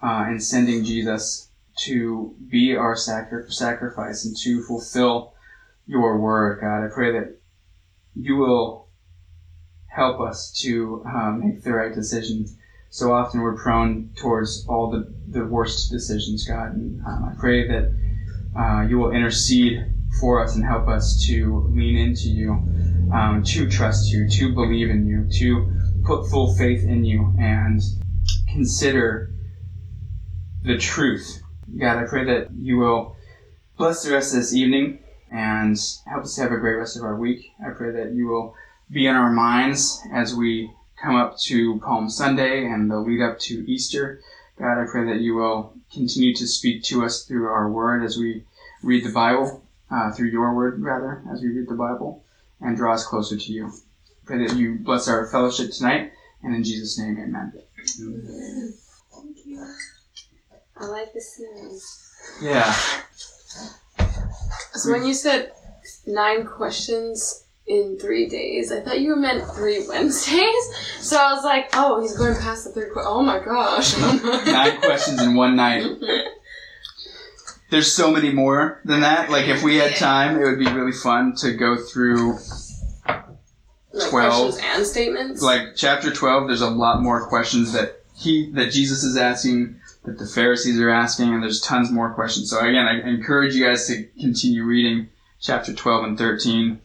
uh, 0.01 0.25
in 0.29 0.39
sending 0.39 0.83
Jesus 0.83 1.49
to 1.77 2.35
be 2.49 2.75
our 2.75 2.95
sacri- 2.95 3.51
sacrifice 3.51 4.25
and 4.25 4.35
to 4.37 4.61
fulfill 4.63 5.33
your 5.85 6.19
word, 6.19 6.61
God. 6.61 6.85
I 6.85 6.93
pray 6.93 7.11
that 7.13 7.37
you 8.15 8.35
will 8.35 8.87
help 9.87 10.19
us 10.19 10.51
to 10.61 11.03
um, 11.05 11.41
make 11.43 11.63
the 11.63 11.73
right 11.73 11.93
decisions. 11.93 12.55
So 12.89 13.13
often 13.13 13.41
we're 13.41 13.57
prone 13.57 14.09
towards 14.15 14.65
all 14.67 14.89
the, 14.89 15.13
the 15.27 15.45
worst 15.45 15.91
decisions, 15.91 16.47
God. 16.47 16.73
And 16.73 17.01
um, 17.05 17.31
I 17.31 17.39
pray 17.39 17.67
that 17.67 17.95
uh, 18.57 18.81
you 18.87 18.97
will 18.97 19.11
intercede 19.11 19.85
for 20.19 20.43
us 20.43 20.55
and 20.55 20.65
help 20.65 20.87
us 20.87 21.23
to 21.27 21.69
lean 21.69 21.97
into 21.97 22.29
you, 22.29 22.51
um, 23.13 23.43
to 23.45 23.69
trust 23.69 24.11
you, 24.11 24.27
to 24.29 24.53
believe 24.53 24.89
in 24.89 25.05
you, 25.05 25.27
to 25.39 25.71
put 26.03 26.29
full 26.29 26.55
faith 26.55 26.83
in 26.83 27.05
you, 27.05 27.33
and 27.39 27.81
consider 28.47 29.31
the 30.63 30.77
truth 30.77 31.41
God, 31.77 31.97
I 31.97 32.05
pray 32.05 32.23
that 32.25 32.49
you 32.57 32.77
will 32.77 33.15
bless 33.77 34.03
the 34.03 34.11
rest 34.11 34.33
of 34.33 34.39
this 34.39 34.53
evening 34.53 34.99
and 35.31 35.77
help 36.07 36.23
us 36.23 36.37
have 36.37 36.51
a 36.51 36.57
great 36.57 36.75
rest 36.75 36.97
of 36.97 37.03
our 37.03 37.15
week. 37.15 37.51
I 37.65 37.69
pray 37.69 37.91
that 37.91 38.13
you 38.13 38.27
will 38.27 38.55
be 38.89 39.05
in 39.05 39.15
our 39.15 39.31
minds 39.31 40.01
as 40.11 40.35
we 40.35 40.71
come 41.01 41.15
up 41.15 41.37
to 41.41 41.79
Palm 41.79 42.09
Sunday 42.09 42.65
and 42.65 42.89
the 42.89 42.99
lead 42.99 43.21
up 43.21 43.39
to 43.39 43.71
Easter. 43.71 44.21
God, 44.57 44.81
I 44.81 44.85
pray 44.89 45.05
that 45.05 45.21
you 45.21 45.35
will 45.35 45.73
continue 45.93 46.33
to 46.35 46.47
speak 46.47 46.83
to 46.85 47.05
us 47.05 47.23
through 47.23 47.47
our 47.47 47.69
word 47.69 48.03
as 48.03 48.17
we 48.17 48.43
read 48.83 49.05
the 49.05 49.11
Bible, 49.11 49.63
uh, 49.91 50.11
through 50.11 50.29
your 50.29 50.53
word, 50.55 50.81
rather, 50.81 51.23
as 51.31 51.41
we 51.41 51.49
read 51.49 51.69
the 51.69 51.75
Bible, 51.75 52.23
and 52.59 52.75
draw 52.75 52.93
us 52.93 53.05
closer 53.05 53.37
to 53.37 53.51
you. 53.53 53.71
Pray 54.25 54.45
that 54.45 54.57
you 54.57 54.75
bless 54.75 55.07
our 55.07 55.27
fellowship 55.27 55.71
tonight, 55.71 56.11
and 56.43 56.55
in 56.55 56.63
Jesus' 56.63 56.97
name, 56.97 57.17
amen. 57.19 57.53
Thank 57.75 57.99
you. 59.45 59.89
I 60.79 60.85
like 60.85 61.13
the 61.13 61.21
series. 61.21 62.13
Yeah. 62.41 62.73
So 64.73 64.91
when 64.91 65.05
you 65.05 65.13
said 65.13 65.51
nine 66.07 66.45
questions 66.45 67.43
in 67.67 67.97
three 67.99 68.27
days, 68.29 68.71
I 68.71 68.81
thought 68.81 68.99
you 69.01 69.15
meant 69.15 69.45
three 69.55 69.85
Wednesdays. 69.89 70.75
So 70.99 71.17
I 71.17 71.33
was 71.33 71.43
like, 71.43 71.69
oh, 71.73 72.01
he's 72.01 72.17
going 72.17 72.35
past 72.35 72.63
the 72.65 72.71
third. 72.71 72.93
Qu- 72.93 73.01
oh 73.03 73.21
my 73.21 73.39
gosh. 73.39 73.97
Nine 74.45 74.79
questions 74.81 75.21
in 75.21 75.35
one 75.35 75.55
night. 75.55 75.83
Mm-hmm. 75.83 76.27
There's 77.71 77.91
so 77.91 78.11
many 78.11 78.31
more 78.31 78.81
than 78.85 79.01
that. 79.01 79.29
Like, 79.29 79.47
if 79.47 79.61
we 79.63 79.75
had 79.77 79.95
time, 79.95 80.37
it 80.39 80.43
would 80.43 80.57
be 80.59 80.71
really 80.71 80.91
fun 80.91 81.35
to 81.37 81.53
go 81.53 81.77
through 81.77 82.39
like 83.91 84.09
12. 84.09 84.09
questions 84.11 84.59
and 84.63 84.85
statements. 84.85 85.41
like 85.41 85.61
chapter 85.75 86.11
12 86.13 86.47
there's 86.47 86.61
a 86.61 86.69
lot 86.69 87.01
more 87.01 87.27
questions 87.27 87.73
that 87.73 88.03
he 88.15 88.51
that 88.51 88.71
jesus 88.71 89.03
is 89.03 89.17
asking 89.17 89.78
that 90.03 90.17
the 90.17 90.25
pharisees 90.25 90.79
are 90.79 90.89
asking 90.89 91.33
and 91.33 91.43
there's 91.43 91.61
tons 91.61 91.91
more 91.91 92.13
questions 92.13 92.49
so 92.49 92.59
again 92.59 92.85
i 92.85 92.99
encourage 93.07 93.55
you 93.55 93.65
guys 93.65 93.87
to 93.87 94.03
continue 94.19 94.63
reading 94.63 95.09
chapter 95.39 95.73
12 95.73 96.03
and 96.03 96.17
13 96.17 96.79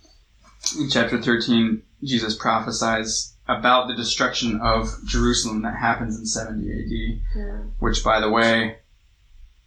in 0.79 0.91
chapter 0.91 1.21
13 1.21 1.83
jesus 2.03 2.35
prophesies 2.37 3.35
about 3.49 3.89
the 3.89 3.95
destruction 3.95 4.61
of 4.61 4.89
jerusalem 5.05 5.63
that 5.63 5.77
happens 5.77 6.19
in 6.19 6.27
70 6.27 6.71
ad 6.73 7.21
Yeah. 7.37 7.59
which 7.79 8.03
by 8.05 8.21
the 8.21 8.31
way 8.31 8.79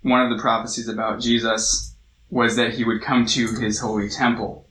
one 0.01 0.21
of 0.21 0.29
the 0.35 0.41
prophecies 0.41 0.87
about 0.87 1.21
jesus 1.21 1.95
was 2.29 2.55
that 2.57 2.73
he 2.73 2.83
would 2.83 3.01
come 3.01 3.25
to 3.25 3.47
his 3.59 3.79
holy 3.79 4.09
temple 4.09 4.65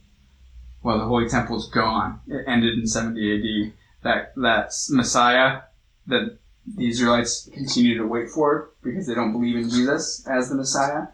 well, 0.82 0.98
the 1.00 1.04
Holy 1.04 1.28
Temple's 1.28 1.68
gone. 1.68 2.20
It 2.28 2.44
ended 2.46 2.78
in 2.78 2.86
70 2.86 3.18
AD. 3.66 3.72
That 4.04 4.32
that 4.36 4.70
Messiah 4.88 5.62
that 6.06 6.38
the 6.74 6.88
Israelites 6.88 7.48
continue 7.52 7.96
to 7.98 8.06
wait 8.06 8.28
for 8.30 8.58
it 8.58 8.68
because 8.82 9.06
they 9.06 9.14
don't 9.14 9.32
believe 9.32 9.56
in 9.56 9.70
Jesus 9.70 10.26
as 10.26 10.48
the 10.48 10.56
Messiah. 10.56 11.08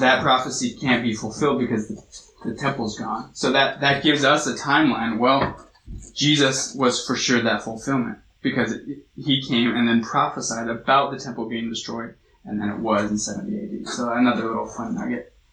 That 0.00 0.22
prophecy 0.22 0.74
can't 0.74 1.02
be 1.02 1.14
fulfilled 1.14 1.60
because 1.60 1.88
the, 1.88 2.50
the 2.50 2.56
temple's 2.56 2.98
gone. 2.98 3.34
So 3.34 3.52
that 3.52 3.80
that 3.80 4.02
gives 4.02 4.24
us 4.24 4.46
a 4.46 4.54
timeline. 4.54 5.18
Well, 5.18 5.68
Jesus 6.14 6.74
was 6.74 7.06
for 7.06 7.16
sure 7.16 7.42
that 7.42 7.62
fulfillment 7.62 8.18
because 8.40 8.72
it, 8.72 9.06
he 9.16 9.42
came 9.42 9.76
and 9.76 9.86
then 9.86 10.02
prophesied 10.02 10.68
about 10.68 11.12
the 11.12 11.18
temple 11.18 11.48
being 11.48 11.68
destroyed, 11.68 12.14
and 12.44 12.60
then 12.60 12.70
it 12.70 12.78
was 12.78 13.10
in 13.10 13.18
70 13.18 13.80
AD. 13.80 13.88
So 13.88 14.10
another 14.10 14.46
little 14.46 14.66
fun 14.66 14.94
nugget. 14.94 15.31